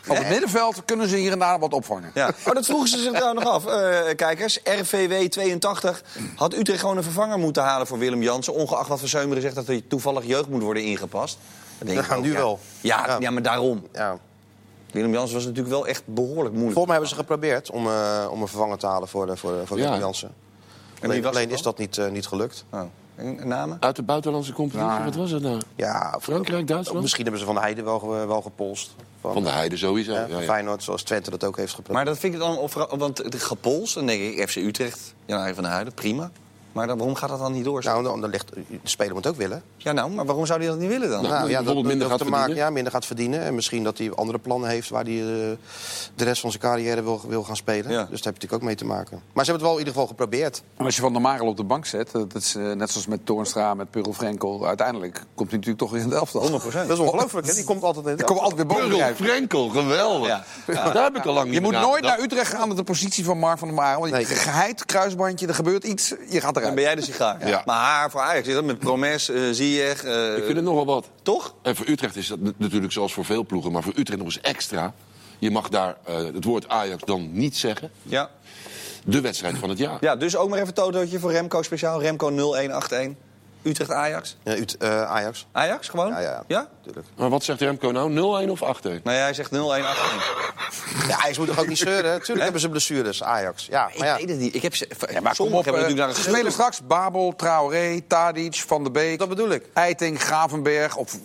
Op 0.08 0.18
het 0.18 0.30
middenveld 0.30 0.86
kunnen 0.86 1.08
ze 1.08 1.16
hier 1.16 1.32
en 1.32 1.40
daar 1.40 1.60
wat 1.60 1.74
opvangen. 1.74 2.12
Ja. 2.14 2.32
Oh, 2.48 2.54
dat 2.54 2.66
vroegen 2.66 2.88
ze 2.90 2.98
zich 2.98 3.12
nou 3.12 3.34
nog 3.34 3.46
af, 3.46 3.66
eh, 3.66 4.16
kijkers. 4.16 4.60
RVW 4.64 5.28
82 5.30 6.04
had 6.36 6.54
Utrecht 6.54 6.80
gewoon 6.80 6.98
een 6.98 7.04
vervanger 7.04 7.40
moeten 7.40 7.64
halen 7.64 7.88
voor 7.88 7.98
Willem 7.98 8.22
Jansen. 8.22 8.54
Ongeacht 8.54 8.88
wat 8.88 9.00
Verzeumeren 9.00 9.42
zegt 9.42 9.56
dat 9.56 9.68
er 9.68 9.88
toevallig 9.88 10.26
jeugd 10.26 10.48
moet 10.50 10.62
worden 10.62 10.84
ingepast. 10.84 11.38
Dat 11.78 11.88
denk 11.88 12.06
ik 12.06 12.12
ook, 12.12 12.24
nu 12.24 12.32
ja. 12.32 12.38
wel. 12.38 12.60
Ja, 12.82 13.06
ja. 13.08 13.18
Ja. 13.20 13.32
maar 13.32 13.42
daarom. 13.42 13.88
Ja. 13.94 14.18
Willem 14.92 15.12
Jansen 15.12 15.36
was 15.36 15.44
natuurlijk 15.46 15.74
wel 15.74 15.88
echt 15.88 16.04
behoorlijk 16.06 16.36
moeilijk. 16.56 16.56
Volgens 16.74 16.86
mij 16.86 16.92
hebben 16.94 17.10
ze 17.10 17.16
geprobeerd 17.16 17.72
om, 17.72 17.88
eh, 17.88 18.28
om 18.32 18.42
een 18.42 18.48
vervanger 18.48 18.78
te 18.78 18.86
halen 18.88 19.08
voor, 19.08 19.26
de- 19.26 19.38
voor, 19.38 19.54
voor 19.66 19.78
Ja. 19.78 19.84
Willem 19.84 20.00
Jansen. 20.00 20.32
wie 21.02 21.28
Alleen, 21.28 21.50
is 21.50 21.62
dat 21.62 21.78
niet, 21.78 21.98
eh, 21.98 22.10
niet 22.10 22.28
gelukt. 22.28 22.66
Oh. 22.70 22.80
En 23.16 23.40
en 23.40 23.48
namen? 23.48 23.78
Uit 23.80 23.96
de 23.96 24.04
buitenlandse 24.04 24.54
competitie, 24.54 24.88
Ja. 24.90 25.04
wat 25.04 25.16
was 25.16 25.32
het 25.32 25.42
nou? 25.44 25.62
Ja, 25.76 26.18
Frankrijk, 26.22 26.68
Duitsland? 26.68 27.02
Misschien 27.02 27.22
hebben 27.24 27.40
ze 27.42 27.48
Van 27.48 27.56
de 27.56 27.62
Heide 27.62 27.84
wel, 27.84 28.10
wel 28.28 28.42
gepolst. 28.42 28.96
Van, 29.22 29.34
Van 29.34 29.44
de 29.44 29.50
Heide 29.50 29.78
sowieso. 29.78 30.12
ja, 30.14 30.26
Ja. 30.30 30.40
Feyenoord, 30.40 30.84
zoals 30.84 31.04
Twente 31.04 31.30
dat 31.30 31.44
ook 31.44 31.58
heeft 31.58 31.70
geprobeerd. 31.74 31.96
Maar 31.96 32.06
dat 32.06 32.18
vind 32.18 32.34
ik 32.34 32.40
dan... 32.40 32.58
Of, 32.58 32.74
want 32.74 33.32
de 33.32 33.40
gepols, 33.40 33.94
dan 33.94 34.06
denk 34.06 34.22
ik 34.22 34.50
FC 34.50 34.56
Utrecht, 34.56 35.14
Jan 35.26 35.54
van 35.54 35.64
der 35.64 35.72
Heijden, 35.72 35.94
prima. 35.94 36.32
Maar 36.72 36.88
dan, 36.88 36.98
waarom 36.98 37.16
gaat 37.16 37.30
dat 37.30 37.40
dan 37.40 37.52
niet 37.52 37.64
door? 37.64 37.84
Nou, 37.84 38.04
dan, 38.04 38.22
dan 38.22 38.30
ligt, 38.30 38.50
de 38.54 38.80
speler 38.84 39.14
moet 39.14 39.28
ook 39.28 39.36
willen. 39.36 39.64
Ja, 39.78 39.92
nou, 39.92 40.12
maar 40.12 40.26
waarom 40.26 40.46
zou 40.46 40.60
hij 40.60 40.68
dat 40.68 40.78
niet 40.80 40.90
willen 40.90 41.10
dan? 41.10 41.22
Nou, 41.22 41.34
Nou, 41.34 41.50
ja, 41.50 41.56
dat, 41.56 41.66
bijvoorbeeld 41.66 41.86
minder 41.88 42.10
dat 42.10 42.18
gaat 42.18 42.26
te 42.28 42.32
maken, 42.34 42.40
verdienen? 42.46 42.68
ja, 42.68 42.74
minder 42.74 42.92
gaat 42.92 43.06
verdienen. 43.06 43.42
En 43.42 43.56
misschien 43.56 43.84
dat 43.84 43.98
hij 43.98 44.12
andere 44.12 44.40
plannen 44.40 44.70
heeft 44.70 44.90
waar 44.90 45.04
hij 45.04 45.14
eh, 45.20 45.58
de 46.16 46.24
rest 46.24 46.42
van 46.42 46.50
zijn 46.52 46.62
carrière 46.64 47.04
wil, 47.04 47.22
wil 47.28 47.44
gaan 47.44 47.56
spelen. 47.56 47.92
Ja. 47.92 47.98
Dus 47.98 47.98
daar 47.98 48.08
heb 48.10 48.22
je 48.22 48.26
natuurlijk 48.26 48.54
ook 48.54 48.62
mee 48.62 48.76
te 48.76 48.86
maken. 48.86 49.22
Maar 49.34 49.46
ze 49.46 49.52
hebben 49.52 49.54
het 49.54 49.62
wel 49.62 49.72
in 49.72 49.78
ieder 49.78 49.94
geval 49.94 50.08
geprobeerd. 50.08 50.62
En 50.78 50.86
als 50.86 50.96
je 50.96 51.02
Van 51.02 51.14
der 51.14 51.22
Marel 51.22 51.48
op 51.48 51.58
de 51.58 51.64
bank 51.64 51.86
zet, 51.86 52.12
dat 52.12 52.36
is 52.36 52.56
eh, 52.56 52.72
net 52.72 52.90
zoals 52.92 53.08
met 53.08 53.26
Toornstra, 53.26 53.74
met 53.74 53.90
Purl 53.92 54.14
Frenkel, 54.14 54.68
uiteindelijk 54.68 55.14
komt 55.36 55.50
hij 55.50 55.60
natuurlijk 55.60 55.78
toch 55.78 55.92
weer 55.92 56.02
in 56.02 56.06
het 56.06 56.16
elftal. 56.16 56.42
100 56.42 56.74
Dat 56.74 56.90
is 56.90 57.00
ongelooflijk, 57.00 57.48
hè? 57.48 57.54
Die 57.54 57.64
komt 57.64 57.84
altijd 57.84 58.06
in 58.06 58.18
Ik 58.18 58.26
kom 58.26 58.38
altijd 58.38 58.56
weer 58.56 58.66
boven 58.66 58.88
Purl 58.88 58.98
drijven. 58.98 59.26
Frenkel, 59.26 59.70
geweldig. 59.70 60.28
Ja. 60.28 60.44
Daar 60.92 61.04
heb 61.04 61.16
ik 61.16 61.26
al 61.26 61.34
lang 61.34 61.46
niet 61.46 61.56
Je 61.56 61.62
moet 61.62 61.72
nooit 61.74 62.04
naar 62.04 62.20
Utrecht 62.20 62.54
gaan 62.54 62.68
met 62.68 62.78
de 62.78 62.84
positie 62.84 63.26
van 63.26 63.38
Mark 63.38 63.58
van 63.58 63.68
der 63.68 63.78
Marel. 63.78 64.00
Want 64.00 64.12
Nee. 64.12 64.26
geheid, 64.26 64.86
kruisbandje, 64.86 65.48
er 65.48 65.54
gebeurt 65.56 65.84
iets, 65.84 66.14
je 66.30 66.42
gaat 66.42 66.58
Dan 66.62 66.76
ben 66.76 66.84
jij 66.84 66.96
de 66.96 67.02
sigaar. 67.02 67.48
Ja. 67.48 67.62
Maar 67.66 67.80
haar 67.80 68.12
voor 68.12 68.22
Ajax 68.22 68.48
is 68.48 68.54
dat 68.54 68.64
met 68.64 68.80
Promes, 68.80 69.30
eh 69.30 69.42
Ziyech... 69.52 70.04
eh, 70.04 70.38
Ik 70.38 70.44
vind 70.44 70.56
het 70.56 70.66
nogal 70.66 70.86
wat. 70.86 71.10
Toch? 71.22 71.54
En 71.62 71.76
voor 71.76 71.88
Utrecht 71.88 72.16
is 72.16 72.28
dat 72.28 72.40
natuurlijk 72.58 72.94
zoals 72.94 73.14
voor 73.14 73.26
veel 73.26 73.46
ploegen, 73.46 73.72
maar 73.72 73.84
voor 73.84 73.94
Utrecht 73.96 74.18
nog 74.20 74.28
eens 74.28 74.42
extra. 74.42 74.94
Je 75.40 75.52
mag 75.52 75.70
daar 75.70 75.96
eh, 76.06 76.16
het 76.16 76.44
woord 76.44 76.68
Ajax 76.70 77.04
dan 77.06 77.30
niet 77.34 77.58
zeggen. 77.58 77.92
Ja. 78.04 78.30
De 79.06 79.22
wedstrijd 79.22 79.58
van 79.58 79.70
het 79.70 79.78
jaar. 79.78 79.98
Ja, 80.02 80.16
dus 80.16 80.36
ook 80.36 80.50
maar 80.50 80.58
even 80.58 80.68
een 80.70 80.74
totootje 80.74 81.20
voor 81.20 81.32
Remco 81.32 81.62
speciaal. 81.62 82.02
Remco 82.02 82.30
0181. 82.30 83.08
Utrecht-Ajax. 83.64 84.38
Ja, 84.44 84.56
Ut- 84.56 84.78
eh, 84.78 85.04
Ajax. 85.04 85.48
Ajax 85.52 85.88
gewoon? 85.90 86.08
Ja, 86.10 86.20
ja, 86.20 86.44
Ja? 86.48 86.68
natuurlijk. 86.78 87.08
Maar 87.18 87.30
wat 87.30 87.44
zegt 87.44 87.60
Remco 87.62 87.92
nou? 87.92 88.12
0-1 88.46 88.50
of 88.50 88.62
8-1? 88.64 89.02
Nou 89.04 89.18
ja, 89.18 89.24
hij 89.24 89.34
zegt 89.34 89.52
0181. 89.52 91.08
Ja, 91.08 91.18
Ajax 91.18 91.38
moet 91.38 91.48
toch 91.48 91.60
ook 91.60 91.68
niet 91.68 91.78
zeuren? 91.78 92.18
Tuurlijk 92.24 92.42
hebben 92.44 92.62
ze 92.62 92.70
blessures, 92.70 93.24
Ajax. 93.24 93.66
Ja, 93.66 93.90
maar 93.98 94.08
ja, 94.08 94.14
Ik 94.14 94.20
weet 94.20 94.30
het 94.30 94.40
niet. 94.40 94.56
Ik 94.56 94.62
heb 94.62 94.76
ze, 94.76 94.88
Ja, 95.12 95.22
maar 95.22 95.36
kom 95.36 95.46
op, 95.54 95.64
hebben 95.64 95.74
eh, 95.84 95.90
natuurlijk 95.90 96.16
naar 96.18 96.26
spelen 96.34 96.52
straks 96.52 96.82
Babel, 96.88 97.34
Traoré, 97.36 98.02
Tadic, 98.08 98.56
Van 98.68 98.84
der 98.84 98.92
Beek, 98.92 99.20
dat 99.20 99.30
bedoel 99.30 99.50
ik. 99.50 99.66
Eiting, 99.74 100.22
Gravenberg 100.22 100.96
of 100.96 101.14
eh, 101.14 101.20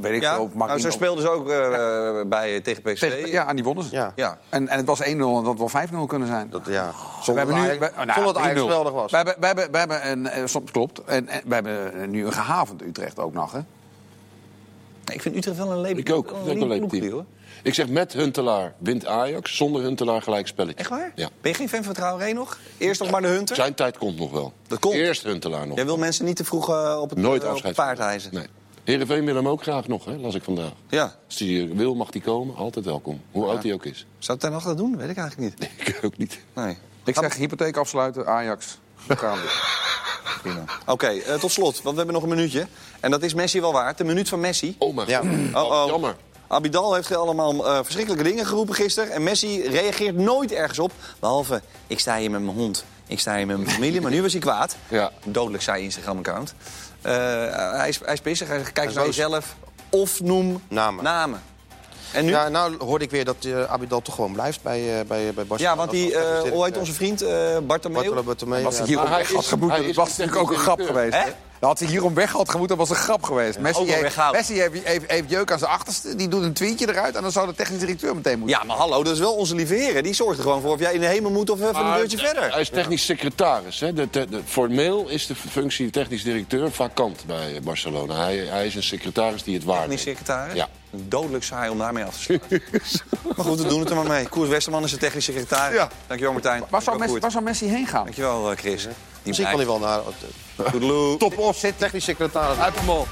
weet 0.00 0.12
ik 0.14 0.22
Ja, 0.22 0.34
veel. 0.34 0.50
nou, 0.54 0.78
zo 0.80 0.90
speelden 0.90 1.22
ze 1.24 1.30
ook 1.30 1.48
eh, 1.50 2.28
bij, 2.28 2.60
tegen 2.60 2.82
PSV. 2.82 2.98
Tegen- 2.98 3.30
Ja, 3.30 3.48
en 3.48 3.54
die 3.54 3.64
wonnen 3.64 3.84
ze. 3.84 3.90
Ja. 3.94 4.12
Ja. 4.16 4.38
En, 4.48 4.68
en 4.68 4.76
het 4.76 4.86
was 4.86 5.00
1-0 5.02 5.06
en 5.06 5.44
dat 5.44 5.58
wel 5.58 5.70
5-0 5.70 6.06
kunnen 6.06 6.28
zijn. 6.28 6.50
Dat, 6.50 6.62
ja. 6.66 6.86
we 6.86 7.22
Zonder 7.22 7.44
hebben 7.44 7.62
nu, 7.62 7.68
Ajax, 7.70 7.78
we- 7.78 8.04
nou, 8.04 8.12
zonder 8.12 8.32
dat 8.34 8.42
Ajax 8.42 8.58
3-0. 8.60 8.62
geweldig 8.62 8.92
was. 8.92 9.10
We 9.10 9.16
hebben, 9.16 9.34
we 9.40 9.46
hebben, 9.46 9.70
we 9.70 9.78
hebben 9.78 10.10
een, 10.10 10.48
soms 10.48 10.70
klopt. 10.70 11.04
En, 11.04 11.28
en 11.28 11.42
we 11.46 11.54
hebben 11.54 11.72
eh, 11.74 12.08
nu 12.08 12.26
een 12.26 12.32
gehavend 12.32 12.82
Utrecht 12.82 13.18
ook 13.18 13.32
nog. 13.32 13.52
Hè? 13.52 13.60
Nee, 15.04 15.16
ik 15.16 15.22
vind 15.22 15.36
Utrecht 15.36 15.56
wel 15.56 15.70
een 15.72 15.80
lelijk 15.80 16.08
Ik 16.08 16.14
ook. 16.14 16.30
Ik 16.30 16.60
Een 16.60 16.66
leuk 16.66 16.88
team. 16.88 17.10
hoor. 17.10 17.24
Ik 17.62 17.74
zeg 17.74 17.88
met 17.88 18.12
Huntelaar 18.12 18.74
wint 18.78 19.06
Ajax, 19.06 19.56
zonder 19.56 19.82
Huntelaar 19.82 20.22
gelijk 20.22 20.46
spelletje. 20.46 20.78
Echt 20.78 20.88
waar? 20.90 21.12
Ja. 21.14 21.28
Ben 21.40 21.50
je 21.50 21.56
geen 21.56 21.68
fan 21.68 21.84
van 21.84 21.94
Traoré 21.94 22.32
nog? 22.32 22.58
Eerst 22.78 23.00
nog 23.00 23.10
maar 23.10 23.22
de 23.22 23.28
Hunter? 23.28 23.56
Zijn 23.56 23.74
tijd 23.74 23.98
komt 23.98 24.18
nog 24.18 24.30
wel. 24.30 24.52
Dat 24.66 24.78
komt. 24.78 24.94
Eerst 24.94 25.22
Huntelaar 25.22 25.66
nog. 25.66 25.76
Jij 25.76 25.84
wil 25.84 25.98
mensen 25.98 26.24
niet 26.24 26.36
te 26.36 26.44
vroeg 26.44 26.68
eh, 26.68 26.98
op 27.00 27.10
het, 27.10 27.18
Nooit 27.18 27.42
eh, 27.42 27.54
op 27.54 27.72
paard 27.74 27.98
hijzen? 27.98 28.34
Nee. 28.34 28.46
Heerenveen 28.84 29.24
wil 29.24 29.34
hem 29.34 29.48
ook 29.48 29.62
graag 29.62 29.88
nog, 29.88 30.04
hè, 30.04 30.16
las 30.16 30.34
ik 30.34 30.42
vandaag. 30.42 30.72
Ja. 30.88 31.14
Als 31.26 31.38
hij 31.38 31.70
wil, 31.74 31.94
mag 31.94 32.08
hij 32.12 32.20
komen. 32.20 32.56
Altijd 32.56 32.84
welkom. 32.84 33.20
Hoe 33.30 33.46
oud 33.46 33.62
hij 33.62 33.72
ook 33.72 33.84
is. 33.84 34.06
Zou 34.18 34.38
het 34.40 34.50
nog 34.52 34.64
dat 34.64 34.76
doen? 34.76 34.96
Weet 34.96 35.10
ik 35.10 35.16
eigenlijk 35.16 35.58
niet. 35.60 35.70
Ik 35.88 36.00
ook 36.04 36.16
niet. 36.16 36.38
Nee. 36.54 36.76
Ik 37.04 37.14
zeg 37.14 37.36
hypotheek 37.36 37.76
afsluiten, 37.76 38.26
Ajax. 38.26 38.78
We 39.06 39.16
gaan 39.16 39.38
weer. 39.42 39.93
Prima. 40.42 40.64
Oké, 40.86 41.06
eh, 41.06 41.34
tot 41.34 41.50
slot, 41.52 41.72
want 41.82 41.90
we 41.90 41.96
hebben 41.96 42.14
nog 42.14 42.22
een 42.22 42.28
minuutje. 42.36 42.66
En 43.00 43.10
dat 43.10 43.22
is 43.22 43.34
Messi 43.34 43.60
wel 43.60 43.72
waard. 43.72 43.98
De 43.98 44.04
minuut 44.04 44.28
van 44.28 44.40
Messi. 44.40 44.76
Oh, 44.78 44.94
mijn 44.94 45.08
Ja. 45.08 45.18
god. 45.18 45.64
Oh, 45.64 45.70
oh. 45.82 45.86
Jammer. 45.88 46.16
Abidal 46.48 46.94
heeft 46.94 47.14
allemaal 47.16 47.66
eh, 47.68 47.78
verschrikkelijke 47.82 48.24
dingen 48.24 48.46
geroepen 48.46 48.74
gisteren. 48.74 49.10
En 49.12 49.22
Messi 49.22 49.68
reageert 49.68 50.16
nooit 50.16 50.52
ergens 50.52 50.78
op. 50.78 50.92
Behalve, 51.20 51.62
ik 51.86 51.98
sta 52.00 52.16
hier 52.18 52.30
met 52.30 52.42
mijn 52.42 52.56
hond. 52.56 52.84
Ik 53.06 53.20
sta 53.20 53.36
hier 53.36 53.46
met 53.46 53.56
mijn 53.58 53.70
familie. 53.70 54.00
Maar 54.00 54.10
nu 54.10 54.22
was 54.22 54.32
hij 54.32 54.40
kwaad. 54.40 54.76
Ja. 54.88 55.10
Dodelijk 55.24 55.62
zei 55.62 55.82
Instagram-account. 55.82 56.54
Eh, 57.02 57.12
hij, 57.76 57.88
is, 57.88 58.00
hij 58.04 58.12
is 58.12 58.20
pissig. 58.20 58.48
Hij 58.48 58.58
zegt, 58.58 58.72
kijk 58.72 58.86
Hij 58.86 58.96
naar 58.96 59.06
jezelf. 59.06 59.56
Of 59.88 60.20
noem 60.20 60.62
Namen. 60.68 61.04
namen. 61.04 61.42
En 62.14 62.24
nu? 62.24 62.30
Ja, 62.30 62.42
Ja, 62.42 62.48
nou 62.48 62.76
hoorde 62.84 63.04
ik 63.04 63.10
weer 63.10 63.24
dat 63.24 63.36
eh, 63.44 63.64
Abidal 63.64 64.02
toch 64.02 64.14
gewoon 64.14 64.32
blijft 64.32 64.62
bij, 64.62 65.00
eh 65.00 65.06
bij, 65.06 65.32
bij 65.34 65.44
Barcelona. 65.46 65.76
want 65.76 65.90
die, 65.90 66.14
eh 66.14 66.46
eh, 66.46 66.54
onze 66.78 66.92
vriend 66.92 67.22
uh, 67.22 67.28
Bartomeu? 67.62 68.22
Bartomeu, 68.22 68.58
ja. 68.58 68.64
hij 68.76 68.86
hierom 68.86 69.04
Maar 69.04 69.12
hij 69.12 69.22
is- 69.22 69.28
hij 69.50 69.58
dat 69.80 69.88
is 69.88 69.96
was 69.96 70.08
natuurlijk 70.08 70.36
ook 70.36 70.50
een 70.50 70.58
grap 70.58 70.80
geweest. 70.80 71.14
Hè? 71.14 71.30
Dan 71.58 71.68
had 71.68 71.78
hij 71.78 71.88
hierom 71.88 72.14
weg 72.14 72.32
had 72.32 72.48
gemoeten, 72.50 72.76
dat 72.76 72.88
was 72.88 72.96
een 72.98 73.02
grap 73.04 73.22
geweest. 73.22 73.58
Messi, 73.58 73.84
heeft. 73.92 74.16
Messi 74.32 74.58
heeft, 74.60 74.84
heeft, 74.84 75.10
heeft 75.10 75.30
jeuk 75.30 75.52
aan 75.52 75.58
zijn 75.58 75.70
achterste, 75.70 76.14
die 76.14 76.28
doet 76.28 76.42
een 76.42 76.52
tweetje 76.52 76.88
eruit... 76.88 77.14
en 77.16 77.22
dan 77.22 77.32
zou 77.32 77.46
de 77.46 77.54
technisch 77.54 77.78
directeur 77.80 78.14
meteen 78.16 78.38
moeten. 78.38 78.58
Ja, 78.58 78.64
maar 78.64 78.76
hallo, 78.76 79.02
dat 79.02 79.12
is 79.12 79.18
wel 79.18 79.34
onze 79.34 79.54
lieve 79.54 79.74
heren. 79.74 80.02
Die 80.02 80.14
zorgt 80.14 80.36
er 80.38 80.42
gewoon 80.42 80.60
voor 80.60 80.72
of 80.72 80.80
jij 80.80 80.92
in 80.94 81.00
de 81.00 81.06
hemel 81.06 81.30
moet 81.30 81.50
of 81.50 81.60
even 81.60 81.86
een 81.86 81.94
deurtje 81.96 82.18
verder. 82.18 82.52
Hij 82.52 82.60
is 82.60 82.68
technisch 82.68 83.04
secretaris. 83.04 83.80
Hè. 83.80 83.92
De, 83.92 84.08
de- 84.10 84.26
de- 84.28 84.40
formeel 84.46 85.08
is 85.08 85.26
de 85.26 85.34
functie 85.34 85.90
technisch 85.90 86.22
directeur 86.22 86.70
vakant 86.70 87.24
bij 87.26 87.60
Barcelona. 87.62 88.14
Hij, 88.24 88.36
hij 88.36 88.66
is 88.66 88.74
een 88.74 88.82
secretaris 88.82 89.42
die 89.42 89.54
het 89.54 89.64
waar 89.64 89.80
Technisch 89.80 90.04
weet. 90.04 90.16
secretaris? 90.16 90.54
Ja. 90.54 90.68
Dodelijk 90.90 91.44
saai 91.44 91.70
om 91.70 91.78
daarmee 91.78 92.04
af 92.04 92.14
te 92.16 92.22
sluiten. 92.22 92.62
maar 93.36 93.44
goed, 93.46 93.60
we 93.60 93.68
doen 93.68 93.80
het 93.80 93.90
er 93.90 93.96
maar 93.96 94.06
mee. 94.06 94.28
Koers 94.28 94.48
Westerman 94.48 94.84
is 94.84 94.90
de 94.90 94.96
technisch 94.96 95.24
secretaris. 95.24 95.76
Ja. 95.76 95.88
Dankjewel 96.06 96.32
Martijn. 96.34 96.64
Waar 96.70 96.82
zou, 96.82 96.98
Messi, 96.98 97.18
waar 97.18 97.30
zou 97.30 97.44
Messi 97.44 97.66
heen 97.68 97.86
gaan? 97.86 98.04
Dankjewel 98.04 98.50
eh, 98.50 98.56
Chris. 98.56 98.86
Die 99.24 99.32
Misschien 99.32 99.48
kan 99.48 99.56
hij 99.56 99.66
wel 99.66 99.78
naar... 99.78 100.00
Toedeloe. 100.70 101.16
Top 101.16 101.38
of 101.38 101.56
zit 101.56 101.78
technisch 101.78 102.04
secretaris. 102.04 102.58
Uit 102.58 102.74
de 102.74 102.82
mol. 102.84 103.06